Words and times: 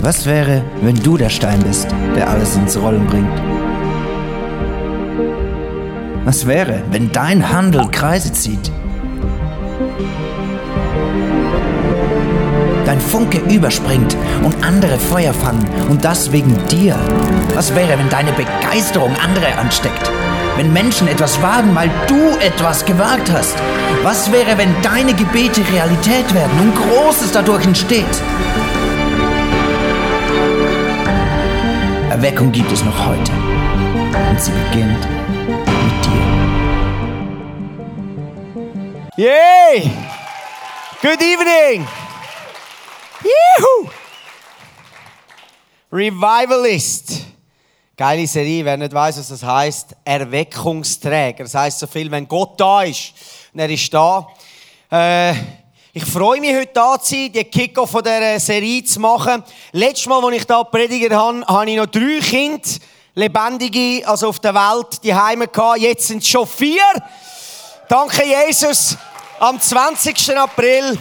Was 0.00 0.24
wäre, 0.26 0.62
wenn 0.80 0.96
du 0.96 1.16
der 1.16 1.28
Stein 1.28 1.62
bist, 1.62 1.88
der 2.16 2.28
alles 2.28 2.56
ins 2.56 2.76
Rollen 2.80 3.06
bringt? 3.06 3.40
Was 6.24 6.46
wäre, 6.46 6.82
wenn 6.90 7.12
dein 7.12 7.52
Handel 7.52 7.86
Kreise 7.90 8.32
zieht? 8.32 8.72
Dein 12.86 13.00
Funke 13.00 13.38
überspringt 13.52 14.16
und 14.42 14.64
andere 14.64 14.98
Feuer 14.98 15.32
fangen 15.32 15.66
und 15.88 16.04
das 16.04 16.32
wegen 16.32 16.56
dir. 16.68 16.96
Was 17.54 17.74
wäre, 17.74 17.98
wenn 17.98 18.08
deine 18.08 18.32
Begeisterung 18.32 19.14
andere 19.22 19.56
ansteckt? 19.58 20.10
Wenn 20.56 20.72
Menschen 20.72 21.08
etwas 21.08 21.40
wagen, 21.42 21.74
weil 21.74 21.90
du 22.06 22.36
etwas 22.38 22.84
gewagt 22.84 23.30
hast? 23.30 23.56
Was 24.02 24.30
wäre, 24.32 24.58
wenn 24.58 24.74
deine 24.82 25.14
Gebete 25.14 25.62
Realität 25.72 26.32
werden 26.34 26.60
und 26.60 26.74
Großes 26.76 27.32
dadurch 27.32 27.64
entsteht? 27.64 28.22
Erweckung 32.10 32.52
gibt 32.52 32.70
es 32.70 32.84
noch 32.84 33.06
heute. 33.06 33.32
Und 33.32 34.40
sie 34.40 34.50
beginnt 34.50 35.08
mit 35.66 36.04
dir. 39.16 39.24
Yay! 39.24 39.90
Good 41.00 41.22
evening! 41.22 41.86
Juhu! 43.22 43.88
Revivalist. 45.92 47.19
Geile 48.00 48.26
Serie, 48.26 48.64
wer 48.64 48.78
nicht 48.78 48.94
weiß, 48.94 49.18
was 49.18 49.28
das 49.28 49.42
heißt, 49.42 49.94
Erweckungsträger. 50.02 51.44
Das 51.44 51.54
heißt 51.54 51.80
so 51.80 51.86
viel, 51.86 52.10
wenn 52.10 52.26
Gott 52.26 52.58
da 52.58 52.82
ist 52.82 53.12
und 53.52 53.60
er 53.60 53.68
ist 53.68 53.92
da. 53.92 54.26
Äh, 54.90 55.34
ich 55.92 56.06
freue 56.06 56.40
mich, 56.40 56.56
heute 56.56 56.70
da 56.72 56.98
zu 56.98 57.14
sein, 57.14 57.30
die 57.30 57.44
Kickoff 57.44 57.90
von 57.90 58.02
dieser 58.02 58.40
Serie 58.40 58.82
zu 58.84 59.00
machen. 59.00 59.44
Letztes 59.72 60.06
Mal, 60.06 60.24
als 60.24 60.34
ich 60.34 60.44
da 60.46 60.64
predigt 60.64 61.12
habe, 61.12 61.44
habe 61.46 61.70
ich 61.70 61.76
noch 61.76 61.88
drei 61.88 62.20
Kinder, 62.20 62.66
lebendige, 63.16 64.08
also 64.08 64.28
auf 64.30 64.38
der 64.38 64.54
Welt, 64.54 65.04
die 65.04 65.14
Heime 65.14 65.46
gehabt. 65.46 65.80
Jetzt 65.80 66.06
sind 66.06 66.22
es 66.22 66.28
schon 66.30 66.46
vier. 66.46 66.80
Danke, 67.86 68.22
Jesus. 68.24 68.96
Am 69.38 69.60
20. 69.60 70.38
April 70.38 70.98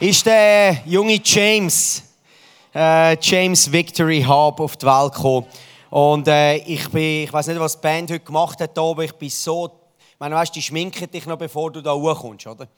ist 0.00 0.26
der 0.26 0.82
junge 0.86 1.20
James, 1.22 2.02
äh, 2.74 3.16
James 3.20 3.70
Victory 3.70 4.22
Hub 4.22 4.60
auf 4.60 4.76
die 4.76 4.86
Welt 4.86 5.14
gekommen. 5.14 5.46
Und 5.90 6.28
äh, 6.28 6.56
ich 6.56 6.88
bin, 6.90 7.24
ich 7.24 7.32
weiß 7.32 7.48
nicht, 7.48 7.60
was 7.60 7.74
die 7.74 7.82
Band 7.82 8.10
heute 8.10 8.24
gemacht 8.24 8.60
hat, 8.60 8.78
aber 8.78 9.04
ich 9.04 9.12
bin 9.12 9.28
so, 9.28 9.66
ich 9.98 10.20
meine, 10.20 10.36
weißt, 10.36 10.54
die 10.54 10.62
schminken 10.62 11.10
dich 11.10 11.26
noch, 11.26 11.38
bevor 11.38 11.72
du 11.72 11.80
da 11.80 11.92
hochkommst, 11.92 12.46
oder? 12.46 12.68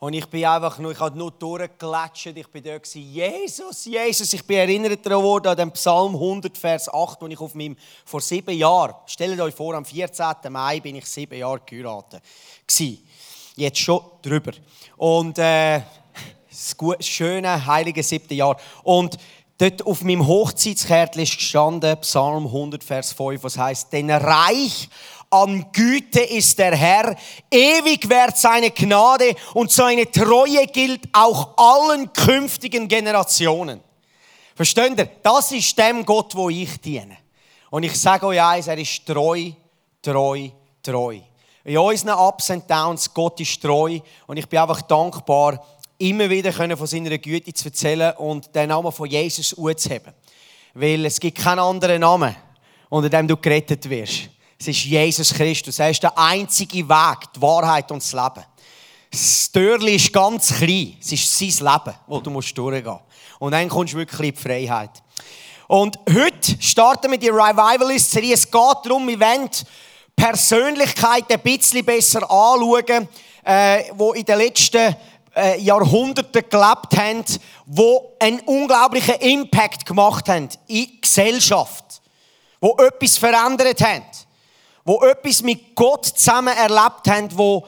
Und 0.00 0.12
ich 0.12 0.26
bin 0.26 0.44
einfach 0.44 0.78
nur, 0.78 0.92
ich 0.92 1.00
habe 1.00 1.18
nur 1.18 1.32
durchgelatscht, 1.32 2.26
ich 2.26 2.46
bin 2.48 2.62
da 2.62 2.78
gewesen, 2.78 3.02
Jesus, 3.12 3.84
Jesus, 3.84 4.32
ich 4.32 4.46
bin 4.46 4.58
erinnert 4.58 5.04
worden 5.10 5.48
an 5.48 5.56
den 5.56 5.72
Psalm 5.72 6.14
100, 6.14 6.56
Vers 6.56 6.88
8, 6.88 7.20
wo 7.20 7.26
ich 7.26 7.40
auf 7.40 7.54
meinem, 7.54 7.76
vor 8.04 8.20
sieben 8.20 8.56
Jahren, 8.56 8.94
stellt 9.06 9.40
euch 9.40 9.54
vor, 9.54 9.74
am 9.74 9.84
14. 9.84 10.26
Mai 10.50 10.78
bin 10.78 10.96
ich 10.96 11.06
sieben 11.06 11.36
Jahre 11.36 11.60
geheiratet. 11.66 12.22
Gewesen. 12.64 13.04
Jetzt 13.56 13.78
schon 13.78 14.00
drüber. 14.22 14.52
Und, 14.96 15.36
äh, 15.38 15.80
das 16.58 17.06
schöne, 17.06 17.66
heilige 17.66 18.02
siebte 18.02 18.34
Jahr. 18.34 18.56
Und 18.82 19.16
dort 19.58 19.86
auf 19.86 20.02
meinem 20.02 20.26
Hochzeitskärtchen 20.26 21.22
ist 21.22 21.36
gestanden, 21.36 22.00
Psalm 22.00 22.46
100, 22.46 22.82
Vers 22.82 23.12
5, 23.12 23.42
was 23.42 23.58
heißt, 23.58 23.92
denn 23.92 24.10
reich 24.10 24.88
an 25.30 25.66
Güte 25.72 26.20
ist 26.20 26.58
der 26.58 26.74
Herr, 26.74 27.14
ewig 27.50 28.08
währt 28.08 28.38
seine 28.38 28.70
Gnade 28.70 29.34
und 29.54 29.70
seine 29.70 30.10
Treue 30.10 30.66
gilt 30.66 31.02
auch 31.12 31.50
allen 31.56 32.12
künftigen 32.12 32.88
Generationen. 32.88 33.80
Versteht 34.54 34.98
ihr? 34.98 35.08
Das 35.22 35.52
ist 35.52 35.78
dem 35.78 36.04
Gott, 36.04 36.34
wo 36.34 36.48
ich 36.48 36.80
diene. 36.80 37.18
Und 37.70 37.82
ich 37.82 38.00
sage 38.00 38.26
euch 38.26 38.42
eins, 38.42 38.66
er 38.66 38.78
ist 38.78 39.04
treu, 39.06 39.52
treu, 40.02 40.48
treu. 40.82 41.20
In 41.64 41.76
unseren 41.76 42.18
Ups 42.18 42.48
und 42.48 42.68
Downs, 42.68 43.12
Gott 43.12 43.38
ist 43.40 43.60
treu 43.60 44.00
und 44.26 44.36
ich 44.38 44.48
bin 44.48 44.58
einfach 44.58 44.80
dankbar, 44.82 45.62
immer 45.98 46.30
wieder 46.30 46.52
von 46.52 46.86
seiner 46.86 47.18
Güte 47.18 47.52
zu 47.52 47.66
erzählen 47.66 48.16
und 48.16 48.54
den 48.54 48.68
Namen 48.68 48.92
von 48.92 49.08
Jesus 49.08 49.56
anzuheben. 49.58 50.14
Weil 50.74 51.04
es 51.04 51.18
gibt 51.18 51.38
keinen 51.38 51.58
anderen 51.58 52.00
Namen, 52.00 52.34
unter 52.88 53.10
dem 53.10 53.26
du 53.26 53.36
gerettet 53.36 53.88
wirst. 53.90 54.30
Es 54.58 54.68
ist 54.68 54.84
Jesus 54.84 55.34
Christus. 55.34 55.78
Er 55.78 55.90
ist 55.90 56.02
der 56.02 56.16
einzige 56.16 56.88
Weg, 56.88 57.18
die 57.34 57.42
Wahrheit 57.42 57.90
und 57.90 58.02
das 58.02 58.12
Leben. 58.12 58.44
Das 59.10 59.50
Türchen 59.50 59.88
ist 59.88 60.12
ganz 60.12 60.54
klein. 60.54 60.96
Es 61.00 61.12
ist 61.12 61.38
sein 61.38 61.72
Leben, 61.72 61.96
wo 62.06 62.20
du 62.20 62.30
durchgehen 62.30 62.84
musst. 62.84 63.02
Und 63.38 63.52
dann 63.52 63.68
kommst 63.68 63.94
du 63.94 63.98
wirklich 63.98 64.30
in 64.30 64.34
die 64.34 64.40
Freiheit. 64.40 64.90
Und 65.66 65.98
heute 66.08 66.56
starten 66.60 67.10
wir 67.10 67.18
die 67.18 67.28
Revivalist-Serie. 67.28 68.34
Es 68.34 68.50
geht 68.50 68.76
darum, 68.84 69.06
wir 69.06 69.20
wollen 69.20 69.50
Persönlichkeiten 70.16 71.34
ein 71.34 71.40
bisschen 71.40 71.84
besser 71.84 72.22
anschauen, 72.22 73.08
äh, 73.44 73.84
die 73.92 74.18
in 74.18 74.24
den 74.24 74.38
letzten 74.38 74.96
äh, 75.38 75.60
Jahrhunderte 75.60 76.42
gelebt 76.42 76.96
haben, 76.96 77.24
wo 77.66 78.16
einen 78.18 78.40
unglaublichen 78.40 79.14
Impact 79.16 79.86
gemacht 79.86 80.28
haben 80.28 80.48
in 80.66 80.86
die 80.86 81.00
Gesellschaft, 81.00 82.02
wo 82.60 82.76
etwas 82.78 83.16
verändert 83.16 83.80
haben, 83.80 84.04
wo 84.84 85.02
etwas 85.02 85.42
mit 85.42 85.74
Gott 85.76 86.06
zusammen 86.06 86.56
erlebt 86.56 87.06
haben, 87.08 87.28
wo 87.32 87.66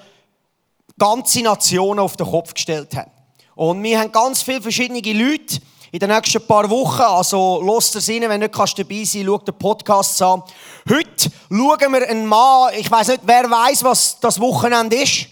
ganze 0.98 1.42
Nationen 1.42 2.00
auf 2.00 2.16
den 2.16 2.26
Kopf 2.26 2.54
gestellt 2.54 2.94
haben. 2.96 3.10
Und 3.54 3.82
wir 3.82 4.00
haben 4.00 4.10
ganz 4.10 4.42
viele 4.42 4.62
verschiedene 4.62 5.00
Leute 5.00 5.60
in 5.92 5.98
den 5.98 6.10
nächsten 6.10 6.46
paar 6.46 6.68
Wochen. 6.70 7.02
Also, 7.02 7.62
lasst 7.62 7.94
es 7.96 8.08
rein, 8.08 8.22
wenn 8.22 8.40
du 8.40 8.46
nicht 8.46 8.78
dabei 8.78 9.04
sein 9.04 9.24
schau 9.26 9.38
den 9.38 9.58
Podcast 9.58 10.22
an. 10.22 10.42
Heute 10.88 11.30
schauen 11.48 11.92
wir 11.92 12.08
einen 12.08 12.26
Mann, 12.26 12.72
ich 12.76 12.90
weiß 12.90 13.08
nicht, 13.08 13.20
wer 13.24 13.50
weiß, 13.50 13.84
was 13.84 14.18
das 14.20 14.40
Wochenende 14.40 14.96
ist. 14.96 15.26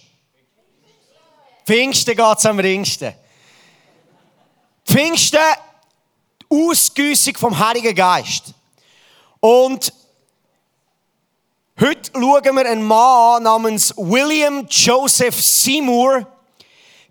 Pfingsten 1.69 2.17
geht 2.17 2.39
es 2.39 2.47
am 2.47 2.59
ringsten. 2.59 3.13
Pfingsten, 4.87 5.39
Ausgüssung 6.49 7.37
vom 7.37 7.59
Heiligen 7.59 7.95
Geist. 7.95 8.55
Und 9.39 9.93
heute 11.79 12.11
schauen 12.11 12.57
wir 12.57 12.71
einen 12.71 12.83
Mann 12.83 13.43
namens 13.43 13.93
William 13.99 14.67
Joseph 14.67 15.39
Seymour. 15.39 16.27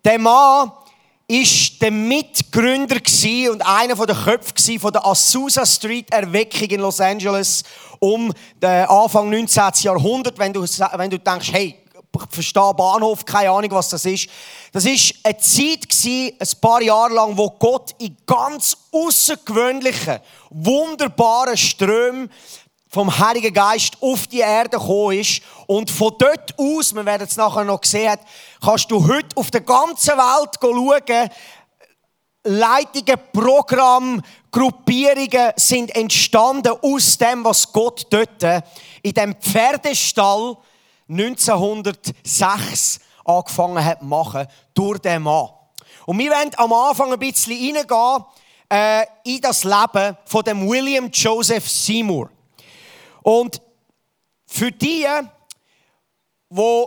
Der 0.03 0.17
Mann 0.17 0.71
ist 1.27 1.79
der 1.79 1.91
Mitgründer 1.91 2.97
und 3.51 3.61
einer 3.61 4.07
der 4.07 4.15
Köpfe 4.15 4.79
von 4.79 4.91
der 4.91 5.05
Azusa 5.05 5.67
Street 5.67 6.11
Erweckung 6.11 6.67
in 6.69 6.79
Los 6.79 6.99
Angeles 6.99 7.63
um 7.99 8.33
den 8.59 8.87
Anfang 8.87 9.29
19. 9.29 9.63
Jahrhundert. 9.81 10.39
Wenn 10.39 10.51
du, 10.51 10.63
wenn 10.63 11.11
du 11.11 11.19
denkst, 11.19 11.51
hey, 11.51 11.77
verstehe 12.29 12.73
Bahnhof, 12.73 13.25
keine 13.25 13.51
Ahnung, 13.51 13.71
was 13.71 13.89
das 13.89 14.05
ist. 14.05 14.29
Das 14.71 14.85
war 14.85 14.91
eine 15.23 15.37
Zeit, 15.37 15.87
ein 16.39 16.61
paar 16.61 16.81
Jahre 16.81 17.13
lang, 17.13 17.37
wo 17.37 17.49
Gott 17.49 17.95
in 17.99 18.17
ganz 18.25 18.77
außergewöhnlichen, 18.91 20.19
wunderbaren 20.49 21.57
Strömen 21.57 22.31
vom 22.89 23.17
Heiligen 23.17 23.53
Geist 23.53 23.97
auf 24.01 24.27
die 24.27 24.39
Erde 24.39 24.77
gekommen 24.77 25.19
ist. 25.19 25.41
Und 25.67 25.91
von 25.91 26.13
dort 26.17 26.57
aus, 26.57 26.95
wir 26.95 27.05
werden 27.05 27.27
es 27.29 27.37
nachher 27.37 27.63
noch 27.63 27.83
sehen, 27.83 28.17
kannst 28.63 28.89
du 28.89 29.07
heute 29.07 29.35
auf 29.35 29.51
der 29.51 29.61
ganzen 29.61 30.17
Welt 30.17 30.51
schauen, 30.61 31.29
Leitungen, 32.43 33.19
Programme, 33.33 34.21
Gruppierungen 34.51 35.51
sind 35.57 35.93
entstanden 35.95 36.73
aus 36.81 37.17
dem, 37.17 37.43
was 37.43 37.71
Gott 37.73 38.07
dort 38.09 38.63
in 39.01 39.13
dem 39.13 39.35
Pferdestall 39.35 40.55
1906 41.09 42.99
angefangen 43.25 43.83
hat 43.83 43.99
zu 43.99 44.05
machen, 44.05 44.47
durch 44.73 44.99
den 44.99 45.23
Mann. 45.23 45.49
Und 46.05 46.17
wir 46.17 46.31
wollen 46.31 46.51
am 46.55 46.73
Anfang 46.73 47.11
ein 47.11 47.19
bisschen 47.19 47.53
reingehen 47.53 48.25
äh, 48.69 49.05
in 49.23 49.41
das 49.41 49.63
Leben 49.63 50.17
von 50.25 50.43
dem 50.43 50.67
William 50.67 51.09
Joseph 51.11 51.69
Seymour. 51.69 52.29
Und 53.23 53.61
für 54.45 54.71
die, 54.71 55.05
die 56.49 56.85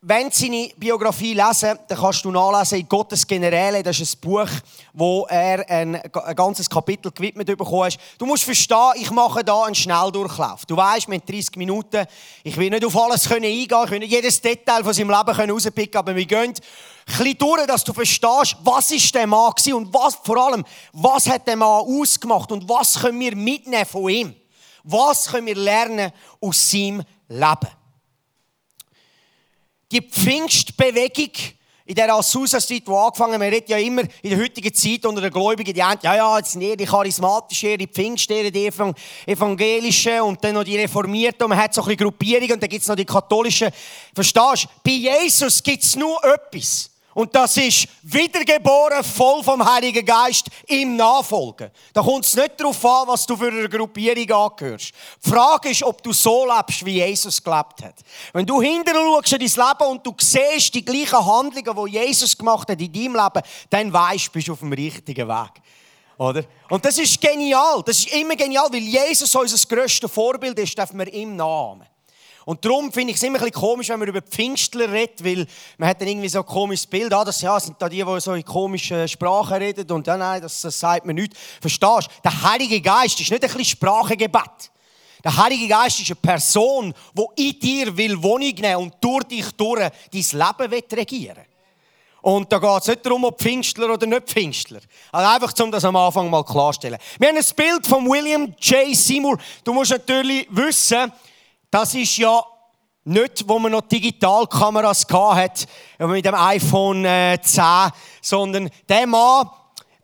wenn 0.00 0.30
Sie 0.30 0.46
seine 0.46 0.68
Biografie 0.76 1.34
lesen, 1.34 1.76
dann 1.88 1.98
kannst 1.98 2.24
du 2.24 2.30
nachlesen 2.30 2.78
in 2.78 2.88
Gottes 2.88 3.26
Generäle. 3.26 3.82
Das 3.82 3.98
ist 3.98 4.16
ein 4.16 4.20
Buch, 4.20 4.48
wo 4.92 5.26
er 5.28 5.68
ein, 5.68 6.00
ganzes 6.36 6.70
Kapitel 6.70 7.10
gewidmet 7.10 7.48
bekommen 7.48 7.86
hat. 7.86 7.98
Du 8.16 8.24
musst 8.24 8.44
verstehen, 8.44 8.92
ich 8.94 9.10
mache 9.10 9.42
da 9.42 9.64
einen 9.64 9.74
Schnelldurchlauf. 9.74 10.64
Du 10.66 10.76
weißt, 10.76 11.08
mit 11.08 11.28
30 11.28 11.56
Minuten, 11.56 12.06
ich 12.44 12.56
will 12.56 12.70
nicht 12.70 12.84
auf 12.84 12.96
alles 12.96 13.28
eingehen, 13.30 13.66
ich 13.66 13.90
will 13.90 13.98
nicht 13.98 14.12
jedes 14.12 14.40
Detail 14.40 14.84
von 14.84 14.94
seinem 14.94 15.10
Leben 15.10 15.36
herauspicken, 15.36 15.98
aber 15.98 16.14
wir 16.14 16.26
gehen 16.26 16.52
ein 16.52 16.54
bisschen 17.04 17.38
durch, 17.38 17.66
dass 17.66 17.82
du 17.82 17.92
verstehst, 17.92 18.56
was 18.62 18.92
ist 18.92 19.12
der 19.12 19.26
Mann 19.26 19.52
gewesen 19.56 19.74
und 19.74 19.92
was, 19.92 20.14
vor 20.22 20.36
allem, 20.36 20.64
was 20.92 21.28
hat 21.28 21.44
der 21.48 21.56
Mann 21.56 21.82
ausgemacht 21.84 22.52
und 22.52 22.68
was 22.68 23.00
können 23.00 23.18
wir 23.18 23.34
mitnehmen 23.34 23.84
von 23.84 24.08
ihm? 24.08 24.34
Was 24.84 25.26
können 25.26 25.48
wir 25.48 25.56
lernen 25.56 26.12
aus 26.40 26.70
seinem 26.70 27.02
Leben? 27.28 27.68
Die 29.90 30.02
Pfingstbewegung 30.02 31.32
in 31.86 31.94
der 31.94 32.12
Azusa-Zeit, 32.12 32.86
die 32.86 32.92
angefangen 32.92 33.32
haben, 33.32 33.40
man 33.40 33.48
redet 33.48 33.70
ja 33.70 33.78
immer 33.78 34.02
in 34.02 34.30
der 34.30 34.38
heutigen 34.38 34.74
Zeit 34.74 35.06
unter 35.06 35.22
den 35.22 35.30
Gläubigen, 35.30 35.72
die 35.72 35.82
haben, 35.82 35.98
ja, 36.02 36.14
ja, 36.14 36.36
jetzt 36.36 36.52
sind 36.52 36.60
eher 36.60 36.76
die 36.76 36.84
charismatischen, 36.84 37.78
die 37.78 37.86
Pfingststellen, 37.86 38.52
die 38.52 38.70
evangelischen 39.26 40.20
und 40.20 40.44
dann 40.44 40.54
noch 40.54 40.64
die 40.64 40.76
Reformierten 40.76 41.44
und 41.44 41.48
man 41.48 41.58
hat 41.58 41.72
so 41.72 41.80
ein 41.80 41.86
bisschen 41.86 42.04
Gruppierungen 42.04 42.52
und 42.52 42.62
dann 42.62 42.68
gibt 42.68 42.82
es 42.82 42.88
noch 42.88 42.96
die 42.96 43.06
katholischen. 43.06 43.70
Verstehst 44.14 44.64
du? 44.64 44.68
Bei 44.84 44.90
Jesus 44.90 45.62
gibt 45.62 45.82
es 45.82 45.96
nur 45.96 46.22
etwas. 46.22 46.90
Und 47.14 47.34
das 47.34 47.56
ist 47.56 47.88
wiedergeboren, 48.02 49.02
voll 49.02 49.42
vom 49.42 49.64
Heiligen 49.64 50.04
Geist 50.04 50.46
im 50.66 50.96
Nachfolgen. 50.96 51.70
Da 51.92 52.02
kommt 52.02 52.24
es 52.24 52.36
nicht 52.36 52.60
darauf 52.60 52.84
an, 52.84 53.08
was 53.08 53.26
du 53.26 53.36
für 53.36 53.48
eine 53.48 53.68
Gruppierung 53.68 54.30
angehörst. 54.30 54.92
Die 55.24 55.30
Frage 55.30 55.70
ist, 55.70 55.82
ob 55.82 56.02
du 56.02 56.12
so 56.12 56.46
lebst, 56.46 56.84
wie 56.84 56.98
Jesus 56.98 57.42
gelebt 57.42 57.82
hat. 57.82 57.94
Wenn 58.32 58.46
du 58.46 58.60
hinterher 58.60 59.00
schaust 59.00 59.32
in 59.32 59.38
dein 59.38 59.68
Leben 59.68 59.90
und 59.90 60.06
du 60.06 60.14
siehst 60.20 60.74
die 60.74 60.84
gleichen 60.84 61.26
Handlungen, 61.26 61.86
die 61.86 61.98
Jesus 61.98 62.36
gemacht 62.36 62.68
hat 62.68 62.80
in 62.80 62.92
deinem 62.92 63.16
Leben, 63.16 63.42
dann 63.70 63.92
weißt 63.92 64.28
du, 64.28 64.32
bist 64.32 64.50
auf 64.50 64.60
dem 64.60 64.72
richtigen 64.72 65.26
Weg. 65.26 65.62
Oder? 66.18 66.44
Und 66.68 66.84
das 66.84 66.98
ist 66.98 67.20
genial. 67.20 67.82
Das 67.86 67.98
ist 67.98 68.12
immer 68.12 68.36
genial, 68.36 68.68
weil 68.70 68.80
Jesus 68.80 69.34
unser 69.34 69.68
grösstes 69.68 70.10
Vorbild 70.10 70.58
ist, 70.58 70.76
dürfen 70.76 70.98
wir 70.98 71.12
ihm 71.12 71.36
nachahmen. 71.36 71.86
Und 72.48 72.64
darum 72.64 72.90
finde 72.90 73.10
ich 73.10 73.18
es 73.18 73.22
immer 73.24 73.36
ein 73.36 73.44
bisschen 73.44 73.60
komisch, 73.60 73.90
wenn 73.90 73.98
man 73.98 74.08
über 74.08 74.22
Pfingstler 74.22 74.90
redet, 74.90 75.22
weil 75.22 75.46
man 75.76 75.90
hat 75.90 76.00
dann 76.00 76.08
irgendwie 76.08 76.30
so 76.30 76.38
ein 76.38 76.46
komisches 76.46 76.86
Bild, 76.86 77.12
ah, 77.12 77.22
das 77.22 77.42
ja, 77.42 77.60
sind 77.60 77.76
da 77.78 77.90
die, 77.90 78.02
die 78.02 78.20
so 78.20 78.32
in 78.32 78.42
komischen 78.42 79.06
Sprachen 79.06 79.58
reden 79.58 79.92
und 79.92 80.06
ja, 80.06 80.16
nein, 80.16 80.40
das, 80.40 80.62
das 80.62 80.80
sagt 80.80 81.04
man 81.04 81.16
nicht. 81.16 81.36
Verstehst 81.60 82.08
du? 82.08 82.22
Der 82.24 82.42
Heilige 82.50 82.80
Geist 82.80 83.20
ist 83.20 83.30
nicht 83.30 83.42
ein 83.44 83.50
bisschen 83.50 83.66
Sprachengebet. 83.66 84.70
Der 85.22 85.36
Heilige 85.36 85.68
Geist 85.68 86.00
ist 86.00 86.08
eine 86.08 86.16
Person, 86.16 86.94
die 87.12 87.48
in 87.48 87.60
dir 87.60 87.94
will 87.94 88.22
Wohnung 88.22 88.54
nehmen 88.54 88.76
und 88.76 88.94
durch 88.98 89.24
dich 89.24 89.50
durch 89.52 89.80
dein 89.80 89.90
Leben 90.12 90.70
will 90.70 90.84
regieren 90.90 91.44
und 92.22 92.50
da 92.50 92.58
geht 92.58 92.80
es 92.80 92.88
nicht 92.88 93.04
darum, 93.04 93.24
ob 93.24 93.38
Pfingstler 93.38 93.92
oder 93.92 94.06
nicht 94.06 94.26
Pfingstler. 94.26 94.80
Also 95.12 95.30
einfach, 95.34 95.64
um 95.64 95.70
das 95.70 95.84
am 95.84 95.96
Anfang 95.96 96.30
mal 96.30 96.44
klarzustellen. 96.44 96.98
Wir 97.18 97.28
haben 97.28 97.36
ein 97.36 97.44
Bild 97.54 97.86
von 97.86 98.08
William 98.08 98.54
J. 98.58 98.96
Seymour. 98.96 99.38
Du 99.62 99.72
musst 99.72 99.90
natürlich 99.90 100.46
wissen, 100.50 101.12
das 101.70 101.94
ist 101.94 102.16
ja 102.16 102.42
nicht, 103.04 103.48
wo 103.48 103.58
man 103.58 103.72
noch 103.72 103.82
Digitalkameras 103.82 105.06
hat 105.10 105.66
mit 105.98 106.24
dem 106.24 106.34
iPhone 106.34 107.04
10, 107.04 107.04
äh, 107.04 107.90
sondern 108.20 108.70
der 108.88 109.06
Mann 109.06 109.48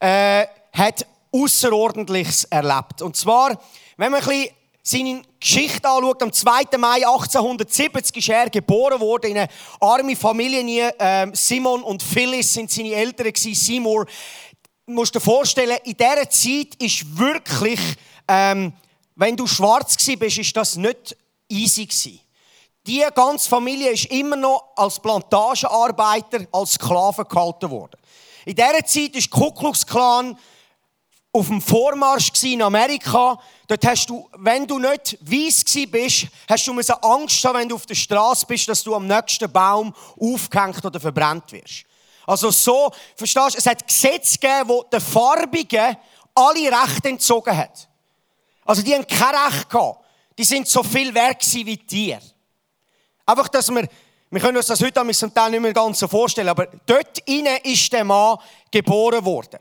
äh, 0.01 0.47
hat 0.73 1.07
Außerordentliches 1.33 2.45
erlebt. 2.45 3.03
Und 3.03 3.17
zwar, 3.17 3.59
wenn 3.97 4.13
man 4.13 4.23
ein 4.23 4.27
bisschen 4.27 4.51
seine 4.83 5.23
Geschichte 5.41 5.89
anschaut, 5.89 6.23
am 6.23 6.33
2. 6.33 6.79
Mai 6.79 7.07
1870 7.07 8.17
ist 8.19 8.29
er 8.29 8.51
geboren 8.51 9.01
worden 9.01 9.31
in 9.31 9.39
einer 9.39 9.49
armen 9.81 10.15
Familie. 10.15 10.95
Ähm, 10.99 11.35
Simon 11.35 11.83
und 11.83 12.03
Phyllis 12.03 12.53
sind 12.53 12.71
seine 12.71 12.93
Eltern 12.93 13.33
gewesen, 13.33 13.55
Seymour. 13.55 14.07
Du 14.87 14.93
musst 14.93 15.15
dir 15.15 15.21
vorstellen, 15.21 15.79
in 15.85 15.97
dieser 15.97 16.29
Zeit 16.29 16.75
ist 16.79 17.19
wirklich, 17.19 17.81
ähm, 18.29 18.75
wenn 19.17 19.37
du 19.37 19.47
schwarz 19.47 19.97
bist, 19.97 20.39
ist 20.39 20.57
das 20.57 20.77
nicht 20.77 21.17
easy 21.49 21.87
gewesen. 21.87 22.21
Die 22.87 23.05
ganze 23.15 23.49
Familie 23.49 23.93
ist 23.93 24.07
immer 24.07 24.37
noch 24.37 24.73
als 24.77 25.01
Plantagenarbeiter, 25.01 26.47
als 26.53 26.73
Sklaven 26.73 27.27
gehalten 27.27 27.71
worden. 27.71 27.99
In 28.45 28.55
dieser 28.55 28.85
Zeit 28.85 29.17
ist 29.17 29.31
Ku 29.31 29.51
Klux 29.53 29.87
Klan 29.87 30.39
auf 31.33 31.49
dem 31.49 31.63
Vormarsch 31.63 32.31
in 32.43 32.61
Amerika. 32.61 33.39
Dort 33.67 33.87
hast 33.87 34.11
du, 34.11 34.29
wenn 34.37 34.67
du 34.67 34.79
nicht 34.79 35.19
weiss 35.23 35.65
bist, 35.91 36.27
hast 36.47 36.67
du 36.67 36.73
Angst 36.73 37.45
haben, 37.45 37.59
wenn 37.59 37.69
du 37.69 37.75
auf 37.77 37.87
der 37.87 37.95
Straße 37.95 38.45
bist, 38.47 38.69
dass 38.69 38.83
du 38.83 38.95
am 38.95 39.07
nächsten 39.07 39.51
Baum 39.51 39.95
aufgehängt 40.21 40.85
oder 40.85 41.01
verbrannt 41.01 41.51
wirst. 41.53 41.85
Also 42.27 42.51
so, 42.51 42.93
verstehst 43.17 43.55
du, 43.55 43.59
es 43.59 43.67
hat 43.67 43.87
Gesetze 43.87 44.39
gegeben, 44.39 44.69
die 44.69 44.91
den 44.91 45.01
Farbigen 45.01 45.97
alle 46.35 46.83
Rechte 46.83 47.09
entzogen 47.09 47.57
hat. 47.57 47.89
Also 48.65 48.83
die 48.83 48.95
haben 48.95 49.07
kein 49.07 49.35
Recht 49.35 49.71
gehabt 49.71 50.04
die 50.39 50.45
sind 50.45 50.69
so 50.69 50.83
viel 50.83 51.15
wert 51.15 51.45
wie 51.53 51.77
dir. 51.77 52.21
Einfach, 53.27 53.49
dass 53.49 53.71
wir, 53.71 53.89
wir 54.31 54.41
können 54.41 54.57
uns 54.57 54.67
das 54.67 54.83
heute 54.83 55.13
zum 55.13 55.33
Teil 55.33 55.51
nicht 55.51 55.61
mehr 55.61 55.73
ganz 55.73 55.99
so 55.99 56.09
vorstellen, 56.09 56.49
aber 56.49 56.67
dort 56.87 57.19
innen 57.27 57.57
ist 57.63 57.93
der 57.93 58.05
Mann 58.05 58.39
geboren 58.71 59.25
worden. 59.25 59.61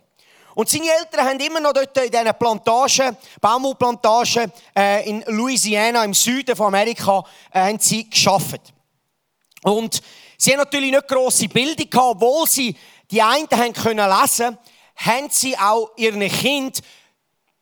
Und 0.55 0.69
seine 0.69 0.85
Eltern 0.85 1.25
haben 1.25 1.39
immer 1.39 1.59
noch 1.59 1.73
dort 1.73 1.97
in 1.97 2.11
diesen 2.11 2.33
Plantagen, 2.37 3.17
Baumwollplantagen 3.41 4.51
äh, 4.75 5.09
in 5.09 5.23
Louisiana, 5.27 6.03
im 6.03 6.13
Süden 6.13 6.55
von 6.55 6.67
Amerika, 6.67 7.23
äh, 7.51 7.61
haben 7.61 7.79
sie 7.79 8.07
geschafft. 8.09 8.61
Und 9.63 10.01
sie 10.37 10.51
haben 10.51 10.59
natürlich 10.59 10.91
nicht 10.91 11.07
grosse 11.07 11.47
Bildung 11.47 11.89
gehabt, 11.89 12.07
obwohl 12.15 12.47
sie 12.47 12.75
die 13.09 13.21
einen 13.21 13.47
haben 13.51 13.73
können 13.73 14.09
lesen, 14.09 14.57
haben 14.95 15.29
sie 15.29 15.57
auch 15.57 15.91
ihren 15.97 16.27
Kind 16.29 16.81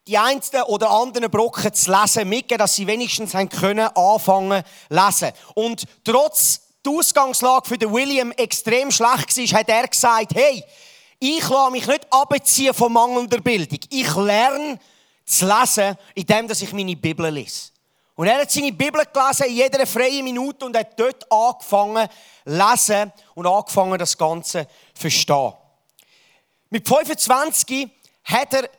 die 0.07 0.17
einen 0.17 0.41
oder 0.67 0.89
anderen 0.89 1.29
Brocken 1.29 1.73
zu 1.73 1.91
lesen 1.91 2.27
mitgeben, 2.27 2.59
dass 2.59 2.75
sie 2.75 2.87
wenigstens 2.87 3.33
haben 3.33 3.49
können 3.49 3.87
anfangen 3.95 4.63
lesen. 4.89 5.31
Und 5.53 5.85
trotz 6.03 6.61
der 6.83 6.93
Ausgangslage 6.93 7.67
für 7.67 7.77
den 7.77 7.93
William 7.93 8.31
extrem 8.31 8.89
schlecht 8.91 9.37
war, 9.37 9.59
hat 9.59 9.69
er 9.69 9.87
gesagt, 9.87 10.33
hey, 10.33 10.63
ich 11.19 11.47
lasse 11.47 11.71
mich 11.71 11.85
nicht 11.85 12.07
abziehen 12.09 12.73
von 12.73 12.91
mangelnder 12.91 13.39
Bildung. 13.39 13.79
Ich 13.89 14.15
lerne 14.15 14.79
zu 15.23 15.45
lesen, 15.47 15.95
indem 16.15 16.49
ich 16.49 16.73
meine 16.73 16.95
Bibel 16.95 17.29
lese. 17.29 17.69
Und 18.15 18.27
er 18.27 18.41
hat 18.41 18.51
seine 18.51 18.71
Bibel 18.71 19.03
gelesen 19.13 19.45
in 19.47 19.55
jeder 19.55 19.85
freien 19.85 20.23
Minute 20.23 20.65
und 20.65 20.75
hat 20.75 20.99
dort 20.99 21.31
angefangen 21.31 22.07
zu 22.07 22.51
lesen 22.51 23.13
und 23.35 23.45
angefangen, 23.47 23.97
das 23.99 24.17
Ganze 24.17 24.67
zu 24.93 25.01
verstehen. 25.01 25.53
Mit 26.69 26.87
25 26.87 27.89
hat 28.23 28.53
er 28.53 28.69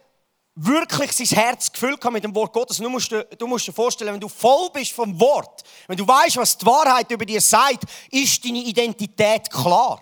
wirklich 0.55 1.13
sein 1.13 1.39
Herz 1.39 1.73
gefüllt 1.73 2.03
mit 2.11 2.25
dem 2.25 2.35
Wort 2.35 2.53
Gottes. 2.53 2.77
Du 2.77 2.89
musst, 2.89 3.11
dir, 3.11 3.25
du 3.25 3.47
musst 3.47 3.67
dir 3.67 3.73
vorstellen, 3.73 4.13
wenn 4.13 4.21
du 4.21 4.29
voll 4.29 4.71
bist 4.71 4.93
vom 4.93 5.19
Wort, 5.19 5.63
wenn 5.87 5.97
du 5.97 6.07
weißt, 6.07 6.37
was 6.37 6.57
die 6.59 6.67
Wahrheit 6.67 7.11
über 7.11 7.25
dir 7.25 7.41
sagt, 7.41 7.85
ist 8.11 8.45
deine 8.45 8.59
Identität 8.59 9.51
klar. 9.51 10.01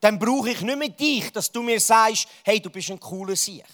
Dann 0.00 0.18
brauche 0.18 0.50
ich 0.50 0.60
nicht 0.62 0.78
mehr 0.78 0.88
dich, 0.88 1.30
dass 1.32 1.52
du 1.52 1.62
mir 1.62 1.78
sagst, 1.78 2.26
hey, 2.42 2.58
du 2.60 2.70
bist 2.70 2.90
ein 2.90 2.98
cooler 2.98 3.36
Sieg. 3.36 3.64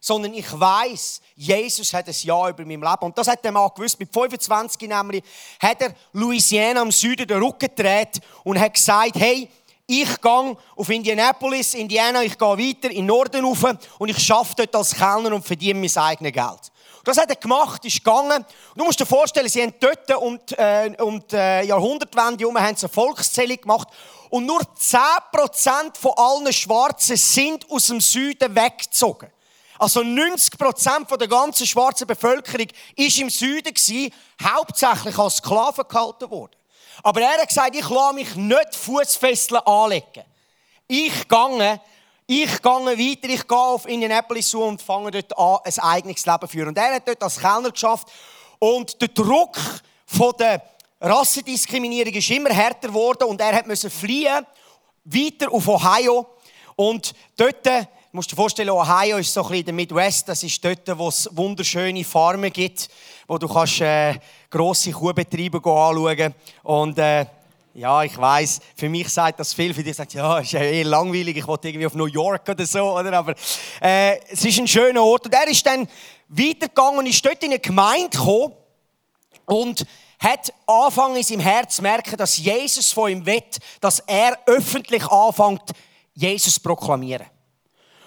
Sondern 0.00 0.32
ich 0.32 0.58
weiß, 0.58 1.20
Jesus 1.34 1.92
hat 1.92 2.06
ein 2.06 2.14
Ja 2.22 2.48
über 2.48 2.64
mein 2.64 2.80
Leben. 2.80 3.00
Und 3.00 3.18
das 3.18 3.28
hat 3.28 3.44
der 3.44 3.52
Mann 3.52 3.70
gewusst. 3.74 3.98
Mit 3.98 4.10
25 4.12 4.88
nämlich 4.88 5.22
hat 5.60 5.82
er 5.82 5.94
Louisiana 6.12 6.80
am 6.80 6.92
Süden 6.92 7.26
den 7.26 7.42
Rücken 7.42 7.68
gedreht 7.68 8.20
und 8.44 8.58
hat 8.58 8.72
gesagt, 8.72 9.16
hey, 9.16 9.50
ich 9.86 10.20
gehe 10.20 10.56
auf 10.76 10.88
Indianapolis, 10.88 11.74
Indiana, 11.74 12.22
ich 12.22 12.36
gehe 12.36 12.48
weiter 12.48 12.90
in 12.90 12.96
den 12.96 13.06
Norden 13.06 13.44
rauf 13.44 13.64
und 13.98 14.08
ich 14.08 14.32
arbeite 14.32 14.66
dort 14.66 14.76
als 14.76 14.94
Kellner 14.94 15.32
und 15.32 15.46
verdiene 15.46 15.78
mein 15.78 15.96
eigenes 15.96 16.32
Geld. 16.32 16.72
Das 17.04 17.18
hat 17.18 17.30
er 17.30 17.36
gemacht, 17.36 17.84
ist 17.84 18.02
gegangen. 18.02 18.44
Du 18.74 18.84
musst 18.84 18.98
dir 18.98 19.06
vorstellen, 19.06 19.48
sie 19.48 19.62
haben 19.62 19.74
dort 19.78 20.12
um 20.16 20.40
die, 20.44 20.54
äh, 20.56 20.92
um 21.00 21.24
die 21.28 21.36
äh, 21.36 21.64
Jahrhundertwende 21.64 22.40
herum 22.40 22.56
eine 22.56 22.76
Volkszählung 22.76 23.60
gemacht 23.60 23.88
und 24.28 24.44
nur 24.44 24.60
10% 24.60 25.96
von 25.96 26.12
allen 26.16 26.52
Schwarzen 26.52 27.16
sind 27.16 27.70
aus 27.70 27.86
dem 27.86 28.00
Süden 28.00 28.56
weggezogen. 28.56 29.30
Also 29.78 30.00
90% 30.00 31.16
der 31.16 31.28
ganzen 31.28 31.66
schwarzen 31.66 32.08
Bevölkerung 32.08 32.66
ist 32.96 33.18
im 33.18 33.30
Süden 33.30 33.74
hauptsächlich 34.42 35.16
als 35.16 35.36
Sklaven 35.36 35.84
gehalten 35.88 36.30
worden. 36.30 36.56
Aber 37.02 37.20
er 37.20 37.40
hat 37.40 37.48
gesagt, 37.48 37.76
ich 37.76 37.88
lasse 37.88 38.14
mich 38.14 38.34
nicht 38.34 38.74
Fußfesseln 38.74 39.60
anlegen. 39.64 40.24
Ich 40.88 41.28
gehe, 41.28 41.80
ich 42.26 42.62
gehe 42.62 42.72
weiter, 42.72 43.28
ich 43.28 43.46
gehe 43.46 43.58
auf 43.58 43.86
Indianapolis 43.86 44.48
zu 44.48 44.62
und 44.62 44.82
fange 44.82 45.10
dort 45.10 45.38
an, 45.38 45.58
ein 45.64 45.78
eigenes 45.78 46.26
Leben 46.26 46.40
zu 46.40 46.46
führen. 46.48 46.68
Und 46.68 46.78
er 46.78 46.94
hat 46.94 47.08
dort 47.08 47.22
als 47.22 47.38
Kellner 47.38 47.70
geschafft. 47.70 48.08
Und 48.58 49.00
der 49.00 49.08
Druck 49.08 49.56
von 50.06 50.32
der 50.38 50.62
Rassendiskriminierung 51.00 52.14
ist 52.14 52.30
immer 52.30 52.50
härter 52.50 52.88
geworden 52.88 53.24
und 53.24 53.40
er 53.40 53.66
musste 53.66 53.90
fliehen, 53.90 54.46
weiter 55.04 55.52
auf 55.52 55.68
Ohio. 55.68 56.26
Und 56.74 57.14
dort 57.36 57.66
musst 58.16 58.32
dir 58.32 58.36
vorstellen, 58.36 58.70
Ohio 58.70 59.18
ist 59.18 59.32
so 59.32 59.42
ein 59.42 59.48
bisschen 59.48 59.66
der 59.66 59.74
Midwest. 59.74 60.26
Das 60.26 60.42
ist 60.42 60.64
dort, 60.64 60.98
wo 60.98 61.08
es 61.08 61.28
wunderschöne 61.32 62.02
Farmen 62.02 62.50
gibt, 62.50 62.88
wo 63.28 63.36
du 63.36 63.46
kannst 63.46 63.82
äh, 63.82 64.14
grosse 64.50 64.90
Kuhbetriebe 64.90 65.58
anschauen 65.58 66.34
Und 66.62 66.98
äh, 66.98 67.26
ja, 67.74 68.02
ich 68.02 68.16
weiß, 68.16 68.60
für 68.74 68.88
mich 68.88 69.10
sagt 69.10 69.38
das 69.38 69.52
viel. 69.52 69.74
Für 69.74 69.82
dich 69.82 69.94
sagt 69.94 70.14
ja, 70.14 70.38
ist 70.38 70.52
ja 70.52 70.60
eher 70.60 70.86
langweilig. 70.86 71.36
Ich 71.36 71.46
wollte 71.46 71.68
irgendwie 71.68 71.86
auf 71.86 71.94
New 71.94 72.06
York 72.06 72.48
oder 72.48 72.64
so, 72.64 72.98
oder? 72.98 73.12
Aber 73.12 73.34
äh, 73.82 74.18
es 74.30 74.42
ist 74.42 74.58
ein 74.58 74.66
schöner 74.66 75.04
Ort. 75.04 75.26
Und 75.26 75.34
er 75.34 75.46
ist 75.48 75.66
dann 75.66 75.86
weitergegangen 76.28 77.00
und 77.00 77.06
ist 77.06 77.24
dort 77.24 77.42
in 77.42 77.50
eine 77.50 77.58
Gemeinde 77.58 78.16
gekommen 78.16 78.54
und 79.44 79.86
hat 80.18 80.54
angefangen 80.66 81.16
in 81.16 81.22
seinem 81.22 81.40
Herz 81.40 81.76
zu 81.76 81.82
merken, 81.82 82.16
dass 82.16 82.38
Jesus 82.38 82.94
von 82.94 83.10
ihm 83.10 83.26
will, 83.26 83.42
dass 83.82 84.00
er 84.00 84.38
öffentlich 84.46 85.06
anfängt, 85.06 85.70
Jesus 86.14 86.54
zu 86.54 86.60
proklamieren. 86.60 87.26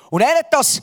Und 0.09 0.21
er 0.21 0.39
hat 0.39 0.51
das 0.51 0.81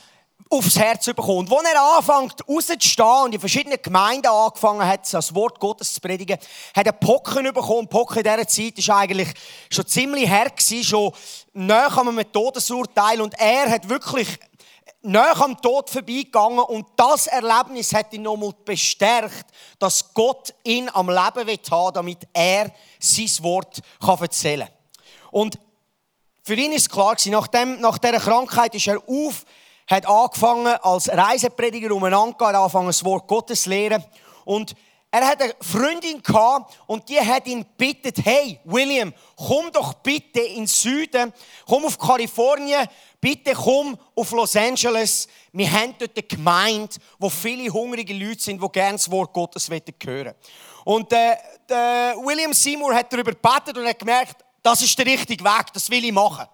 aufs 0.49 0.79
Herz 0.79 1.07
bekommen. 1.07 1.49
Und 1.49 1.53
als 1.53 1.67
er 1.67 1.83
anfängt 1.83 2.49
rauszustehen 2.49 3.25
und 3.25 3.35
in 3.35 3.41
verschiedenen 3.41 3.83
Gemeinden 3.83 4.29
angefangen 4.29 4.87
hat, 4.87 5.13
das 5.13 5.35
Wort 5.35 5.59
Gottes 5.59 5.95
zu 5.95 6.01
predigen, 6.01 6.39
hat 6.75 6.87
er 6.87 6.93
Pocken 6.93 7.45
bekommen. 7.53 7.89
Pocken 7.89 8.19
in 8.19 8.25
dieser 8.25 8.47
Zeit 8.47 8.89
war 8.89 8.99
eigentlich 8.99 9.29
schon 9.71 9.87
ziemlich 9.87 10.29
her 10.29 10.53
schon 10.83 11.13
näher 11.53 11.99
am 11.99 12.33
Todesurteil. 12.33 13.21
Und 13.21 13.35
er 13.39 13.71
hat 13.71 13.89
wirklich 13.89 14.39
näher 15.03 15.41
am 15.41 15.61
Tod 15.61 15.91
vorbeigegangen 15.91 16.61
und 16.61 16.87
das 16.97 17.27
Erlebnis 17.27 17.93
hat 17.93 18.13
ihn 18.13 18.23
nochmal 18.23 18.53
bestärkt, 18.65 19.47
dass 19.79 20.13
Gott 20.15 20.55
ihn 20.65 20.89
am 20.93 21.09
Leben 21.09 21.47
will 21.47 21.59
haben, 21.71 21.95
damit 21.95 22.19
er 22.33 22.73
sein 22.99 23.31
Wort 23.41 23.81
erzählen 24.01 24.67
kann. 24.67 24.77
Und 25.31 25.59
für 26.47 26.55
ihn 26.55 26.71
ist 26.71 26.89
klar 26.89 27.17
gewesen, 27.17 27.33
nach, 27.33 27.49
dem, 27.49 27.81
nach 27.81 27.99
dieser 27.99 28.21
Krankheit 28.21 28.73
ist 28.77 28.87
er 28.87 29.03
auf, 29.09 29.45
hat 29.91 30.07
angefangen 30.07 30.77
als 30.81 31.09
Reiseprediger 31.09 31.93
umeinander, 31.93 32.47
hat 32.47 32.55
angefangen 32.55 32.87
das 32.87 33.05
Wort 33.05 33.27
Gottes 33.27 33.65
zu 33.65 33.71
lehren 33.71 34.05
und 34.45 34.77
er 35.11 35.27
hat 35.27 35.43
eine 35.43 35.57
Freundin 35.61 36.23
gehabt 36.23 36.79
und 36.87 37.09
die 37.09 37.19
hat 37.19 37.49
ihn 37.49 37.65
bittet, 37.77 38.25
hey 38.25 38.61
William, 38.63 39.13
komm 39.35 39.73
doch 39.73 39.95
bitte 39.95 40.41
ins 40.41 40.81
Süden, 40.81 41.33
komm 41.67 41.85
auf 41.85 41.99
Kalifornien, 41.99 42.87
bitte 43.21 43.53
komm 43.53 43.99
auf 44.15 44.31
Los 44.31 44.55
Angeles. 44.55 45.27
Wir 45.53 45.73
haben 45.73 45.97
dort 45.99 46.17
eine 46.17 46.27
Gemeinde, 46.29 46.95
wo 47.19 47.29
viele 47.29 47.73
hungrige 47.73 48.15
Leute 48.15 48.41
sind, 48.41 48.63
die 48.63 48.69
gerne 48.69 48.93
das 48.93 49.11
Wort 49.11 49.33
Gottes 49.33 49.69
hören 49.69 50.35
Und 50.85 51.13
äh, 51.13 51.35
William 52.23 52.53
Seymour 52.53 52.95
hat 52.95 53.13
darüber 53.13 53.33
gebetet 53.33 53.77
und 53.77 53.89
hat 53.89 53.99
gemerkt, 53.99 54.46
das 54.67 54.83
ist 54.83 54.99
der 54.99 55.07
richtige 55.07 55.45
Weg, 55.45 55.73
das 55.73 55.89
will 55.91 56.05
ich 56.05 56.13
machen. 56.13 56.45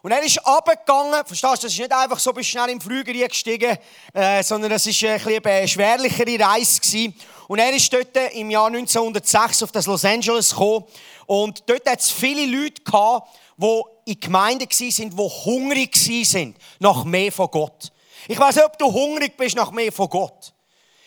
Und 0.00 0.10
er 0.10 0.22
ist 0.22 0.38
abgegangen, 0.38 1.26
verstehst 1.26 1.62
du, 1.62 1.66
das 1.66 1.72
ist 1.72 1.78
nicht 1.78 1.92
einfach 1.92 2.18
so 2.18 2.32
bis 2.32 2.46
schnell 2.46 2.70
im 2.70 2.80
Flüger 2.80 3.12
gestiegen, 3.28 3.76
äh, 4.14 4.42
sondern 4.42 4.72
es 4.72 4.86
war 4.86 5.10
ein 5.10 5.44
eine 5.44 5.68
schwerlichere 5.68 6.40
Reise 6.40 6.80
gewesen. 6.80 7.14
Und 7.48 7.58
er 7.58 7.72
ist 7.74 7.92
dort 7.92 8.16
im 8.32 8.50
Jahr 8.50 8.68
1906 8.68 9.64
auf 9.64 9.72
das 9.72 9.84
Los 9.84 10.04
Angeles 10.06 10.50
gekommen. 10.50 10.84
Und 11.26 11.62
dort 11.66 11.86
hat 11.86 12.00
es 12.00 12.10
viele 12.10 12.46
Leute 12.46 12.80
gehabt, 12.82 13.28
die 13.58 13.82
in 14.06 14.20
Gemeinden 14.20 14.70
waren, 14.70 15.10
die 15.10 15.44
hungrig 15.44 15.94
waren 15.94 16.56
nach 16.78 17.04
mehr 17.04 17.32
von 17.32 17.50
Gott. 17.50 17.92
Ich 18.28 18.38
weiß 18.38 18.54
nicht, 18.54 18.64
ob 18.64 18.78
du 18.78 18.90
hungrig 18.90 19.36
bist 19.36 19.56
nach 19.56 19.72
mehr 19.72 19.92
von 19.92 20.08
Gott. 20.08 20.54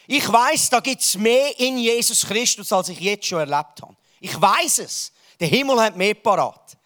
Ich 0.05 0.31
weiß, 0.31 0.69
da 0.69 0.79
gibt 0.79 1.01
es 1.01 1.17
mehr 1.17 1.59
in 1.59 1.79
Jesus 1.79 2.23
Christus, 2.25 2.71
als 2.71 2.89
ich 2.89 2.99
jetzt 2.99 3.25
schon 3.25 3.39
erlebt 3.39 3.81
habe. 3.81 3.95
Ich 4.19 4.39
weiß 4.39 4.79
es. 4.79 5.11
Der 5.39 5.47
Himmel 5.47 5.79
hat 5.81 5.95
mehr 5.95 6.15
parat. 6.15 6.77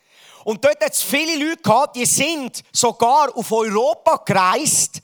Und 0.44 0.64
dort 0.64 0.84
hat 0.84 0.94
es 0.94 1.02
viele 1.02 1.38
Leute 1.38 1.62
gehabt, 1.62 1.96
die 1.96 2.06
sind 2.06 2.64
sogar 2.72 3.36
auf 3.36 3.52
Europa 3.52 4.18
gereist. 4.26 5.02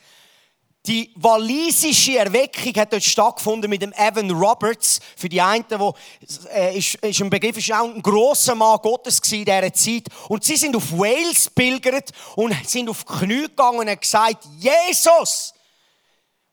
Die 0.85 1.13
walisische 1.15 2.17
Erweckung 2.17 2.73
hat 2.75 2.93
dort 2.93 3.03
stattgefunden 3.03 3.69
mit 3.69 3.81
dem 3.81 3.93
Evan 3.93 4.31
Roberts. 4.31 4.99
Für 5.15 5.29
die 5.29 5.41
einen, 5.41 5.65
wo 5.77 5.93
äh, 6.53 6.77
ist, 6.77 6.95
ist 6.95 7.21
ein 7.21 7.29
Begriff, 7.29 7.57
ist 7.57 7.71
auch 7.71 7.83
ein 7.83 8.01
grosser 8.01 8.55
Mann 8.55 8.79
Gottes 8.81 9.19
in 9.31 9.45
dieser 9.45 9.73
Zeit. 9.73 10.07
Und 10.29 10.43
sie 10.43 10.55
sind 10.55 10.75
auf 10.75 10.91
Wales 10.91 11.49
pilgert 11.49 12.11
und 12.35 12.55
sind 12.65 12.89
auf 12.89 13.05
Knie 13.05 13.43
gegangen 13.43 13.79
und 13.79 13.89
haben 13.89 13.99
gesagt, 13.99 14.45
Jesus, 14.57 15.53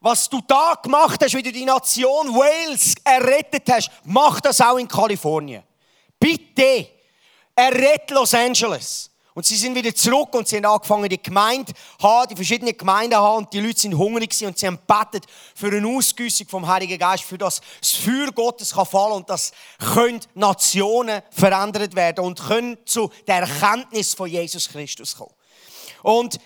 was 0.00 0.28
du 0.28 0.40
da 0.46 0.74
gemacht 0.82 1.22
hast, 1.22 1.34
wie 1.34 1.42
du 1.42 1.52
die 1.52 1.64
Nation 1.64 2.34
Wales 2.34 2.94
errettet 3.04 3.62
hast, 3.70 3.90
mach 4.04 4.40
das 4.40 4.60
auch 4.60 4.76
in 4.76 4.88
Kalifornien. 4.88 5.62
Bitte. 6.18 6.88
Er 7.54 7.72
rettet 7.72 8.10
Los 8.10 8.34
Angeles. 8.34 9.10
Und 9.36 9.44
sie 9.44 9.56
sind 9.56 9.74
wieder 9.74 9.94
zurück 9.94 10.34
und 10.34 10.48
sie 10.48 10.56
haben 10.56 10.64
angefangen, 10.64 11.10
die 11.10 11.22
Gemeinde 11.22 11.70
haben, 12.02 12.26
die 12.30 12.36
verschiedenen 12.36 12.74
Gemeinden 12.74 13.16
haben 13.16 13.44
und 13.44 13.52
die 13.52 13.60
Leute 13.60 13.78
sind 13.78 13.92
hungrig 13.92 14.30
und 14.46 14.58
sie 14.58 14.66
haben 14.66 14.78
betet 14.86 15.26
für 15.54 15.66
eine 15.66 15.86
Ausgüssung 15.86 16.48
vom 16.48 16.66
Heiligen 16.66 16.98
Geist, 16.98 17.24
für 17.24 17.36
das 17.36 17.60
das 17.78 17.92
Feuer 17.92 18.32
Gottes 18.32 18.72
kann 18.72 18.86
fallen 18.86 19.12
und 19.12 19.28
das 19.28 19.52
können 19.92 20.20
Nationen 20.32 21.20
verändert 21.30 21.94
werden 21.94 22.24
und 22.24 22.40
können 22.40 22.78
zu 22.86 23.10
der 23.26 23.40
Erkenntnis 23.40 24.14
von 24.14 24.30
Jesus 24.30 24.70
Christus 24.70 25.14
kommen. 25.14 25.34
Und 26.02 26.38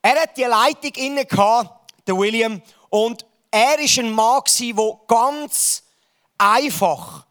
er 0.00 0.22
hat 0.22 0.36
die 0.36 0.44
Leitung 0.44 0.92
inne 0.94 1.26
gehabt, 1.26 1.92
der 2.06 2.16
William, 2.16 2.62
und 2.90 3.26
er 3.50 3.80
ist 3.80 3.98
ein 3.98 4.12
Mann 4.12 4.42
der 4.60 5.00
ganz 5.08 5.82
einfach 6.38 7.26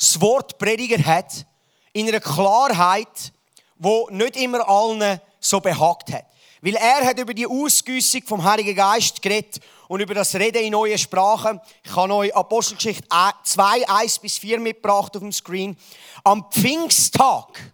das 0.00 0.20
Wort 0.20 0.56
prediger 0.58 1.04
hat 1.04 1.44
in 1.92 2.08
einer 2.08 2.20
Klarheit, 2.20 3.32
wo 3.76 4.08
nicht 4.10 4.36
immer 4.36 4.66
allen 4.66 5.20
so 5.38 5.60
behagt 5.60 6.10
hat. 6.12 6.24
Weil 6.62 6.76
er 6.76 7.04
hat 7.06 7.18
über 7.18 7.34
die 7.34 7.46
Ausgüssung 7.46 8.22
vom 8.24 8.42
Heiligen 8.42 8.74
Geist 8.74 9.20
geredet 9.20 9.60
und 9.88 10.00
über 10.00 10.14
das 10.14 10.34
Reden 10.34 10.62
in 10.62 10.72
neuen 10.72 10.98
Sprachen. 10.98 11.60
Ich 11.82 11.94
habe 11.94 12.14
euch 12.14 12.34
Apostelgeschichte 12.34 13.06
2, 13.44 13.88
1 13.88 14.18
bis 14.20 14.38
4 14.38 14.58
mitgebracht 14.60 15.14
auf 15.16 15.22
dem 15.22 15.32
Screen. 15.32 15.76
Am 16.24 16.50
Pfingsttag 16.50 17.72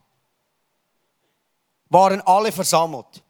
waren 1.89 2.21
alle 2.23 2.51
versammelt. 2.51 3.23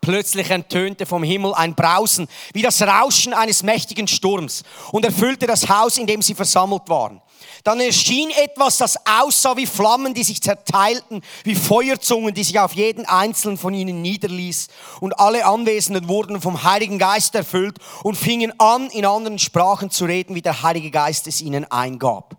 Plötzlich 0.00 0.50
enttönte 0.50 1.06
vom 1.06 1.22
Himmel 1.22 1.54
ein 1.54 1.74
Brausen, 1.74 2.28
wie 2.52 2.60
das 2.60 2.82
Rauschen 2.82 3.32
eines 3.32 3.62
mächtigen 3.62 4.06
Sturms, 4.06 4.62
und 4.92 5.04
erfüllte 5.06 5.46
das 5.46 5.66
Haus, 5.68 5.96
in 5.96 6.06
dem 6.06 6.20
sie 6.20 6.34
versammelt 6.34 6.82
waren. 6.88 7.22
Dann 7.62 7.80
erschien 7.80 8.30
etwas, 8.30 8.78
das 8.78 8.96
aussah 9.06 9.56
wie 9.56 9.66
Flammen, 9.66 10.14
die 10.14 10.24
sich 10.24 10.42
zerteilten, 10.42 11.22
wie 11.44 11.54
Feuerzungen, 11.54 12.34
die 12.34 12.44
sich 12.44 12.58
auf 12.58 12.74
jeden 12.74 13.06
einzelnen 13.06 13.58
von 13.58 13.74
ihnen 13.74 14.02
niederließ. 14.02 14.68
Und 15.00 15.18
alle 15.18 15.46
Anwesenden 15.46 16.08
wurden 16.08 16.40
vom 16.40 16.62
Heiligen 16.62 16.98
Geist 16.98 17.34
erfüllt 17.34 17.78
und 18.02 18.16
fingen 18.16 18.52
an, 18.58 18.88
in 18.90 19.06
anderen 19.06 19.38
Sprachen 19.38 19.90
zu 19.90 20.04
reden, 20.04 20.34
wie 20.34 20.42
der 20.42 20.62
Heilige 20.62 20.90
Geist 20.90 21.26
es 21.26 21.40
ihnen 21.40 21.70
eingab. 21.70 22.36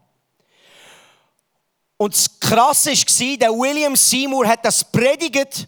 Und 1.97 2.13
das 2.13 2.39
Krasse 2.39 2.91
war, 2.91 3.37
der 3.37 3.51
William 3.51 3.95
Seymour 3.95 4.47
hat 4.47 4.65
das 4.65 4.83
predigt, 4.83 5.67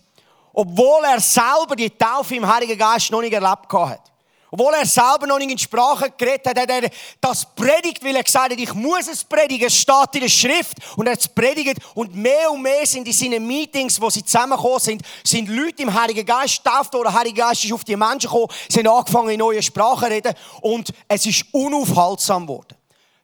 obwohl 0.54 1.04
er 1.06 1.20
selber 1.20 1.76
die 1.76 1.90
Taufe 1.90 2.36
im 2.36 2.48
Heiligen 2.48 2.78
Geist 2.78 3.12
noch 3.12 3.22
nicht 3.22 3.34
erlebt 3.34 3.72
hat. 3.72 4.12
Obwohl 4.50 4.74
er 4.76 4.86
selber 4.86 5.28
noch 5.28 5.40
nicht 5.40 5.52
in 5.52 5.58
Sprache 5.58 6.12
geredet 6.18 6.48
hat, 6.48 6.58
hat 6.58 6.70
er 6.70 6.90
das 7.20 7.46
predigt, 7.54 8.04
weil 8.04 8.16
er 8.16 8.24
gesagt 8.24 8.52
hat, 8.52 8.60
ich 8.60 8.74
muss 8.74 9.08
es 9.08 9.24
predigen. 9.24 9.68
Es 9.68 9.76
steht 9.76 10.14
in 10.14 10.22
der 10.22 10.30
Schrift 10.30 10.78
und 10.96 11.06
er 11.06 11.14
hat 11.14 11.20
es 11.20 11.28
predigt. 11.28 11.80
Und 11.96 12.16
mehr 12.16 12.50
und 12.52 12.62
mehr 12.62 12.86
sind 12.86 13.08
in 13.08 13.14
seinen 13.14 13.46
Meetings, 13.46 14.00
wo 14.00 14.10
sie 14.10 14.24
zusammengekommen 14.24 14.80
sind, 14.80 15.02
sind 15.24 15.50
Leute 15.50 15.84
im 15.84 15.94
Heiligen 15.94 16.26
Geist 16.26 16.64
getauft 16.64 16.96
oder 16.96 17.10
der 17.10 17.20
Heilige 17.20 17.42
Geist 17.42 17.66
ist 17.66 17.74
auf 17.74 17.84
die 17.84 17.98
Menschen 17.98 18.30
gekommen, 18.30 18.48
haben 18.74 18.88
angefangen 18.88 19.30
in 19.30 19.40
neue 19.40 19.62
Sprachen 19.62 20.06
zu 20.06 20.12
reden 20.12 20.34
und 20.62 20.94
es 21.10 21.26
ist 21.26 21.46
unaufhaltsam 21.52 22.48
geworden. 22.48 22.76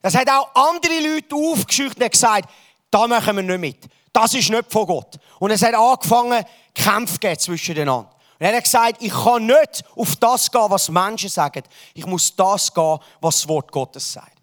Das 0.01 0.15
hat 0.15 0.29
auch 0.29 0.49
andere 0.53 0.99
Leute 0.99 1.35
aufgeschüchtert 1.35 2.03
und 2.03 2.11
gesagt, 2.11 2.49
da 2.91 3.07
machen 3.07 3.37
wir 3.37 3.43
nicht 3.43 3.59
mit. 3.59 3.91
Das 4.11 4.33
ist 4.33 4.49
nicht 4.49 4.71
von 4.71 4.85
Gott. 4.85 5.17
Und 5.39 5.51
es 5.51 5.63
hat 5.63 5.73
angefangen, 5.73 6.43
Kämpfe 6.75 7.37
zwischen 7.37 7.75
den 7.75 7.87
anderen. 7.87 8.12
Und 8.39 8.45
er 8.45 8.55
hat 8.55 8.63
gesagt, 8.63 9.01
ich 9.01 9.13
kann 9.13 9.45
nicht 9.45 9.83
auf 9.95 10.15
das 10.17 10.51
gehen, 10.51 10.65
was 10.69 10.89
Menschen 10.89 11.29
sagen. 11.29 11.63
Ich 11.93 12.05
muss 12.05 12.35
das 12.35 12.73
gehen, 12.73 12.99
was 13.21 13.41
das 13.41 13.47
Wort 13.47 13.71
Gottes 13.71 14.13
sagt. 14.13 14.37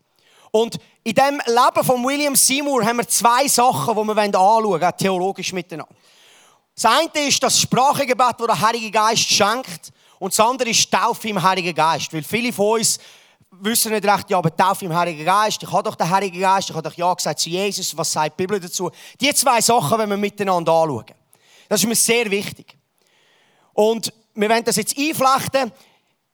Und 0.50 0.78
in 1.02 1.14
dem 1.14 1.40
Leben 1.46 1.84
von 1.84 2.04
William 2.04 2.36
Seymour 2.36 2.84
haben 2.84 2.98
wir 2.98 3.08
zwei 3.08 3.46
Sachen, 3.48 3.96
die 3.96 4.04
wir 4.04 4.22
anschauen 4.22 4.64
wollen, 4.64 4.92
theologisch 4.96 5.52
miteinander. 5.52 5.94
Das 6.74 6.84
eine 6.84 7.26
ist 7.26 7.42
das 7.42 7.60
Sprachengebet, 7.60 8.36
das 8.38 8.46
der 8.46 8.60
Heilige 8.60 8.90
Geist 8.90 9.28
schenkt. 9.28 9.92
Und 10.18 10.32
das 10.32 10.40
andere 10.40 10.70
ist 10.70 10.90
Taufe 10.90 11.28
im 11.28 11.42
Heiligen 11.42 11.74
Geist. 11.74 12.12
Weil 12.12 12.22
viele 12.22 12.52
von 12.52 12.78
uns 12.78 12.98
wissen 13.50 13.92
nicht 13.92 14.04
recht, 14.04 14.30
ja, 14.30 14.38
aber 14.38 14.54
Taufe 14.54 14.84
im 14.84 14.94
Heiligen 14.94 15.24
Geist, 15.24 15.62
ich 15.62 15.70
habe 15.70 15.82
doch 15.82 15.94
den 15.94 16.08
Heiligen 16.08 16.40
Geist, 16.40 16.70
ich 16.70 16.76
habe 16.76 16.88
doch 16.88 16.96
Ja 16.96 17.12
gesagt 17.12 17.40
zu 17.40 17.50
Jesus, 17.50 17.96
was 17.96 18.12
sagt 18.12 18.38
die 18.38 18.46
Bibel 18.46 18.60
dazu? 18.60 18.90
Die 19.20 19.34
zwei 19.34 19.60
Sachen 19.60 19.98
wenn 19.98 20.10
wir 20.10 20.16
miteinander 20.16 20.72
anschauen. 20.72 21.14
Das 21.68 21.80
ist 21.80 21.86
mir 21.88 21.94
sehr 21.94 22.30
wichtig. 22.30 22.76
Und 23.72 24.12
wir 24.34 24.48
werden 24.48 24.64
das 24.64 24.76
jetzt 24.76 24.98
einflechten. 24.98 25.72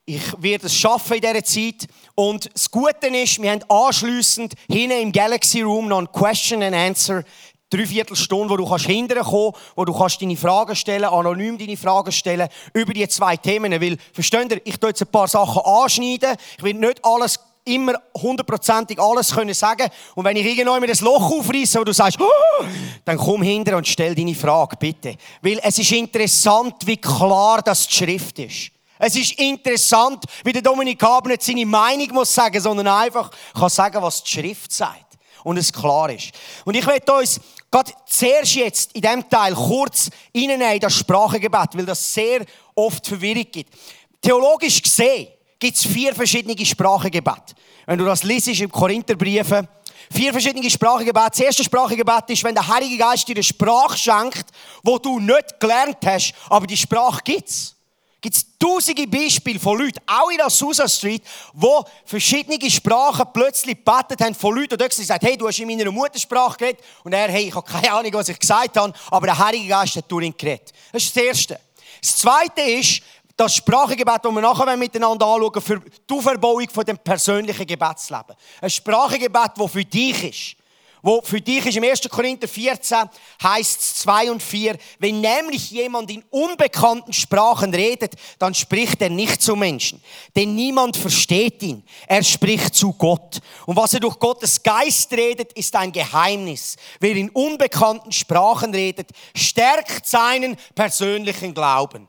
Ich 0.05 0.23
werde 0.39 0.67
es 0.67 0.75
schaffen 0.75 1.15
in 1.15 1.21
dieser 1.21 1.45
Zeit. 1.45 1.89
Und 2.15 2.49
das 2.55 2.71
Gute 2.71 3.09
ist, 3.09 3.43
wir 3.43 3.51
haben 3.51 3.65
anschliessend 3.69 4.55
hinten 4.71 5.01
im 5.01 5.13
Galaxy 5.13 5.63
Room 5.63 5.89
noch 5.89 5.99
ein 5.99 6.13
Question 6.13 6.63
and 6.63 6.77
Answer 6.77 7.25
dreiviertel 7.71 8.17
Stunde, 8.17 8.51
wo 8.51 8.57
du 8.57 8.69
kannst 8.69 8.87
hinterher 8.87 9.25
kommen, 9.25 9.53
wo 9.75 9.85
du 9.85 9.93
kannst 9.93 10.23
deine 10.23 10.37
Fragen 10.37 10.77
stellen, 10.77 11.05
anonym 11.05 11.59
deine 11.59 11.77
Fragen 11.77 12.13
stellen 12.13 12.49
über 12.73 12.93
die 12.93 13.09
zwei 13.09 13.37
Themen. 13.37 13.73
Weil, 13.73 13.97
versteht 14.13 14.53
ihr, 14.53 14.61
ich 14.65 14.79
tue 14.79 14.91
jetzt 14.91 15.03
ein 15.03 15.09
paar 15.09 15.29
Sachen 15.29 15.63
anschneiden. 15.63 16.37
Ich 16.59 16.63
will 16.63 16.75
nicht 16.75 17.05
alles 17.05 17.41
immer 17.67 17.95
hundertprozentig 18.17 18.99
alles 18.99 19.35
können 19.35 19.55
sagen. 19.55 19.89
Und 20.15 20.25
wenn 20.25 20.37
ich 20.37 20.47
irgendwann 20.47 20.81
mir 20.81 20.87
das 20.87 21.01
Loch 21.01 21.31
aufreiße, 21.31 21.79
wo 21.79 21.85
du 21.85 21.93
sagst, 21.93 22.19
oh, 22.21 22.65
dann 23.05 23.17
komm 23.17 23.43
hinter 23.43 23.77
und 23.77 23.87
stell 23.87 24.15
deine 24.15 24.35
Frage, 24.35 24.77
bitte. 24.77 25.17
Weil 25.43 25.61
es 25.63 25.79
ist 25.79 25.93
interessant, 25.93 26.75
wie 26.87 26.97
klar 26.97 27.63
das 27.63 27.87
die 27.87 27.95
Schrift 27.95 28.39
ist. 28.39 28.71
Es 28.99 29.15
ist 29.15 29.39
interessant, 29.39 30.25
wie 30.43 30.53
der 30.53 30.63
Dominik 30.63 31.03
Haber 31.03 31.29
nicht 31.29 31.43
seine 31.43 31.67
Meinung 31.67 32.09
muss 32.13 32.35
sagen, 32.35 32.61
sondern 32.61 32.87
einfach 32.87 33.31
kann 33.55 33.69
sagen, 33.69 34.01
was 34.01 34.23
die 34.23 34.33
Schrift 34.33 34.73
sagt. 34.73 35.19
Und 35.45 35.59
es 35.59 35.73
klar 35.73 36.11
ist. 36.11 36.33
Und 36.65 36.77
ich 36.77 36.87
werde 36.87 37.13
uns 37.13 37.41
gerade 37.71 37.93
zuerst 38.07 38.55
jetzt 38.55 38.93
in 38.95 39.03
diesem 39.03 39.29
Teil 39.29 39.55
kurz 39.55 40.11
reinnehmen 40.35 40.73
in 40.73 40.81
das 40.81 40.95
Sprachengebet, 40.95 41.69
weil 41.75 41.87
das 41.87 42.13
sehr 42.13 42.45
oft 42.75 43.07
Verwirrung 43.07 43.47
gibt. 43.53 43.73
theologisch 44.21 44.83
gesehen 44.83 45.29
gibt 45.59 45.77
es 45.77 45.87
vier 45.87 46.15
verschiedene 46.15 46.65
Sprachengebete. 46.65 47.55
Wenn 47.87 47.99
du 47.99 48.05
das 48.05 48.23
liest 48.23 48.49
im 48.49 48.71
Korintherbriefen, 48.71 49.69
vier 50.13 50.33
verschiedene 50.33 50.69
Sprachengebete. 50.71 51.31
Das 51.31 51.41
erste 51.41 51.65
Sprachengebet 51.65 52.31
ist, 52.31 52.45
wenn 52.45 52.55
der 52.55 52.67
Heilige 52.67 52.99
Geist 52.99 53.27
dir 53.27 53.35
eine 53.35 53.43
Sprache 53.43 53.97
schenkt, 53.97 54.47
wo 54.83 54.99
du 54.99 55.19
nicht 55.21 55.59
gelernt 55.61 55.99
hast, 56.05 56.35
aber 56.49 56.67
die 56.67 56.77
Sprache 56.77 57.21
gibt's. 57.25 57.75
Gibt 58.21 58.35
es 58.35 58.47
tausende 58.59 59.07
Beispiele 59.07 59.61
von 59.61 59.79
Leuten, 59.79 60.01
auch 60.07 60.31
in 60.31 60.39
der 60.39 60.51
Susa 60.51 60.89
Street, 60.89 61.23
wo 61.53 61.85
verschiedene 62.05 62.59
Sprachen 62.69 63.27
plötzlich 63.33 63.77
gebetet 63.77 64.21
haben 64.21 64.35
von 64.35 64.57
Leuten, 64.57 64.77
die 64.77 64.85
gesagt 64.85 65.11
haben, 65.11 65.27
hey, 65.27 65.37
du 65.37 65.47
hast 65.47 65.59
in 65.59 65.69
meiner 65.69 65.91
Muttersprache 65.93 66.57
geredet. 66.57 66.83
Und 67.05 67.13
er, 67.13 67.29
hey, 67.29 67.49
ich 67.49 67.55
habe 67.55 67.71
keine 67.71 67.93
Ahnung, 67.93 68.13
was 68.15 68.29
ich 68.29 68.39
gesagt 68.39 68.77
habe, 68.77 68.93
aber 69.11 69.27
der 69.27 69.39
Heilige 69.39 69.69
Geist 69.69 69.97
hat 69.97 70.11
durch 70.11 70.25
ihn 70.25 70.35
geredet. 70.37 70.73
Das 70.91 71.05
ist 71.05 71.15
das 71.15 71.23
Erste. 71.23 71.61
Das 72.01 72.17
Zweite 72.17 72.63
ist, 72.63 73.03
das 73.37 73.55
Sprachengebet, 73.55 74.25
das 74.25 74.33
wir 74.33 74.41
nachher 74.41 74.77
miteinander 74.77 75.27
anschauen, 75.27 75.61
für 75.61 75.81
die 75.81 76.15
Auferbauung 76.15 76.69
von 76.73 76.85
dem 76.85 76.99
persönlichen 76.99 77.67
Gebetsleben. 77.67 78.35
Ein 78.61 78.71
Sprachengebet, 78.71 79.53
das 79.57 79.71
für 79.71 79.85
dich 79.85 80.25
ist. 80.25 80.67
Wo 81.03 81.21
für 81.23 81.41
dich 81.41 81.65
ist 81.65 81.77
im 81.77 81.85
1. 81.85 82.09
Korinther 82.09 82.49
14 82.49 83.09
heißt 83.41 83.81
es 83.81 83.95
2 83.97 84.31
und 84.33 84.43
4, 84.43 84.77
wenn 84.99 85.21
nämlich 85.21 85.71
jemand 85.71 86.11
in 86.11 86.25
unbekannten 86.31 87.13
Sprachen 87.13 87.73
redet, 87.73 88.15
dann 88.41 88.55
spricht 88.55 89.01
er 89.01 89.11
nicht 89.11 89.41
zu 89.41 89.55
Menschen, 89.55 90.03
denn 90.35 90.57
niemand 90.57 90.97
versteht 90.97 91.63
ihn. 91.63 91.85
Er 92.09 92.25
spricht 92.25 92.75
zu 92.75 92.93
Gott. 92.95 93.39
Und 93.67 93.77
was 93.77 93.95
er 93.95 94.01
durch 94.01 94.19
Gottes 94.19 94.61
Geist 94.61 95.13
redet, 95.13 95.53
ist 95.53 95.77
ein 95.77 95.93
Geheimnis. 95.93 96.75
Wer 96.99 97.15
in 97.15 97.31
unbekannten 97.31 98.11
Sprachen 98.11 98.75
redet, 98.75 99.11
stärkt 99.37 100.09
seinen 100.09 100.57
persönlichen 100.75 101.55
Glauben. 101.55 102.09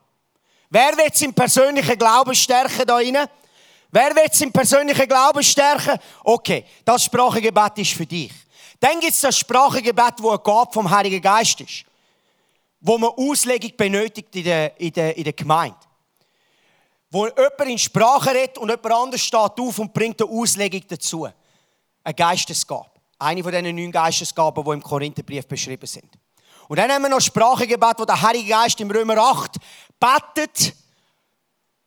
Wer 0.69 0.97
wird 0.97 1.21
im 1.21 1.33
persönlichen 1.33 1.97
Glauben 1.97 2.35
stärken 2.35 2.85
da 2.85 2.95
rein? 2.95 3.27
Wer 3.89 4.15
wird 4.15 4.41
im 4.41 4.51
persönlichen 4.51 5.07
Glauben 5.07 5.41
stärken? 5.43 5.97
Okay, 6.23 6.65
das 6.83 7.05
Sprachengebet 7.05 7.77
ist 7.77 7.93
für 7.93 8.05
dich. 8.05 8.31
Dann 8.79 8.99
gibt 8.99 9.13
es 9.13 9.21
das 9.21 9.37
Sprachengebet, 9.37 10.15
wo 10.19 10.31
ein 10.31 10.43
Gabe 10.43 10.71
vom 10.71 10.89
Heiligen 10.89 11.21
Geist 11.21 11.61
ist. 11.61 11.85
Wo 12.81 12.97
man 12.97 13.11
Auslegung 13.11 13.71
benötigt 13.75 14.35
in 14.35 14.43
der, 14.43 14.79
in 14.79 14.91
der, 14.91 15.17
in 15.17 15.23
der 15.23 15.33
Gemeinde. 15.33 15.77
Wo 17.09 17.25
jemand 17.25 17.61
in 17.61 17.77
Sprache 17.77 18.33
redet 18.33 18.57
und 18.57 18.69
jemand 18.69 18.91
anders 18.91 19.21
steht 19.21 19.39
auf 19.39 19.79
und 19.79 19.93
bringt 19.93 20.21
eine 20.21 20.29
Auslegung 20.29 20.81
dazu. 20.87 21.27
Eine 22.03 22.13
Geistesgabe. 22.13 22.91
Eine 23.17 23.41
von 23.41 23.51
diesen 23.51 23.75
neun 23.75 23.91
Geistesgaben, 23.91 24.63
die 24.63 24.71
im 24.71 24.83
Korintherbrief 24.83 25.47
beschrieben 25.47 25.87
sind. 25.87 26.11
Und 26.67 26.77
dann 26.77 26.91
haben 26.91 27.01
wir 27.01 27.09
noch 27.09 27.21
Sprachengebet, 27.21 27.95
wo 27.97 28.05
der 28.05 28.21
Heilige 28.21 28.49
Geist 28.49 28.79
im 28.81 28.91
Römer 28.91 29.17
8 29.17 29.55
betet 29.99 30.73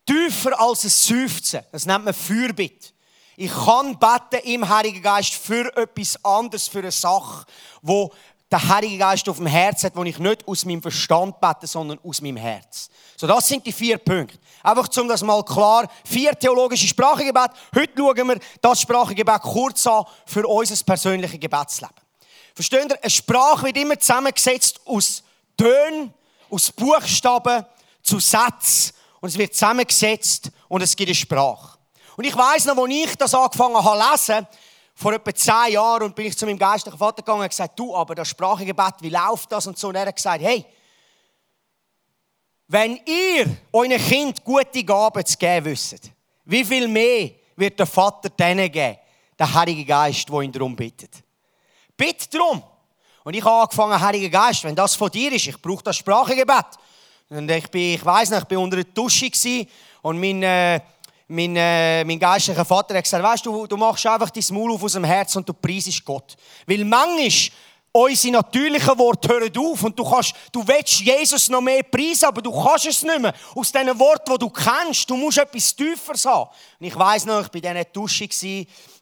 tiefer 0.05 0.59
als 0.59 0.83
ein 0.83 0.89
Seufzen. 0.89 1.61
Das 1.71 1.85
nennt 1.85 2.05
man 2.05 2.13
Fürbitte. 2.13 2.89
Ich 3.37 3.51
kann 3.51 3.97
beten 3.97 4.45
im 4.45 4.67
Heiligen 4.67 5.01
Geist 5.01 5.33
für 5.33 5.75
etwas 5.75 6.23
anderes, 6.23 6.67
für 6.67 6.79
eine 6.79 6.91
Sache, 6.91 7.45
wo 7.81 8.11
der 8.51 8.67
Heilige 8.67 8.97
Geist 8.97 9.27
auf 9.29 9.37
dem 9.37 9.45
Herz 9.45 9.83
hat, 9.83 9.95
wo 9.95 10.03
ich 10.03 10.19
nicht 10.19 10.47
aus 10.47 10.65
meinem 10.65 10.81
Verstand 10.81 11.39
bete, 11.39 11.65
sondern 11.65 11.99
aus 12.03 12.21
meinem 12.21 12.35
Herz. 12.35 12.89
So, 13.15 13.25
das 13.25 13.47
sind 13.47 13.65
die 13.65 13.71
vier 13.71 13.97
Punkte. 13.97 14.37
Einfach 14.61 14.89
um 14.97 15.07
das 15.07 15.23
mal 15.23 15.43
klar. 15.43 15.89
Vier 16.05 16.37
theologische 16.37 16.87
Sprachengebet. 16.87 17.51
Heute 17.73 17.93
schauen 17.95 18.27
wir 18.27 18.39
das 18.61 18.81
Sprachengebet 18.81 19.41
kurz 19.41 19.87
an 19.87 20.03
für 20.25 20.45
unser 20.45 20.83
persönliches 20.83 21.39
Gebetsleben. 21.39 21.95
Versteht 22.53 22.91
ihr? 22.91 23.01
Eine 23.01 23.09
Sprache 23.09 23.67
wird 23.67 23.77
immer 23.77 23.97
zusammengesetzt 23.97 24.81
aus 24.85 25.23
Tönen, 25.55 26.13
aus 26.49 26.71
Buchstaben, 26.71 27.65
zu 28.01 28.19
Sätzen. 28.19 28.93
Und 29.19 29.29
es 29.29 29.37
wird 29.37 29.53
zusammengesetzt 29.53 30.49
und 30.67 30.81
es 30.81 30.95
gibt 30.95 31.09
eine 31.09 31.15
Sprache. 31.15 31.77
Und 32.17 32.25
ich 32.25 32.35
weiß 32.35 32.65
noch, 32.65 32.77
als 32.77 32.91
ich 32.91 33.15
das 33.15 33.33
angefangen 33.33 33.75
habe 33.75 34.17
zu 34.17 34.33
lesen, 34.33 34.47
vor 34.95 35.13
etwa 35.13 35.33
zehn 35.33 35.73
Jahren, 35.73 36.03
und 36.03 36.15
bin 36.15 36.27
ich 36.27 36.37
zu 36.37 36.45
meinem 36.45 36.59
geistlichen 36.59 36.97
Vater 36.97 37.21
gegangen 37.21 37.41
und 37.41 37.49
gesagt, 37.49 37.77
du, 37.77 37.95
aber 37.95 38.13
das 38.15 38.29
Sprachengebet, 38.29 38.95
wie 38.99 39.09
läuft 39.09 39.51
das? 39.51 39.65
Und 39.67 39.77
so. 39.77 39.89
Und 39.89 39.95
er 39.95 40.05
hat 40.05 40.15
gesagt, 40.15 40.43
hey, 40.43 40.65
wenn 42.67 42.99
ihr 43.05 43.57
euren 43.73 43.97
Kind 43.97 44.43
gute 44.43 44.83
Gaben 44.83 45.25
zu 45.25 45.37
geben 45.37 45.65
wisst, 45.65 46.11
wie 46.45 46.63
viel 46.63 46.87
mehr 46.87 47.31
wird 47.55 47.79
der 47.79 47.85
Vater 47.85 48.29
denen 48.29 48.71
geben, 48.71 48.97
der 49.37 49.53
Heilige 49.53 49.85
Geist, 49.85 50.29
der 50.29 50.41
ihn 50.41 50.51
darum 50.51 50.75
bittet? 50.75 51.11
Bitte 51.97 52.29
darum. 52.29 52.63
Und 53.23 53.35
ich 53.35 53.43
habe 53.43 53.61
angefangen, 53.61 53.99
Heiliger 53.99 54.29
Geist, 54.29 54.63
wenn 54.63 54.75
das 54.75 54.95
von 54.95 55.11
dir 55.11 55.31
ist, 55.31 55.47
ich 55.47 55.61
brauche 55.61 55.83
das 55.83 55.97
Sprachengebet. 55.97 56.65
Und 57.31 57.49
ich 57.49 57.71
bin, 57.71 57.95
ich 57.95 58.05
weiss 58.05 58.29
nicht, 58.29 58.41
ich 58.41 58.47
bin 58.47 58.57
unter 58.57 58.75
der 58.75 58.85
Dusche 58.85 59.31
und 60.01 60.19
mein, 60.19 60.43
äh, 60.43 60.81
mein, 61.29 61.55
äh, 61.55 62.03
mein 62.03 62.19
geistlicher 62.19 62.65
Vater 62.65 62.93
hat 62.93 63.05
gesagt, 63.05 63.23
weißt 63.23 63.45
du, 63.45 63.65
du 63.67 63.77
machst 63.77 64.05
einfach 64.05 64.29
dein 64.29 64.43
Maul 64.51 64.73
auf 64.73 64.83
aus 64.83 64.93
dem 64.93 65.05
Herz 65.05 65.33
und 65.37 65.47
du 65.47 65.53
preisest 65.53 66.03
Gott. 66.03 66.35
Weil 66.67 66.83
manchmal 66.83 67.31
unsere 67.93 68.33
natürlichen 68.33 68.97
Worte 68.97 69.29
hören 69.29 69.57
auf 69.57 69.81
und 69.83 69.97
du 69.97 70.03
kannst, 70.03 70.33
du 70.51 70.67
willst 70.67 70.99
Jesus 70.99 71.47
noch 71.47 71.61
mehr 71.61 71.83
preisen, 71.83 72.25
aber 72.25 72.41
du 72.41 72.51
kannst 72.51 72.87
es 72.87 73.01
nicht 73.01 73.19
mehr. 73.19 73.33
Aus 73.55 73.71
diesen 73.71 73.97
Worten, 73.97 74.33
die 74.33 74.37
du 74.37 74.49
kennst, 74.49 75.09
du 75.09 75.15
musst 75.15 75.37
etwas 75.37 75.73
Tieferes 75.73 76.25
haben. 76.25 76.49
Und 76.81 76.87
ich 76.87 76.95
weiss 76.97 77.25
noch, 77.25 77.41
ich 77.41 77.47
war 77.47 77.55
in 77.55 77.61
dieser 77.61 77.85
Dusche, 77.85 78.27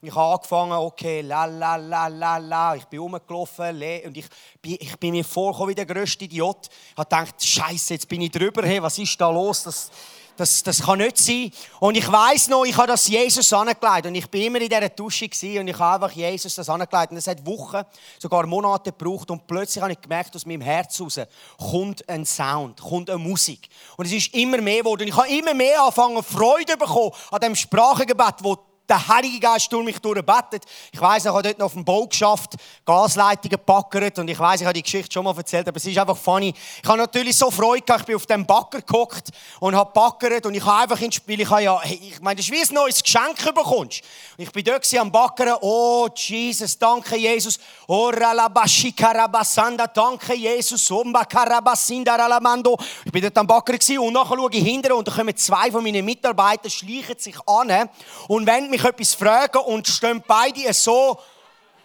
ich 0.01 0.15
habe 0.15 0.35
angefangen, 0.35 0.71
okay, 0.71 1.21
la 1.21 1.43
la 1.45 1.75
la 1.75 2.07
la 2.07 2.37
la, 2.37 2.75
ich 2.75 2.85
bin 2.85 2.99
rumgelaufen 2.99 3.75
und 4.05 4.15
ich 4.17 4.25
bin, 4.61 4.77
ich 4.79 4.97
bin 4.97 5.11
mir 5.11 5.25
vorgekommen 5.25 5.71
wie 5.71 5.75
der 5.75 5.85
grösste 5.85 6.23
Idiot. 6.23 6.69
Ich 6.91 6.97
habe 6.97 7.09
gedacht, 7.09 7.45
Scheiße, 7.45 7.95
jetzt 7.95 8.07
bin 8.07 8.21
ich 8.21 8.31
drüber, 8.31 8.65
hey, 8.65 8.81
was 8.81 8.97
ist 8.97 9.19
da 9.19 9.29
los? 9.29 9.63
Das, 9.63 9.91
das, 10.37 10.63
das 10.63 10.81
kann 10.81 10.99
nicht 10.99 11.17
sein. 11.17 11.51
Und 11.81 11.97
ich 11.97 12.09
weiß 12.09 12.47
noch, 12.47 12.63
ich 12.63 12.77
habe 12.77 12.87
das 12.87 13.09
Jesus 13.09 13.51
angelegt. 13.51 14.05
Und 14.05 14.15
ich 14.15 14.29
bin 14.29 14.43
immer 14.43 14.61
in 14.61 14.69
dieser 14.69 14.87
Dusche 14.87 15.25
und 15.25 15.67
ich 15.67 15.77
habe 15.77 16.05
einfach 16.05 16.15
Jesus 16.15 16.55
das 16.55 16.69
angelegt. 16.69 17.11
Und 17.11 17.17
es 17.17 17.27
hat 17.27 17.45
Wochen, 17.45 17.81
sogar 18.19 18.47
Monate 18.47 18.93
gebraucht. 18.93 19.29
Und 19.31 19.45
plötzlich 19.47 19.81
habe 19.81 19.91
ich 19.91 19.99
gemerkt, 19.99 20.33
aus 20.33 20.45
meinem 20.45 20.61
Herz 20.61 21.01
raus 21.01 21.19
kommt 21.57 22.07
ein 22.07 22.25
Sound, 22.25 22.79
kommt 22.79 23.09
eine 23.09 23.19
Musik. 23.19 23.67
Und 23.97 24.05
es 24.05 24.13
ist 24.13 24.33
immer 24.33 24.61
mehr 24.61 24.77
geworden. 24.77 25.01
Und 25.01 25.09
ich 25.09 25.17
habe 25.17 25.27
immer 25.27 25.53
mehr 25.53 25.81
angefangen, 25.81 26.23
Freude 26.23 26.77
bekommen 26.77 27.11
an 27.31 27.41
dem 27.41 27.55
Sprachengebet, 27.55 28.35
das 28.41 28.57
der 28.89 29.07
Heilige 29.07 29.39
Geist 29.39 29.71
durch 29.71 29.85
mich 29.85 29.99
durchbetet. 29.99 30.63
Ich 30.91 30.99
weiß, 30.99 31.25
ich 31.25 31.31
habe 31.31 31.43
dort 31.43 31.59
noch 31.59 31.67
auf 31.67 31.73
dem 31.73 31.85
Bau 31.85 32.07
geschafft, 32.07 32.55
Gasleitungen 32.85 33.49
gebackert 33.49 34.17
und 34.19 34.27
ich 34.27 34.39
weiß, 34.39 34.61
ich 34.61 34.65
habe 34.65 34.73
die 34.73 34.81
Geschichte 34.81 35.13
schon 35.13 35.23
mal 35.23 35.35
erzählt, 35.37 35.67
aber 35.67 35.77
es 35.77 35.85
ist 35.85 35.97
einfach 35.97 36.17
funny. 36.17 36.53
Ich 36.81 36.89
habe 36.89 36.97
natürlich 36.97 37.37
so 37.37 37.51
Freude 37.51 37.83
gehabt, 37.83 38.01
ich 38.01 38.07
bin 38.07 38.15
auf 38.15 38.25
dem 38.25 38.45
Backer 38.45 38.81
gehockt 38.81 39.29
und 39.59 39.75
habe 39.75 39.91
backert 39.93 40.45
und 40.45 40.55
ich 40.55 40.65
habe 40.65 40.83
einfach 40.83 40.99
ins 41.01 41.15
Spiel, 41.15 41.41
ich 41.41 41.49
habe 41.49 41.63
ja, 41.63 41.79
ich 41.83 42.19
meine, 42.21 42.37
das 42.37 42.45
ist 42.45 42.51
wie 42.51 42.61
ein 42.61 42.73
neues 42.73 43.03
Geschenk 43.03 43.37
bekommst. 43.53 44.01
Und 44.37 44.43
ich 44.43 44.51
bin 44.51 44.63
dort 44.63 44.93
am 44.95 45.11
Backern, 45.11 45.57
oh 45.61 46.07
Jesus, 46.15 46.77
danke 46.77 47.15
Jesus, 47.15 47.59
oh 47.87 48.09
ralabashikarabasanda, 48.09 49.87
danke 49.87 50.33
Jesus, 50.33 50.89
omba 50.91 51.25
karabasinda 51.25 52.15
ralamando. 52.15 52.77
Ich 53.05 53.11
bin 53.11 53.21
dort 53.21 53.37
am 53.37 53.47
Backer 53.47 53.73
und 53.99 54.13
nachher 54.13 54.35
schaue 54.35 54.49
ich 54.51 54.63
hinterher 54.63 54.97
und 54.97 55.07
da 55.07 55.11
kommen 55.11 55.35
zwei 55.35 55.71
von 55.71 55.83
meinen 55.83 56.03
Mitarbeitern, 56.03 56.71
schleichen 56.71 57.19
sich 57.19 57.35
an 57.47 57.89
und 58.27 58.47
wenn 58.47 58.69
mich 58.69 58.78
mich 58.79 58.89
etwas 58.89 59.13
fragen 59.13 59.59
und 59.59 59.87
stehen 59.87 60.23
beide 60.25 60.73
so, 60.73 61.19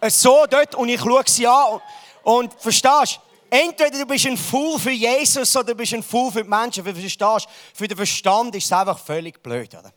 so 0.07 0.45
dort 0.49 0.75
und 0.75 0.89
ich 0.89 0.99
schaue 0.99 1.23
sie 1.25 1.47
an. 1.47 1.81
Und, 2.23 2.53
und 2.53 2.61
verstehst 2.61 3.19
Entweder 3.47 3.99
du 3.99 4.05
bist 4.05 4.25
ein 4.25 4.35
Fool 4.35 4.79
für 4.79 4.91
Jesus 4.91 5.55
oder 5.55 5.67
du 5.67 5.75
bist 5.75 5.93
ein 5.93 6.03
Fool 6.03 6.31
für 6.31 6.43
die 6.43 6.49
Menschen. 6.49 6.83
Verstehst 6.83 7.47
Für 7.73 7.87
den 7.87 7.95
Verstand 7.95 8.55
ist 8.55 8.65
es 8.65 8.71
einfach 8.71 8.99
völlig 8.99 9.41
blöd. 9.41 9.73
Oder? 9.73 9.93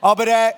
Aber 0.00 0.26
äh, 0.26 0.52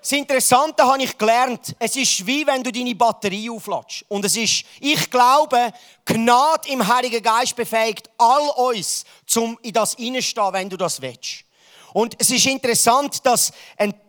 das 0.00 0.12
Interessante 0.12 0.82
habe 0.82 1.02
ich 1.02 1.16
gelernt, 1.16 1.74
es 1.78 1.94
ist 1.94 2.26
wie 2.26 2.44
wenn 2.46 2.62
du 2.62 2.72
deine 2.72 2.94
Batterie 2.94 3.48
aufladest. 3.48 4.04
Und 4.08 4.24
es 4.24 4.36
ist, 4.36 4.64
ich 4.80 5.08
glaube, 5.08 5.72
Gnade 6.04 6.68
im 6.68 6.86
Heiligen 6.86 7.22
Geist 7.22 7.54
befähigt 7.54 8.10
all 8.18 8.50
uns, 8.50 9.04
zum 9.24 9.56
in 9.62 9.72
das 9.72 9.94
hineinstehen, 9.94 10.52
wenn 10.52 10.68
du 10.68 10.76
das 10.76 11.00
willst. 11.00 11.44
Und 11.92 12.14
es 12.18 12.30
ist 12.30 12.46
interessant, 12.46 13.24
dass 13.24 13.52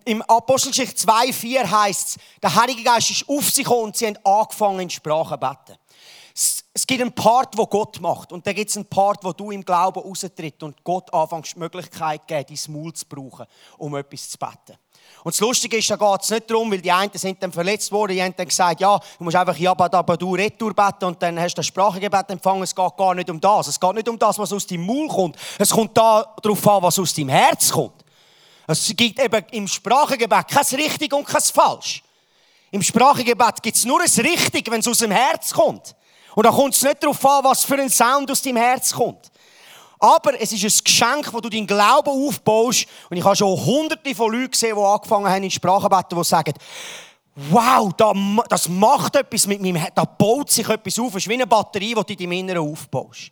im 0.05 0.21
Apostelgeschichte 0.23 1.07
2,4 1.07 1.69
heißt 1.69 2.07
es, 2.07 2.17
der 2.41 2.55
Heilige 2.55 2.83
Geist 2.83 3.11
ist 3.11 3.27
auf 3.27 3.49
sich 3.49 3.63
gekommen 3.63 3.85
und 3.85 3.97
sie 3.97 4.07
haben 4.07 4.17
angefangen 4.23 4.81
in 4.81 4.89
Sprache 4.89 5.35
zu 5.35 5.39
beten. 5.39 5.79
Es 6.75 6.87
gibt 6.87 7.01
einen 7.01 7.13
Part, 7.13 7.55
wo 7.55 7.67
Gott 7.67 8.01
macht. 8.01 8.31
Und 8.31 8.47
dann 8.47 8.55
gibt 8.55 8.71
es 8.71 8.75
einen 8.75 8.87
Part, 8.87 9.23
wo 9.23 9.31
du 9.31 9.51
im 9.51 9.63
Glauben 9.63 9.99
raustritt 9.99 10.63
und 10.63 10.83
Gott 10.83 11.13
anfängst, 11.13 11.53
die 11.53 11.59
Möglichkeit 11.59 12.27
geben, 12.27 12.45
dein 12.47 12.73
Maul 12.73 12.93
zu 12.93 13.05
brauchen, 13.05 13.45
um 13.77 13.95
etwas 13.95 14.31
zu 14.31 14.39
beten. 14.39 14.79
Und 15.23 15.35
das 15.35 15.39
Lustige 15.39 15.77
ist, 15.77 15.89
da 15.89 15.95
geht 15.95 16.21
es 16.21 16.31
nicht 16.31 16.49
darum, 16.49 16.71
weil 16.71 16.81
die 16.81 16.91
einen 16.91 17.11
sind 17.13 17.41
dann 17.43 17.51
verletzt 17.51 17.91
worden, 17.91 18.13
die 18.13 18.23
haben 18.23 18.33
dann 18.35 18.47
gesagt, 18.47 18.81
ja, 18.81 18.97
du 18.97 19.23
musst 19.23 19.35
einfach 19.35 19.55
Jabadabadu 19.55 20.33
Retour 20.33 20.73
beten 20.73 21.05
und 21.05 21.21
dann 21.21 21.39
hast 21.39 21.53
du 21.53 21.59
das 21.59 21.67
Sprachengebet 21.67 22.29
empfangen. 22.31 22.63
Es 22.63 22.73
geht 22.73 22.97
gar 22.97 23.13
nicht 23.13 23.29
um 23.29 23.39
das. 23.39 23.67
Es 23.67 23.79
geht 23.79 23.93
nicht 23.93 24.09
um 24.09 24.17
das, 24.17 24.39
was 24.39 24.51
aus 24.51 24.65
deinem 24.65 24.85
Maul 24.85 25.07
kommt. 25.07 25.37
Es 25.59 25.69
kommt 25.69 25.95
darauf 25.95 26.67
an, 26.67 26.83
was 26.83 26.97
aus 26.97 27.13
deinem 27.13 27.29
Herz 27.29 27.69
kommt. 27.69 28.03
Es 28.65 28.91
gibt 28.95 29.19
eben 29.19 29.45
im 29.51 29.67
Sprachengebet 29.67 30.47
kein 30.47 30.65
richtig 30.79 31.13
und 31.13 31.25
kein 31.25 31.41
falsch. 31.41 32.01
Im 32.71 32.81
Sprachengebet 32.81 33.61
gibt 33.61 33.77
es 33.77 33.85
nur 33.85 34.01
ein 34.01 34.25
richtig, 34.25 34.71
wenn 34.71 34.79
es 34.79 34.87
aus 34.87 34.97
dem 34.97 35.11
Herz 35.11 35.53
kommt. 35.53 35.95
Und 36.35 36.45
da 36.45 36.51
kommt 36.51 36.73
es 36.73 36.81
nicht 36.81 37.03
darauf 37.03 37.25
an, 37.25 37.43
was 37.43 37.63
für 37.63 37.75
ein 37.75 37.89
Sound 37.89 38.29
aus 38.31 38.41
deinem 38.41 38.57
Herz 38.57 38.93
kommt. 38.93 39.31
Aber 39.99 40.39
es 40.39 40.51
ist 40.51 40.63
ein 40.63 40.83
Geschenk, 40.83 41.33
wo 41.33 41.39
du 41.39 41.49
deinen 41.49 41.67
Glauben 41.67 42.09
aufbaust. 42.09 42.87
Und 43.09 43.17
ich 43.17 43.23
habe 43.23 43.35
schon 43.35 43.65
hunderte 43.65 44.13
von 44.13 44.33
Leuten 44.33 44.51
gesehen, 44.51 44.75
die 44.75 44.81
angefangen 44.81 45.29
haben 45.29 45.43
in 45.43 45.51
Sprachenbetten, 45.51 46.17
die 46.17 46.23
sagen, 46.25 46.53
wow, 47.35 47.91
das 48.49 48.67
macht 48.67 49.15
etwas 49.15 49.47
mit 49.47 49.61
meinem 49.61 49.77
Herzen, 49.77 49.95
da 49.95 50.05
baut 50.05 50.51
sich 50.51 50.67
etwas 50.67 50.99
auf. 50.99 51.15
Es 51.15 51.23
ist 51.23 51.29
wie 51.29 51.33
eine 51.33 51.47
Batterie, 51.47 51.95
die 51.95 52.03
du 52.03 52.13
in 52.13 52.17
deinem 52.17 52.31
Inneren 52.33 52.69
aufbaust. 52.69 53.31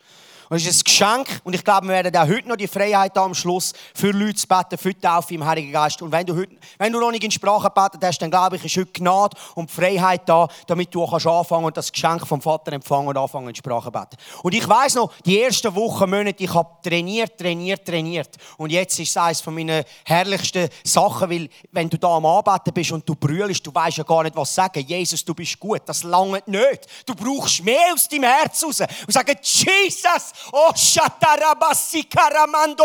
Und 0.52 0.58
es 0.58 0.66
ist 0.66 0.82
ein 0.82 0.84
Geschenk. 0.84 1.42
Und 1.46 1.56
ich 1.56 1.64
glaube, 1.64 1.88
wir 1.88 1.94
werden 1.94 2.14
auch 2.18 2.28
heute 2.28 2.50
noch 2.50 2.58
die 2.58 2.68
Freiheit 2.68 3.16
haben, 3.16 3.28
am 3.28 3.34
Schluss 3.34 3.72
für 3.96 4.12
Leute 4.12 4.36
zu 4.36 4.46
beten, 4.46 4.78
für 4.78 4.94
die 4.94 5.00
Taufe 5.00 5.34
im 5.34 5.46
Heiligen 5.46 5.72
Geist. 5.72 6.02
Und 6.02 6.12
wenn 6.12 6.26
du, 6.26 6.36
heute, 6.36 6.58
wenn 6.78 6.92
du 6.92 7.00
noch 7.00 7.10
nicht 7.10 7.24
in 7.24 7.32
Sprache 7.32 7.70
gebetet 7.70 8.02
hast, 8.04 8.20
dann 8.20 8.30
glaube 8.30 8.58
ich, 8.58 8.66
ist 8.66 8.76
heute 8.76 8.92
Gnade 8.92 9.38
und 9.56 9.72
Freiheit 9.72 10.28
da, 10.28 10.50
damit 10.68 10.94
du 10.94 11.04
auch 11.04 11.14
anfangen 11.14 11.46
kannst 11.48 11.66
und 11.68 11.78
das 11.78 11.92
Geschenk 11.94 12.28
vom 12.28 12.42
Vater 12.42 12.74
empfangen 12.74 13.08
und 13.08 13.18
anfangen 13.18 13.48
in 13.48 13.56
Sprache 13.56 13.86
zu 13.86 13.92
beten. 13.92 14.18
Und 14.44 14.54
ich 14.54 14.68
weiß 14.68 14.96
noch, 14.96 15.14
die 15.26 15.42
ersten 15.42 15.74
Wochen, 15.74 16.10
Monate, 16.10 16.44
ich 16.44 16.54
habe 16.54 16.70
trainiert, 16.84 17.38
trainiert, 17.38 17.86
trainiert. 17.86 18.36
Und 18.58 18.74
jetzt 18.74 19.00
ist 19.00 19.12
es 19.12 19.16
eines 19.16 19.40
von 19.40 19.54
meinen 19.54 19.86
herrlichsten 20.04 20.68
Sachen, 20.84 21.30
weil 21.30 21.48
wenn 21.72 21.90
du 21.90 21.98
da 21.98 22.18
am 22.18 22.26
Arbeiten 22.26 22.74
bist 22.74 22.92
und 22.92 23.08
du 23.08 23.16
brüllst, 23.16 23.66
du 23.66 23.74
weißt 23.74 24.00
ja 24.00 24.04
gar 24.04 24.24
nicht, 24.24 24.36
was 24.36 24.54
sagen. 24.54 24.86
Jesus, 24.86 25.24
du 25.24 25.34
bist 25.34 25.58
gut. 25.58 25.84
Das 25.86 26.04
lange 26.04 26.44
nicht. 26.46 26.88
Du 27.06 27.16
brauchst 27.16 27.64
mehr 27.64 27.94
aus 27.94 28.10
deinem 28.10 28.26
Herz 28.26 28.62
raus. 28.66 28.82
Und 28.82 29.14
sagen, 29.14 29.38
Jesus, 29.42 30.34
Oh, 30.52 30.72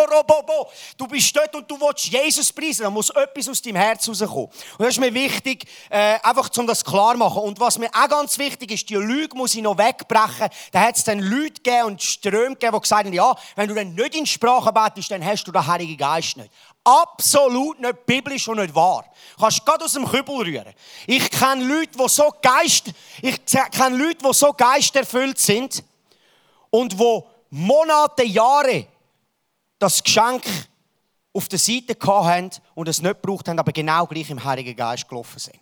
Robobo. 0.07 0.71
Du 0.97 1.07
bist 1.07 1.37
dort 1.37 1.55
und 1.55 1.71
du 1.71 1.81
willst 1.81 2.07
Jesus 2.07 2.53
preisen. 2.53 2.83
Da 2.83 2.91
muss 2.91 3.11
etwas 3.11 3.49
aus 3.49 3.63
deinem 3.63 3.77
Herz 3.77 4.09
rauskommen. 4.09 4.47
Und 4.47 4.81
das 4.81 4.89
ist 4.89 5.01
mir 5.01 5.13
wichtig, 5.13 5.67
äh, 5.91 6.19
einfach 6.23 6.51
um 6.57 6.67
das 6.67 6.85
klar 6.85 7.13
zu 7.13 7.19
machen. 7.19 7.43
Und 7.43 7.61
was 7.61 7.79
mir 7.79 7.89
auch 7.93 8.09
ganz 8.09 8.39
wichtig 8.39 8.71
ist, 8.73 8.89
die 8.89 8.97
Lüge 8.97 9.37
muss 9.37 9.55
ich 9.55 9.63
noch 9.63 9.79
wegbrechen. 9.79 10.49
Da 10.73 10.81
hat 10.81 10.97
es 10.97 11.05
dann 11.05 11.21
Leute 11.21 11.61
gegeben 11.63 11.87
und 11.87 12.03
Ströme 12.03 12.55
gegeben, 12.55 12.75
die 12.75 12.81
gesagt 12.81 13.07
haben, 13.07 13.13
ja, 13.13 13.35
wenn 13.55 13.69
du 13.69 13.75
dann 13.75 13.95
nicht 13.95 14.15
in 14.15 14.27
Sprache 14.27 14.73
betest, 14.73 15.11
dann 15.11 15.25
hast 15.25 15.45
du 15.45 15.53
den 15.53 15.67
Heiligen 15.67 15.97
Geist 15.97 16.37
nicht. 16.37 16.51
Absolut 16.85 17.81
nicht 17.81 18.07
biblisch 18.07 18.47
und 18.49 18.59
nicht 18.59 18.75
wahr. 18.75 19.05
Du 19.37 19.43
kannst 19.43 19.65
gerade 19.65 19.85
aus 19.85 19.93
dem 19.93 20.07
Kübel 20.07 20.37
rühren. 20.37 20.73
Ich 21.07 21.31
kenne 21.31 21.65
Leute, 21.65 21.99
die 21.99 22.09
so 22.09 22.33
Geist, 22.41 22.93
ich 23.23 23.45
kenne 23.45 23.97
Leute, 23.97 24.19
die 24.25 24.33
so 24.33 24.53
geisterfüllt 24.53 25.39
sind 25.39 25.83
und 26.71 26.93
die 26.93 27.23
Monate, 27.57 28.25
Jahre 28.25 28.87
das 29.79 30.03
Geschenk 30.03 30.43
auf 31.33 31.49
der 31.49 31.59
Seite 31.59 31.97
haben 32.07 32.51
und 32.75 32.89
es 32.89 33.01
nicht 33.01 33.23
gebraucht 33.23 33.49
haben, 33.49 33.59
aber 33.59 33.73
genau 33.73 34.07
gleich 34.07 34.29
im 34.29 34.45
Heiligen 34.45 34.77
Geist 34.77 35.09
gelaufen 35.09 35.39
sind. 35.39 35.61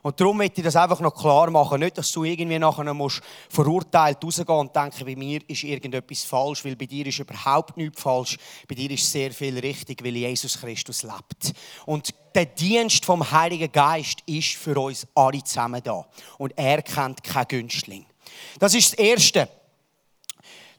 Und 0.00 0.18
darum 0.18 0.38
möchte 0.38 0.60
ich 0.60 0.64
das 0.64 0.76
einfach 0.76 1.00
noch 1.00 1.14
klar 1.14 1.50
machen. 1.50 1.80
Nicht, 1.80 1.98
dass 1.98 2.10
du 2.12 2.24
irgendwie 2.24 2.58
nachher 2.58 2.94
musst 2.94 3.20
verurteilt 3.50 4.24
rausgehen 4.24 4.58
und 4.58 4.74
denken, 4.74 5.04
bei 5.04 5.16
mir 5.16 5.40
ist 5.46 5.64
irgendetwas 5.64 6.24
falsch, 6.24 6.64
weil 6.64 6.76
bei 6.76 6.86
dir 6.86 7.06
ist 7.06 7.18
überhaupt 7.18 7.76
nichts 7.76 8.00
falsch. 8.00 8.38
Bei 8.68 8.74
dir 8.74 8.90
ist 8.92 9.10
sehr 9.10 9.32
viel 9.32 9.58
richtig, 9.58 10.02
weil 10.04 10.16
Jesus 10.16 10.58
Christus 10.58 11.02
lebt. 11.02 11.52
Und 11.84 12.14
der 12.34 12.46
Dienst 12.46 13.04
vom 13.04 13.30
Heiligen 13.30 13.72
Geist 13.72 14.20
ist 14.26 14.54
für 14.54 14.78
uns 14.80 15.06
alle 15.14 15.42
zusammen 15.42 15.82
da. 15.82 16.06
Und 16.38 16.56
er 16.56 16.80
kennt 16.82 17.22
keinen 17.24 17.48
Günstling. 17.48 18.06
Das 18.58 18.74
ist 18.74 18.92
das 18.92 18.98
Erste. 18.98 19.48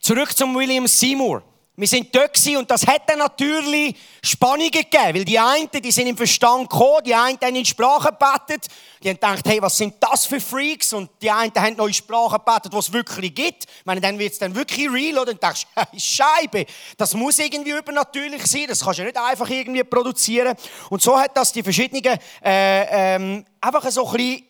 Zurück 0.07 0.37
zum 0.37 0.55
William 0.55 0.87
Seymour. 0.87 1.43
Wir 1.75 1.85
sind 1.85 2.15
dort 2.15 2.39
und 2.57 2.71
das 2.71 2.87
hätte 2.87 3.17
natürlich 3.17 3.93
Spannungen 4.23 4.71
gegeben, 4.71 5.15
weil 5.15 5.25
die 5.25 5.37
einen, 5.37 5.69
die 5.69 5.91
sind 5.91 6.07
im 6.07 6.15
Verstand 6.15 6.69
gekommen, 6.69 7.03
die 7.05 7.13
einen 7.13 7.37
haben 7.43 7.55
in 7.57 7.65
Sprache 7.65 8.07
gebetet, 8.17 8.67
die 9.03 9.09
haben 9.09 9.15
gedacht, 9.15 9.41
hey, 9.45 9.61
was 9.61 9.77
sind 9.77 9.95
das 9.99 10.25
für 10.25 10.39
Freaks? 10.39 10.93
Und 10.93 11.09
die 11.21 11.29
einen 11.29 11.53
haben 11.53 11.75
neue 11.75 11.93
Sprache 11.93 12.39
gebetet, 12.39 12.71
die 12.71 12.77
es 12.77 12.93
wirklich 12.93 13.35
gibt. 13.35 13.65
Ich 13.65 13.85
meine, 13.85 13.99
dann 13.99 14.17
wird 14.17 14.31
es 14.31 14.39
dann 14.39 14.55
wirklich 14.55 14.89
real, 14.89 15.19
oder? 15.19 15.33
Und 15.33 15.43
dann 15.43 15.51
denkst 15.51 15.67
hey, 15.75 15.99
Scheibe, 15.99 16.65
das 16.95 17.13
muss 17.13 17.37
irgendwie 17.37 17.71
übernatürlich 17.71 18.45
sein, 18.47 18.67
das 18.69 18.79
kannst 18.79 18.99
du 18.99 19.03
nicht 19.03 19.17
einfach 19.17 19.49
irgendwie 19.49 19.83
produzieren. 19.83 20.55
Und 20.89 21.01
so 21.01 21.19
hat 21.19 21.35
das 21.35 21.51
die 21.51 21.63
verschiedenen, 21.63 22.17
äh, 22.45 23.15
ähm, 23.15 23.45
einfach 23.59 23.91
so 23.91 24.07
ein 24.07 24.13
bisschen, 24.13 24.43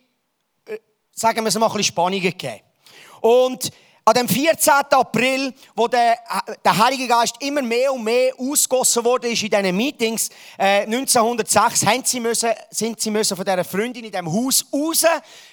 äh, 0.67 0.77
sagen 1.13 1.41
wir 1.41 1.47
es 1.47 1.55
mal, 1.55 1.65
ein 1.65 1.71
bisschen 1.71 1.83
Spannungen 1.85 2.21
gegeben. 2.21 2.61
Und 3.21 3.71
an 4.07 4.13
dem 4.13 4.29
14. 4.29 4.73
April, 4.91 5.53
wo 5.75 5.89
der, 5.89 6.17
der 6.63 6.77
Heilige 6.77 7.09
Geist 7.09 7.35
immer 7.41 7.61
mehr 7.61 7.91
und 7.91 8.05
mehr 8.05 8.31
ausgossen 8.39 9.03
wurde 9.03 9.27
ist 9.27 9.43
in 9.43 9.49
diesen 9.49 9.75
Meetings, 9.75 10.29
äh, 10.57 10.83
1906, 10.83 11.85
haben 11.85 12.05
sie 12.05 12.21
müssen, 12.21 12.51
sind 12.69 13.01
sie 13.01 13.11
müssen 13.11 13.35
von 13.35 13.43
dieser 13.43 13.65
Freundin 13.65 14.05
in 14.05 14.11
diesem 14.11 14.31
Haus 14.31 14.65
raus, 14.71 15.03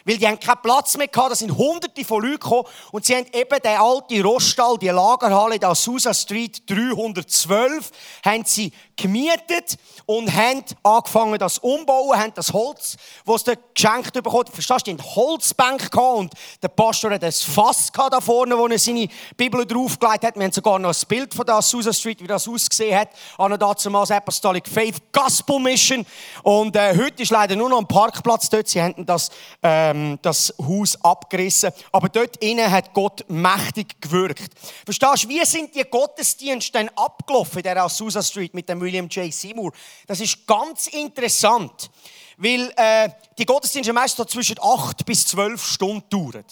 weil 0.05 0.19
die 0.19 0.29
haben 0.29 0.39
keinen 0.39 0.63
Platz 0.63 0.97
mehr 0.97 1.09
gehabt. 1.09 1.33
Da 1.33 1.35
sind 1.35 1.51
hunderte 1.51 2.05
von 2.05 2.23
Leuten 2.23 2.39
gekommen 2.39 2.69
und 2.93 3.05
sie 3.05 3.17
haben 3.17 3.27
eben 3.33 3.61
den 3.61 3.77
alten 3.77 4.23
Roststall, 4.23 4.79
die 4.79 4.87
Lagerhalle, 4.87 5.59
da 5.59 5.75
Susa 5.75 6.15
Street 6.15 6.63
312, 6.71 7.91
haben 8.25 8.45
sie 8.45 8.71
gemietet 8.97 9.77
und 10.07 10.33
haben 10.33 10.65
angefangen, 10.83 11.39
das 11.39 11.59
umbauen, 11.59 12.19
haben 12.19 12.33
das 12.35 12.53
Holz, 12.53 12.97
das 13.27 13.45
sie 13.45 13.55
geschenkt 13.75 14.13
bekommen. 14.13 14.47
Verstehst 14.53 14.87
du, 14.87 14.95
die 14.95 15.03
Holzbank 15.03 15.91
gehabt 15.91 16.19
und 16.19 16.35
der 16.63 16.69
Pastor 16.69 17.13
hat 17.13 17.25
ein 17.25 17.33
Fass 17.33 17.91
da 17.93 18.21
vorne, 18.21 18.57
wo 18.57 18.67
er 18.67 18.79
seine 18.79 19.09
Bibel 19.37 19.67
draufgelegt 19.67 20.25
hat. 20.25 20.37
Wir 20.37 20.45
haben 20.45 20.53
sogar 20.53 20.79
noch 20.79 20.91
ein 20.91 21.09
Bild 21.09 21.35
von 21.35 21.47
der 21.47 21.63
Susa 21.63 21.93
Street, 21.93 22.21
wie 22.23 22.27
das 22.27 22.47
ausgesehen 22.49 22.99
hat. 22.99 23.09
An 23.39 23.59
damals 23.59 24.11
Apostolic 24.11 24.69
Faith 24.69 24.97
Gospel 25.13 25.59
Mission. 25.59 26.05
Und 26.43 26.77
äh, 26.77 26.97
heute 26.97 27.23
ist 27.23 27.31
leider 27.31 27.57
nur 27.57 27.69
noch 27.69 27.79
ein 27.79 27.89
Parkplatz 27.89 28.49
dort. 28.49 28.69
Sie 28.69 28.83
haben 28.83 29.07
das, 29.07 29.31
ähm, 29.63 30.19
das 30.23 30.55
Haus 30.61 31.03
abgerissen. 31.03 31.71
Aber 31.93 32.09
dort 32.09 32.37
innen 32.39 32.71
hat 32.71 32.93
Gott 32.93 33.25
mächtig 33.29 34.01
gewirkt. 34.01 34.53
Verstehst 34.85 35.25
du, 35.25 35.29
wie 35.29 35.45
sind 35.45 35.75
die 35.75 35.85
Gottesdienste 35.85 36.73
dann 36.73 36.91
abgelaufen 36.91 37.59
in 37.59 37.63
der 37.63 37.83
Azusa 37.83 38.23
Street 38.23 38.55
mit 38.55 38.69
dem 38.69 38.84
William 38.85 39.09
J. 39.09 39.33
Seymour. 39.33 39.73
Das 40.07 40.21
ist 40.21 40.47
ganz 40.47 40.87
interessant, 40.89 41.91
weil 42.37 42.73
äh, 42.77 43.09
die 43.39 43.45
Gottesdienste 43.45 43.93
meistens 43.93 44.31
zwischen 44.31 44.57
8 44.61 45.05
bis 45.05 45.27
12 45.27 45.65
Stunden 45.65 46.09
dauern. 46.09 46.45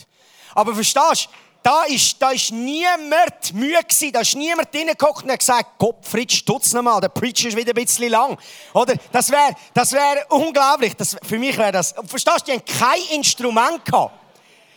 Aber 0.54 0.74
verstehst 0.74 1.26
du, 1.26 1.28
da 1.62 1.84
ist, 1.84 2.20
da 2.20 2.30
ist 2.30 2.50
niemand 2.50 3.54
müde 3.54 3.78
gewesen, 3.84 4.12
da 4.12 4.20
ist 4.20 4.34
niemand 4.34 4.74
reingeguckt 4.74 5.22
und 5.22 5.30
hat 5.30 5.38
gesagt, 5.38 5.78
Gott, 5.78 5.96
Fritz, 6.02 6.32
stutz 6.32 6.72
nochmal, 6.72 7.00
der 7.00 7.08
Preach 7.08 7.44
ist 7.44 7.56
wieder 7.56 7.70
ein 7.70 7.74
bisschen 7.74 8.10
lang. 8.10 8.36
Oder? 8.74 8.96
Das 9.12 9.30
wäre, 9.30 9.54
das 9.72 9.92
wäre 9.92 10.26
unglaublich. 10.30 10.94
Das, 10.96 11.16
für 11.22 11.38
mich 11.38 11.56
wäre 11.56 11.72
das, 11.72 11.94
verstehst 12.06 12.40
du, 12.40 12.44
die 12.46 12.52
haben 12.52 12.64
kein 12.64 13.16
Instrument 13.16 13.84
gehabt. 13.84 14.18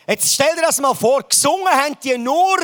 Jetzt 0.07 0.35
stell 0.35 0.55
dir 0.55 0.61
das 0.61 0.79
mal 0.79 0.93
vor, 0.93 1.23
gesungen 1.23 1.67
haben 1.67 1.97
die 2.03 2.17
nur 2.17 2.57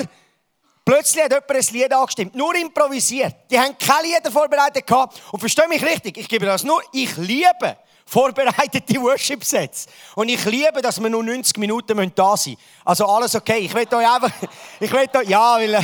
Plötzlich 0.84 1.24
hat 1.24 1.32
jemand 1.32 1.52
ein 1.52 1.74
Lied 1.74 1.94
angestimmt, 1.94 2.36
nur 2.36 2.56
improvisiert. 2.56 3.36
Die 3.52 3.60
haben 3.60 3.78
keine 3.78 4.08
Lieder 4.08 4.32
vorbereitet 4.32 4.86
gehabt. 4.88 5.22
Und 5.32 5.40
versteh 5.40 5.68
mich 5.68 5.84
richtig, 5.84 6.18
ich 6.18 6.28
gebe 6.28 6.46
das 6.46 6.64
nur, 6.64 6.82
ich 6.92 7.16
liebe 7.18 7.78
vorbereitete 8.06 8.96
Worship-Sets. 9.02 9.86
Und 10.16 10.30
ich 10.30 10.44
liebe, 10.46 10.82
dass 10.82 11.02
wir 11.02 11.10
nur 11.10 11.24
90 11.24 11.58
Minuten 11.58 12.12
da 12.16 12.36
sein 12.36 12.54
müssen. 12.54 12.58
Also 12.84 13.06
alles 13.06 13.36
okay. 13.36 13.60
Ich 13.60 13.74
will 13.74 13.88
euch 13.94 14.12
einfach, 14.12 14.32
ich 14.80 14.92
will 14.92 15.08
euch, 15.16 15.30
ja, 15.30 15.56
weil, 15.56 15.74
äh, 15.76 15.84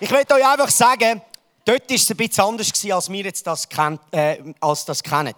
ich 0.00 0.10
will 0.10 0.24
euch 0.32 0.46
einfach 0.46 0.70
sagen, 0.70 1.20
dort 1.66 1.88
war 1.88 1.96
es 1.96 2.10
ein 2.10 2.16
bisschen 2.16 2.44
anders 2.44 2.72
gewesen, 2.72 2.92
als 2.92 3.12
wir 3.12 3.24
jetzt 3.24 3.46
das, 3.46 3.68
kennt, 3.68 4.00
äh, 4.10 4.42
als 4.58 4.86
das 4.86 5.02
kennen. 5.02 5.34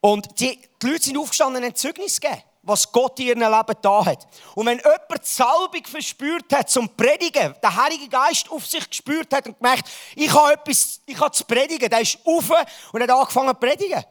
Und 0.00 0.28
die, 0.40 0.58
die 0.80 0.86
Leute 0.86 1.02
sind 1.02 1.18
aufgestanden 1.18 1.62
und 1.62 1.68
ein 1.68 1.74
Zeugnis 1.74 2.18
gegeben 2.18 2.42
was 2.68 2.92
Gott 2.92 3.18
in 3.18 3.26
ihrem 3.28 3.40
Leben 3.40 3.76
da 3.80 4.04
hat. 4.04 4.26
Und 4.54 4.66
wenn 4.66 4.78
jemand 4.78 5.22
die 5.22 5.28
Salbung 5.28 5.84
verspürt 5.84 6.52
hat 6.52 6.70
zum 6.70 6.88
Predigen, 6.90 7.54
der 7.62 7.76
Heilige 7.76 8.08
Geist 8.08 8.50
auf 8.50 8.66
sich 8.66 8.88
gespürt 8.88 9.32
hat 9.32 9.46
und 9.46 9.58
gemerkt, 9.58 9.88
ich 10.14 10.32
habe 10.32 10.52
etwas, 10.52 11.00
ich 11.06 11.18
habe 11.18 11.32
zu 11.32 11.44
predigen, 11.44 11.88
der 11.88 12.00
ist 12.00 12.18
auf 12.24 12.50
und 12.92 13.02
hat 13.02 13.10
angefangen 13.10 13.48
zu 13.48 13.54
predigen. 13.54 14.04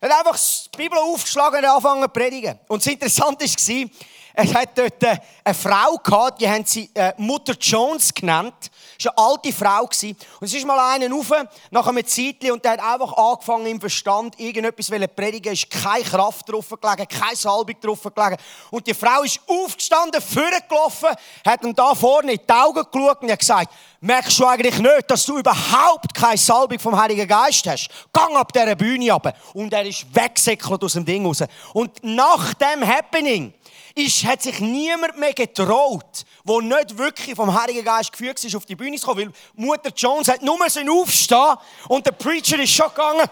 Er 0.00 0.10
hat 0.10 0.26
einfach 0.26 0.38
die 0.74 0.76
Bibel 0.76 0.98
aufgeschlagen 0.98 1.60
und 1.60 1.64
angefangen 1.64 2.02
zu 2.02 2.08
predigen. 2.08 2.58
Und 2.66 2.84
das 2.84 2.92
Interessante 2.92 3.44
war, 3.44 3.90
es 4.34 4.54
hat 4.54 4.76
dort 4.76 5.04
eine 5.04 5.54
Frau 5.54 5.96
gehabt, 5.98 6.40
die 6.40 6.48
haben 6.48 6.64
sie 6.64 6.90
äh, 6.94 7.12
Mutter 7.18 7.54
Jones 7.60 8.12
genannt. 8.12 8.70
War 9.04 9.18
eine 9.18 9.28
alte 9.28 9.52
Frau. 9.52 9.82
Und 9.82 10.16
es 10.40 10.54
ist 10.54 10.66
mal 10.66 10.94
einer 10.94 11.12
rauf, 11.12 11.32
nach 11.70 11.86
einem 11.86 12.06
Zeitchen, 12.06 12.52
und 12.52 12.64
der 12.64 12.72
hat 12.72 12.80
einfach 12.80 13.12
angefangen 13.12 13.66
im 13.66 13.80
Verstand, 13.80 14.38
irgendetwas 14.38 14.86
zu 14.86 15.08
predigen. 15.08 15.52
Es 15.52 15.64
ist 15.64 15.70
keine 15.70 16.04
Kraft 16.04 16.48
drauf 16.48 16.68
gelegen, 16.68 17.08
keine 17.08 17.36
Salbung 17.36 17.76
drauf 17.80 18.02
gelegen. 18.02 18.36
Und 18.70 18.86
die 18.86 18.94
Frau 18.94 19.22
ist 19.22 19.40
aufgestanden, 19.46 20.20
vorgelaufen, 20.20 21.10
hat 21.46 21.62
ihm 21.62 21.74
da 21.74 21.94
vorne 21.94 22.32
in 22.32 22.40
die 22.46 22.52
Augen 22.52 22.84
geschaut 22.90 23.22
und 23.22 23.30
hat 23.30 23.38
gesagt, 23.38 23.72
merkst 24.00 24.38
du 24.38 24.46
eigentlich 24.46 24.78
nicht, 24.78 25.10
dass 25.10 25.24
du 25.24 25.38
überhaupt 25.38 26.14
keine 26.14 26.36
Salbung 26.36 26.78
vom 26.78 27.00
Heiligen 27.00 27.26
Geist 27.26 27.66
hast? 27.66 27.88
Gang 28.12 28.36
ab 28.36 28.52
dieser 28.52 28.74
Bühne 28.74 29.12
ab. 29.12 29.36
Und 29.54 29.72
er 29.72 29.84
ist 29.84 30.06
weggesäckelt 30.14 30.82
aus 30.82 30.92
dem 30.94 31.04
Ding 31.04 31.24
raus. 31.24 31.42
Und 31.72 32.02
nach 32.02 32.54
dem 32.54 32.86
Happening, 32.86 33.54
ist, 33.94 34.24
hat 34.24 34.42
sich 34.42 34.60
niemand 34.60 35.18
mehr 35.18 35.32
getraut, 35.32 36.24
der 36.44 36.60
nicht 36.60 36.96
wirklich 36.96 37.34
vom 37.34 37.52
Heiligen 37.52 37.84
Geist 37.84 38.12
geführt 38.12 38.42
ist, 38.42 38.54
auf 38.56 38.66
die 38.66 38.76
Bühne 38.76 38.96
zu 38.96 39.06
kommen. 39.06 39.26
Weil 39.26 39.32
Mutter 39.54 39.90
Jones 39.94 40.28
hat 40.28 40.42
nur 40.42 40.58
aufstehen 40.62 41.56
und 41.88 42.06
der 42.06 42.12
Preacher 42.12 42.58
ist 42.58 42.72
schon 42.72 42.88
gegangen 42.88 43.28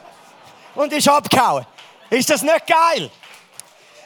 und 0.74 0.92
ist 0.92 1.08
abgehauen. 1.08 1.66
Ist 2.10 2.30
das 2.30 2.42
nicht 2.42 2.66
geil? 2.66 3.10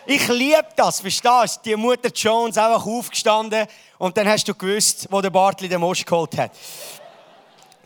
Ich 0.06 0.28
liebe 0.28 0.66
das, 0.76 1.00
verstehst 1.00 1.60
du? 1.64 1.70
Die 1.70 1.76
Mutter 1.76 2.10
Jones 2.10 2.58
einfach 2.58 2.84
aufgestanden 2.84 3.66
und 3.98 4.16
dann 4.16 4.28
hast 4.28 4.46
du 4.46 4.54
gewusst, 4.54 5.08
wo 5.10 5.20
der 5.22 5.30
Bartli 5.30 5.68
den 5.68 5.80
Mosch 5.80 6.04
geholt 6.04 6.36
hat. 6.36 6.50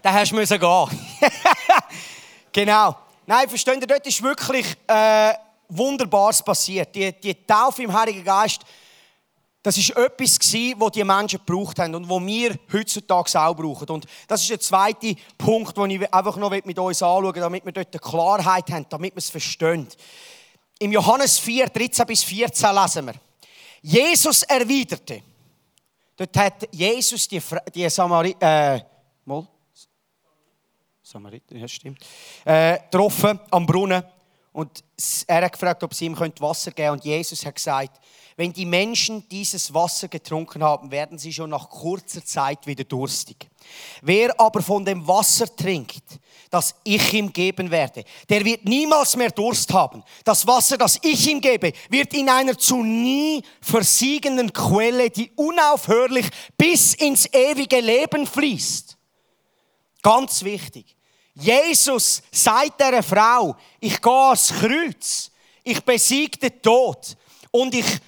Da 0.03 0.13
hast 0.13 0.33
du 0.33 0.37
gehen. 0.37 1.09
genau. 2.53 2.97
Nein, 3.27 3.49
versteht 3.49 3.81
ihr, 3.81 3.87
dort 3.87 4.07
ist 4.07 4.23
wirklich 4.23 4.67
äh, 4.87 5.35
Wunderbares 5.69 6.43
passiert. 6.43 6.95
Die, 6.95 7.13
die 7.21 7.47
Taufe 7.47 7.83
im 7.83 7.93
Heiligen 7.93 8.25
Geist, 8.25 8.63
das 9.63 9.77
ist 9.77 9.91
etwas 9.91 10.39
gewesen, 10.39 10.81
was 10.81 10.93
die 10.93 11.05
Menschen 11.05 11.41
gebraucht 11.45 11.79
haben 11.79 11.95
und 11.95 12.09
was 12.09 12.25
wir 12.25 12.59
heutzutage 12.73 13.41
auch 13.41 13.55
brauchen. 13.55 13.89
Und 13.89 14.07
das 14.27 14.43
ist 14.43 14.51
der 14.51 14.61
zweite 14.61 15.15
Punkt, 15.37 15.77
den 15.77 15.91
ich 15.91 16.15
einfach 16.15 16.37
noch 16.37 16.51
mit 16.51 16.79
uns 16.79 17.03
anschauen 17.03 17.35
will, 17.35 17.43
damit 17.43 17.65
wir 17.65 17.73
dort 17.73 17.93
eine 17.93 18.01
Klarheit 18.01 18.71
haben, 18.71 18.87
damit 18.89 19.15
wir 19.15 19.19
es 19.19 19.31
verstehen. 19.31 19.89
Im 20.79 20.93
Johannes 20.93 21.39
4, 21.39 21.67
13 21.67 22.07
bis 22.07 22.23
14 22.23 22.75
lesen 22.75 23.07
wir. 23.07 23.15
Jesus 23.83 24.43
erwiderte. 24.45 25.23
Dort 26.17 26.37
hat 26.37 26.69
Jesus 26.73 27.29
die, 27.29 27.43
die 27.75 27.89
Samariter, 27.91 28.75
äh, 28.77 28.81
mal, 29.25 29.47
Samariter, 31.03 31.57
ja 31.57 31.69
stimmt, 31.69 32.05
äh, 32.45 32.79
getroffen 32.79 33.39
am 33.51 33.67
Brunnen 33.67 34.03
und 34.59 34.83
er 35.29 35.45
hat 35.45 35.53
gefragt, 35.53 35.85
ob 35.85 35.95
sie 35.95 36.07
ihm 36.07 36.19
Wasser 36.19 36.73
geben 36.73 36.95
Und 36.95 37.05
Jesus 37.05 37.47
hat 37.47 37.55
gesagt, 37.55 38.01
wenn 38.37 38.53
die 38.53 38.67
Menschen 38.67 39.25
dieses 39.29 39.73
Wasser 39.73 40.09
getrunken 40.09 40.65
haben, 40.65 40.91
werden 40.91 41.17
sie 41.17 41.33
schon 41.33 41.51
nach 41.51 41.69
kurzer 41.69 42.25
Zeit 42.25 42.67
wieder 42.67 42.83
durstig. 42.83 43.49
Wer 44.03 44.35
aber 44.41 44.61
von 44.61 44.85
dem 44.85 45.07
Wasser 45.07 45.55
trinkt, 45.55 46.03
das 46.51 46.75
ich 46.83 47.13
ihm 47.13 47.33
geben 47.33 47.71
werde, 47.71 48.03
der 48.29 48.45
wird 48.45 48.65
niemals 48.65 49.15
mehr 49.15 49.31
Durst 49.31 49.73
haben. 49.73 50.03
Das 50.25 50.45
Wasser, 50.45 50.77
das 50.77 50.99
ich 51.05 51.29
ihm 51.29 51.41
gebe, 51.41 51.73
wird 51.89 52.13
in 52.15 52.29
einer 52.29 52.59
zu 52.59 52.83
nie 52.83 53.45
versiegenden 53.61 54.53
Quelle, 54.53 55.09
die 55.09 55.31
unaufhörlich 55.37 56.29
bis 56.57 56.95
ins 56.95 57.33
ewige 57.33 57.79
Leben 57.79 58.27
fließt. 58.27 58.99
Ganz 60.03 60.43
wichtig. 60.43 60.98
Jesus 61.41 62.21
sagt 62.33 62.81
der 62.81 63.01
Frau, 63.01 63.55
ich 63.79 64.01
gehe 64.03 64.13
ans 64.13 64.49
Kreuz, 64.49 65.31
ich 65.63 65.81
besiege 65.85 66.37
den 66.37 66.61
Tod 66.61 67.17
und 67.53 67.75
ich 67.75 68.01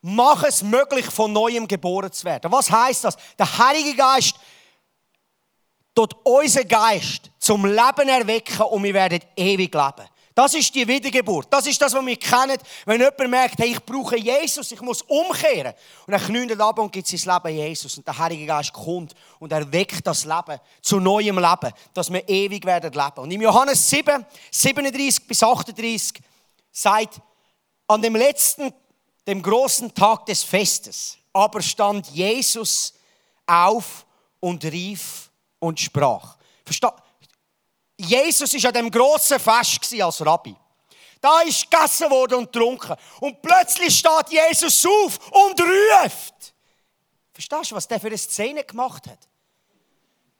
mache 0.00 0.48
es 0.48 0.62
möglich, 0.62 1.06
von 1.06 1.32
neuem 1.32 1.68
geboren 1.68 2.10
zu 2.10 2.24
werden. 2.24 2.50
Was 2.50 2.68
heißt 2.68 3.04
das? 3.04 3.16
Der 3.38 3.58
Heilige 3.58 3.94
Geist 3.94 4.34
tut 5.94 6.14
unseren 6.24 6.66
Geist 6.66 7.30
zum 7.38 7.64
Leben 7.66 8.08
erwecken 8.08 8.60
und 8.62 8.82
wir 8.82 8.94
werden 8.94 9.20
ewig 9.36 9.72
leben. 9.72 10.08
Das 10.36 10.52
ist 10.52 10.74
die 10.74 10.86
Wiedergeburt. 10.86 11.46
Das 11.50 11.66
ist 11.66 11.80
das, 11.80 11.94
was 11.94 12.04
wir 12.04 12.16
kennen, 12.18 12.58
wenn 12.84 13.00
jemand 13.00 13.30
merkt, 13.30 13.58
hey, 13.58 13.70
ich 13.70 13.82
brauche 13.82 14.18
Jesus, 14.18 14.70
ich 14.70 14.82
muss 14.82 15.00
umkehren. 15.00 15.72
Und 16.06 16.12
er 16.12 16.60
ab 16.60 16.78
und 16.78 16.92
gibt 16.92 17.08
sein 17.08 17.34
Leben 17.34 17.56
Jesus. 17.56 17.96
Und 17.96 18.06
der 18.06 18.18
Heilige 18.18 18.44
Geist 18.44 18.70
kommt 18.70 19.14
und 19.38 19.50
er 19.50 19.72
weckt 19.72 20.06
das 20.06 20.26
Leben 20.26 20.60
zu 20.82 21.00
neuem 21.00 21.38
Leben, 21.38 21.72
dass 21.94 22.12
wir 22.12 22.28
ewig 22.28 22.66
werden 22.66 22.92
leben. 22.92 23.16
Und 23.16 23.30
im 23.30 23.40
Johannes 23.40 23.88
7, 23.88 24.26
37 24.50 25.26
bis 25.26 25.42
38 25.42 26.20
sagt, 26.70 27.18
an 27.86 28.02
dem 28.02 28.14
letzten, 28.14 28.74
dem 29.26 29.40
großen 29.40 29.94
Tag 29.94 30.26
des 30.26 30.42
Festes, 30.42 31.16
aber 31.32 31.62
stand 31.62 32.08
Jesus 32.08 32.92
auf 33.46 34.04
und 34.38 34.62
rief 34.66 35.30
und 35.60 35.80
sprach. 35.80 36.36
Versteht? 36.62 36.92
Jesus 37.96 38.52
war 38.54 38.68
an 38.68 38.74
dem 38.74 38.90
grossen 38.90 39.40
Fest 39.40 40.02
als 40.02 40.24
Rabbi. 40.24 40.54
Da 41.20 41.40
ist 41.40 41.70
gegessen 41.70 42.10
worden 42.10 42.38
und 42.38 42.52
getrunken. 42.52 42.94
Und 43.20 43.40
plötzlich 43.40 43.98
steht 43.98 44.30
Jesus 44.30 44.86
auf 44.86 45.18
und 45.32 45.60
ruft. 45.60 46.54
Verstehst 47.32 47.70
du, 47.70 47.74
was 47.74 47.88
der 47.88 48.00
für 48.00 48.06
eine 48.08 48.18
Szene 48.18 48.64
gemacht 48.64 49.06
hat? 49.06 49.18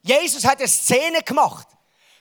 Jesus 0.03 0.45
hat 0.45 0.59
eine 0.59 0.69
Szene 0.69 1.23
gemacht. 1.23 1.67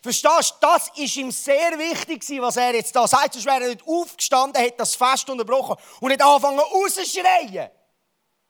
Verstehst 0.01 0.55
du, 0.61 0.67
das 0.67 0.91
ist 0.95 1.15
ihm 1.15 1.31
sehr 1.31 1.77
wichtig, 1.77 2.23
was 2.39 2.57
er 2.57 2.75
jetzt 2.75 2.95
da 2.95 3.07
sagt. 3.07 3.33
Sonst 3.33 3.45
wäre 3.45 3.63
er 3.63 3.69
nicht 3.69 3.87
aufgestanden, 3.87 4.61
hätte 4.61 4.77
das 4.77 4.95
Fest 4.95 5.29
unterbrochen 5.29 5.75
und 5.99 6.09
nicht 6.09 6.21
angefangen 6.21 6.59
rauszuschreien. 6.59 7.69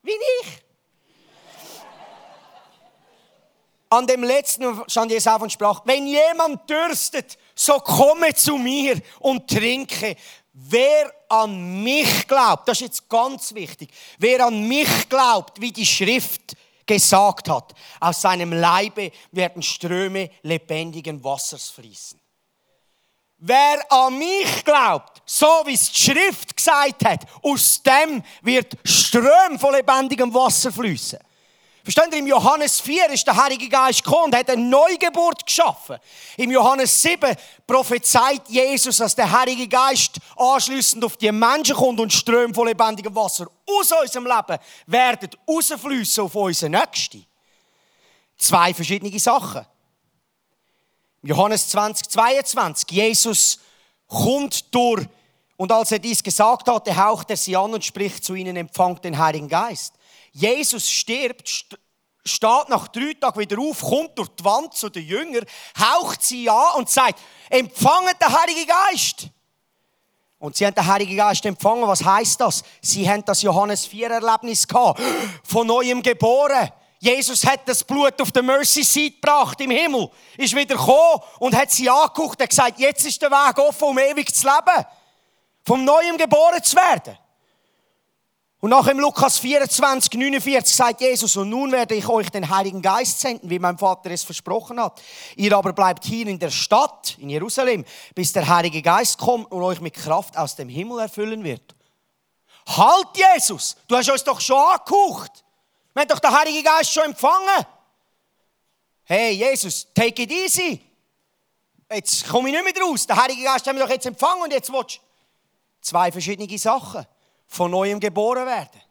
Wie 0.01 0.11
ich. 0.41 0.64
An 3.89 4.07
dem 4.07 4.23
letzten 4.23 4.81
stand 4.89 5.11
Jesus 5.11 5.27
auf 5.27 5.41
und 5.41 5.51
sprach, 5.51 5.81
wenn 5.85 6.07
jemand 6.07 6.69
dürstet, 6.69 7.37
so 7.55 7.79
komme 7.79 8.33
zu 8.33 8.57
mir 8.57 8.99
und 9.19 9.49
trinke. 9.49 10.15
Wer 10.53 11.13
an 11.29 11.83
mich 11.83 12.27
glaubt, 12.27 12.67
das 12.67 12.77
ist 12.77 12.87
jetzt 12.87 13.09
ganz 13.09 13.53
wichtig, 13.53 13.89
wer 14.17 14.45
an 14.45 14.67
mich 14.67 15.09
glaubt, 15.09 15.59
wie 15.59 15.71
die 15.71 15.85
Schrift 15.85 16.55
gesagt 16.85 17.49
hat, 17.49 17.73
aus 17.99 18.21
seinem 18.21 18.53
Leibe 18.53 19.11
werden 19.31 19.61
Ströme 19.61 20.29
lebendigen 20.43 21.23
Wassers 21.23 21.69
fließen. 21.69 22.19
Wer 23.37 23.91
an 23.91 24.17
mich 24.17 24.63
glaubt, 24.63 25.21
so 25.25 25.45
wie 25.65 25.73
es 25.73 25.91
die 25.91 25.99
Schrift 25.99 26.55
gesagt 26.55 27.03
hat, 27.05 27.25
aus 27.43 27.83
dem 27.83 28.23
wird 28.41 28.77
Ström 28.83 29.59
von 29.59 29.73
lebendigem 29.73 30.33
Wasser 30.33 30.71
fließen. 30.71 31.19
Versteht 31.85 32.13
ihr, 32.13 32.17
im 32.17 32.25
Johannes 32.25 32.79
4 32.79 33.11
ist 33.11 33.27
der 33.27 33.35
Heilige 33.35 33.69
Geist 33.69 34.03
gekommen 34.03 34.25
und 34.25 34.35
hat 34.35 34.49
eine 34.49 34.59
Neugeburt 34.59 35.45
geschaffen. 35.45 35.99
Im 36.35 36.49
Johannes 36.49 36.99
7 36.99 37.35
prophezeit 37.67 38.41
Jesus, 38.49 38.97
dass 38.97 39.13
der 39.13 39.31
Heilige 39.31 39.67
Geist 39.67 40.17
anschließend 40.35 41.05
auf 41.05 41.15
die 41.15 41.31
Menschen 41.31 41.75
kommt 41.75 41.99
und 41.99 42.11
Ströme 42.11 42.55
von 42.55 42.67
lebendigem 42.67 43.13
Wasser 43.13 43.45
aus 43.67 43.91
unserem 44.01 44.25
Leben 44.25 44.59
werden 44.87 45.29
rausfließen 45.47 46.23
auf 46.23 46.33
unsere 46.33 46.71
Nächste. 46.71 47.21
Zwei 48.35 48.73
verschiedene 48.73 49.19
Sachen. 49.19 49.63
Im 51.21 51.29
Johannes 51.29 51.69
20, 51.69 52.09
22, 52.09 52.89
Jesus 52.89 53.59
kommt 54.07 54.73
durch 54.73 55.05
und 55.55 55.71
als 55.71 55.91
er 55.91 55.99
dies 55.99 56.23
gesagt 56.23 56.67
hatte, 56.67 56.95
haucht 56.95 57.29
er 57.29 57.37
sie 57.37 57.55
an 57.55 57.75
und 57.75 57.85
spricht 57.85 58.25
zu 58.25 58.33
ihnen, 58.33 58.55
empfangt 58.55 59.05
den 59.05 59.19
Heiligen 59.19 59.47
Geist. 59.47 59.93
Jesus 60.37 60.91
stirbt, 60.91 61.47
steht 62.25 62.69
nach 62.69 62.89
drei 62.89 63.13
Tagen 63.13 63.39
wieder 63.39 63.57
auf, 63.57 63.79
kommt 63.79 64.17
durch 64.19 64.27
die 64.37 64.43
Wand 64.43 64.73
zu 64.73 64.89
den 64.89 65.05
Jüngern, 65.07 65.45
haucht 65.79 66.21
sie 66.21 66.49
an 66.49 66.75
und 66.75 66.89
sagt, 66.89 67.21
empfangen 67.49 68.13
den 68.21 68.37
Heiligen 68.37 68.67
Geist. 68.67 69.27
Und 70.37 70.57
sie 70.57 70.65
haben 70.65 70.75
den 70.75 70.85
Heiligen 70.85 71.15
Geist 71.15 71.45
empfangen. 71.45 71.87
Was 71.87 72.03
heißt 72.03 72.41
das? 72.41 72.63
Sie 72.81 73.09
haben 73.09 73.23
das 73.23 73.43
Johannes 73.43 73.85
4 73.85 74.11
Erlebnis 74.11 74.67
gehabt. 74.67 75.01
Von 75.41 75.67
neuem 75.67 76.03
geboren. 76.03 76.69
Jesus 76.99 77.45
hat 77.45 77.61
das 77.65 77.81
Blut 77.81 78.21
auf 78.21 78.33
der 78.33 78.43
Mercy 78.43 78.83
Seat 78.83 79.21
gebracht 79.21 79.61
im 79.61 79.71
Himmel. 79.71 80.09
Ist 80.35 80.53
wieder 80.53 80.75
gekommen 80.75 81.21
und 81.39 81.55
hat 81.55 81.71
sie 81.71 81.89
angeguckt 81.89 82.41
und 82.41 82.49
gesagt, 82.49 82.77
jetzt 82.77 83.05
ist 83.05 83.21
der 83.21 83.31
Weg 83.31 83.57
offen, 83.57 83.85
um 83.85 83.97
ewig 83.97 84.35
zu 84.35 84.45
leben. 84.45 84.85
Vom 85.63 85.85
neuem 85.85 86.17
geboren 86.17 86.61
zu 86.61 86.75
werden. 86.75 87.17
Und 88.65 88.71
nach 88.71 88.88
dem 88.88 88.99
Lukas 88.99 89.38
24, 89.38 90.13
49 90.13 90.75
sagt 90.75 91.01
Jesus, 91.01 91.38
und 91.38 91.51
nun 91.51 91.71
werde 91.71 91.93
ich 91.93 92.10
euch 92.10 92.32
den 92.32 92.49
Heiligen 92.49 92.82
Geist 92.82 93.19
senden, 93.19 93.47
wie 93.47 93.60
mein 93.60 93.78
Vater 93.78 94.10
es 94.10 94.23
versprochen 94.23 94.82
hat. 94.82 94.99
Ihr 95.36 95.56
aber 95.56 95.71
bleibt 95.71 96.04
hier 96.04 96.25
in 96.25 96.39
der 96.39 96.49
Stadt, 96.49 97.15
in 97.19 97.30
Jerusalem, 97.30 97.86
bis 98.15 98.34
der 98.34 98.47
Heilige 98.47 98.82
Geist 98.82 99.19
kommt 99.19 99.51
und 99.51 99.62
euch 99.62 99.82
mit 99.82 99.93
Kraft 99.93 100.36
aus 100.36 100.56
dem 100.56 100.67
Himmel 100.67 101.01
erfüllen 101.01 101.43
wird. 101.43 101.75
Halt, 102.65 103.10
Jesus! 103.15 103.75
Du 103.88 103.97
hast 103.97 104.10
uns 104.10 104.23
doch 104.23 104.41
schon 104.41 104.58
angehaucht. 104.58 105.43
Wir 105.93 106.01
haben 106.01 106.08
doch 106.08 106.17
den 106.19 106.32
Heiligen 106.32 106.63
Geist 106.63 106.91
schon 106.91 107.04
empfangen. 107.04 107.67
Hey, 109.04 109.34
Jesus, 109.34 109.86
take 109.93 110.23
it 110.23 110.32
easy. 110.32 110.82
Jetzt 111.91 112.28
komme 112.28 112.49
ich 112.49 112.56
nicht 112.56 112.75
mehr 112.75 112.84
raus. 112.84 113.06
Den 113.06 113.15
Heiligen 113.15 113.43
Geist 113.43 113.67
haben 113.67 113.78
wir 113.78 113.86
doch 113.86 113.91
jetzt 113.91 114.08
empfangen 114.08 114.41
und 114.41 114.51
jetzt 114.51 114.73
willst 114.73 114.95
du... 114.95 114.99
Zwei 115.82 116.12
verschiedene 116.12 116.58
Sachen 116.58 117.06
von 117.55 117.71
neuem 117.71 117.99
geboren 117.99 118.45
werden. 118.45 118.81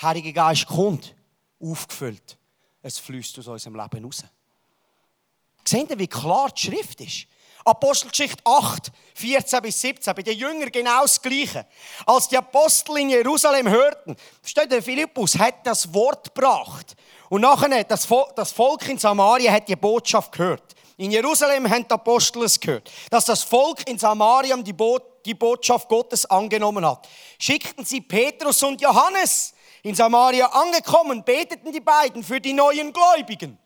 Heilige 0.00 0.32
Geist 0.32 0.66
kommt, 0.66 1.14
aufgefüllt. 1.60 2.38
Es 2.80 2.98
fließt 2.98 3.38
aus 3.40 3.48
unserem 3.48 3.76
Leben 3.76 4.04
raus. 4.04 4.24
Seht 5.64 5.90
ihr, 5.90 5.98
wie 5.98 6.08
klar 6.08 6.50
die 6.50 6.62
Schrift 6.62 7.00
ist? 7.00 7.26
Apostelgeschichte 7.64 8.42
8, 8.44 8.90
14 9.14 9.62
bis 9.62 9.80
17, 9.80 10.14
bei 10.14 10.22
den 10.22 10.36
Jüngern 10.36 10.72
genau 10.72 11.02
das 11.02 11.22
Gleiche. 11.22 11.64
Als 12.06 12.28
die 12.28 12.36
Apostel 12.36 12.98
in 12.98 13.10
Jerusalem 13.10 13.68
hörten, 13.68 14.16
versteht 14.40 14.72
ihr, 14.72 14.82
Philippus 14.82 15.38
hat 15.38 15.64
das 15.64 15.92
Wort 15.94 16.34
gebracht. 16.34 16.96
Und 17.28 17.42
nachher, 17.42 17.84
das 17.84 18.04
Volk 18.04 18.88
in 18.88 18.98
Samaria 18.98 19.52
hat 19.52 19.68
die 19.68 19.76
Botschaft 19.76 20.32
gehört. 20.32 20.74
In 20.96 21.12
Jerusalem 21.12 21.70
haben 21.70 21.86
die 21.86 21.94
Apostel 21.94 22.42
es 22.42 22.58
gehört, 22.58 22.90
dass 23.10 23.26
das 23.26 23.44
Volk 23.44 23.88
in 23.88 23.98
Samaria 23.98 24.56
die 24.56 24.72
Botschaft 24.72 25.11
die 25.24 25.34
Botschaft 25.34 25.88
Gottes 25.88 26.26
angenommen 26.26 26.86
hat. 26.86 27.08
Schickten 27.38 27.84
sie 27.84 28.00
Petrus 28.00 28.62
und 28.62 28.80
Johannes. 28.80 29.54
In 29.82 29.94
Samaria 29.94 30.46
angekommen, 30.46 31.24
beteten 31.24 31.72
die 31.72 31.80
beiden 31.80 32.22
für 32.22 32.40
die 32.40 32.52
neuen 32.52 32.92
Gläubigen. 32.92 33.58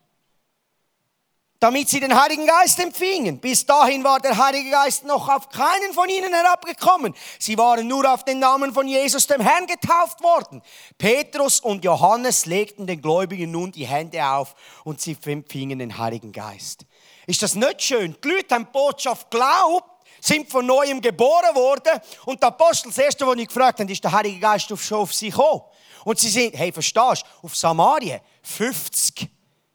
damit 1.60 1.88
sie 1.88 2.00
den 2.00 2.20
Heiligen 2.20 2.46
Geist 2.46 2.78
empfingen. 2.80 3.38
Bis 3.38 3.64
dahin 3.64 4.04
war 4.04 4.20
der 4.20 4.36
Heilige 4.36 4.70
Geist 4.70 5.04
noch 5.04 5.28
auf 5.28 5.48
keinen 5.48 5.92
von 5.94 6.08
ihnen 6.08 6.32
herabgekommen. 6.32 7.14
Sie 7.38 7.56
waren 7.56 7.88
nur 7.88 8.12
auf 8.12 8.24
den 8.24 8.38
Namen 8.38 8.72
von 8.72 8.86
Jesus, 8.86 9.26
dem 9.26 9.40
Herrn, 9.40 9.66
getauft 9.66 10.22
worden. 10.22 10.62
Petrus 10.98 11.60
und 11.60 11.84
Johannes 11.84 12.46
legten 12.46 12.86
den 12.86 13.00
Gläubigen 13.00 13.50
nun 13.50 13.72
die 13.72 13.86
Hände 13.86 14.24
auf 14.24 14.54
und 14.84 15.00
sie 15.00 15.16
empfingen 15.24 15.78
den 15.78 15.96
Heiligen 15.96 16.32
Geist. 16.32 16.84
Ist 17.26 17.42
das 17.42 17.54
nicht 17.54 17.82
schön? 17.82 18.16
Die 18.22 18.28
Leute 18.28 18.54
haben 18.54 18.68
Botschaft 18.70 19.30
geglaubt, 19.30 19.90
sind 20.26 20.50
von 20.50 20.66
neuem 20.66 21.00
geboren 21.00 21.54
worden 21.54 22.00
und 22.24 22.42
der 22.42 22.48
Apostel, 22.48 22.88
das 22.88 22.98
erste, 22.98 23.26
was 23.26 23.36
ich 23.36 23.46
gefragt 23.46 23.80
habe, 23.80 23.90
ist 23.90 24.02
der 24.02 24.12
Heilige 24.12 24.40
Geist 24.40 24.66
schon 24.78 24.98
auf 24.98 25.14
sie 25.14 25.30
gekommen. 25.30 25.62
Und 26.04 26.18
sie 26.18 26.28
sind, 26.28 26.56
hey, 26.56 26.72
verstehst 26.72 27.24
du, 27.24 27.46
auf 27.46 27.56
Samarien 27.56 28.20
50 28.42 29.28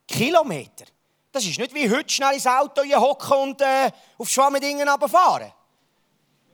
Kilometer. 0.07 0.85
Das 1.31 1.45
ist 1.45 1.57
nicht 1.57 1.73
wie 1.73 1.89
heute 1.89 2.09
schnell 2.09 2.33
ins 2.33 2.47
Auto 2.47 2.83
hocken 2.83 3.37
und 3.37 3.61
äh, 3.61 3.91
auf 4.17 4.29
Schwammendingen 4.29 4.87
runterfahren. 4.87 5.51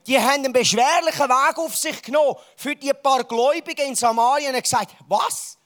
Die 0.06 0.18
haben 0.18 0.46
einen 0.46 0.54
beschwerlichen 0.54 1.28
Weg 1.28 1.58
auf 1.58 1.76
sich 1.76 2.02
genommen 2.02 2.36
für 2.56 2.76
die 2.76 2.94
paar 2.94 3.24
Gläubigen 3.24 3.88
in 3.88 3.96
Samarien 3.96 4.56
und 4.56 4.62
gesagt, 4.62 4.96
was? 5.08 5.58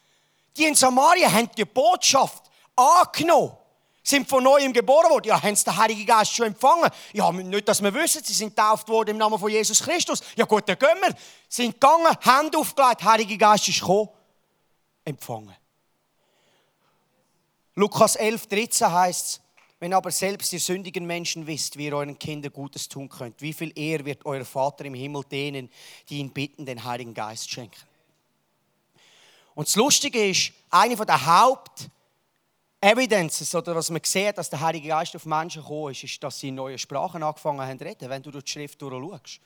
Die 0.58 0.66
in 0.66 0.76
Samarien 0.76 1.32
haben 1.32 1.50
die 1.56 1.66
Botschaft 1.66 2.44
angenommen, 2.76 3.56
sind 4.04 4.28
von 4.28 4.44
neuem 4.44 4.74
geboren 4.74 5.10
worden. 5.10 5.28
Ja, 5.28 5.42
haben 5.42 5.56
sie 5.56 5.64
den 5.64 5.78
Heiligen 5.78 6.06
Geist 6.06 6.34
schon 6.34 6.48
empfangen? 6.48 6.90
Ja, 7.14 7.32
nicht, 7.32 7.68
dass 7.68 7.82
wir 7.82 7.94
wissen, 7.94 8.24
sie 8.24 8.34
sind 8.34 8.56
getauft 8.56 8.88
worden 8.90 9.12
im 9.12 9.18
Namen 9.18 9.38
von 9.38 9.50
Jesus 9.50 9.82
Christus. 9.82 10.22
Ja 10.36 10.46
gut, 10.46 10.68
dann 10.68 10.78
gehen 10.78 10.98
wir. 11.02 11.16
Sind 11.48 11.80
gegangen, 11.80 12.16
Hände 12.22 12.58
aufgelegt, 12.58 13.04
Heilige 13.04 13.38
Geist 13.38 13.68
ist 13.68 13.80
gekommen, 13.80 14.10
empfangen. 15.06 15.56
Lukas 17.76 18.16
11, 18.16 18.48
13 18.48 18.92
heißt 18.92 19.26
es, 19.26 19.42
wenn 19.80 19.94
aber 19.94 20.12
selbst 20.12 20.54
ihr 20.54 20.60
sündigen 20.60 21.06
Menschen 21.06 21.48
wisst, 21.48 21.78
wie 21.78 21.86
ihr 21.86 21.96
euren 21.96 22.20
Kindern 22.20 22.52
Gutes 22.54 22.88
tun 22.88 23.10
könnt, 23.10 23.42
wie 23.42 23.54
viel 23.54 23.72
eher 23.76 24.06
wird 24.06 24.26
euer 24.26 24.46
Vater 24.46 24.86
im 24.86 24.94
Himmel 24.94 25.24
denen, 25.24 25.72
die 26.10 26.20
ihn 26.20 26.32
bitten, 26.32 26.66
den 26.66 26.84
Heiligen 26.84 27.14
Geist 27.14 27.50
schenken. 27.50 27.82
Und 29.56 29.68
das 29.68 29.76
Lustige 29.76 30.30
ist, 30.30 30.54
eine 30.70 30.96
der 30.96 31.26
Haupt 31.26 31.90
Evidences, 32.84 33.54
oder 33.54 33.76
was 33.76 33.92
man 33.92 34.02
sieht, 34.04 34.40
dass 34.40 34.50
der 34.50 34.60
Heilige 34.60 34.88
Geist 34.88 35.16
auf 35.16 35.28
Menschen 35.28 35.62
gekommen 35.62 35.92
ist, 35.92 36.04
ist, 36.04 36.24
dass 36.24 36.40
sie 36.40 36.48
in 36.48 36.56
neuen 36.56 36.80
Sprachen 36.80 37.22
angefangen 37.22 37.62
haben 37.62 37.78
zu 37.78 37.86
reden, 37.86 38.10
wenn 38.10 38.24
du 38.24 38.32
durch 38.32 38.46
die 38.46 38.52
Schrift 38.52 38.82
durchschaust. 38.82 39.40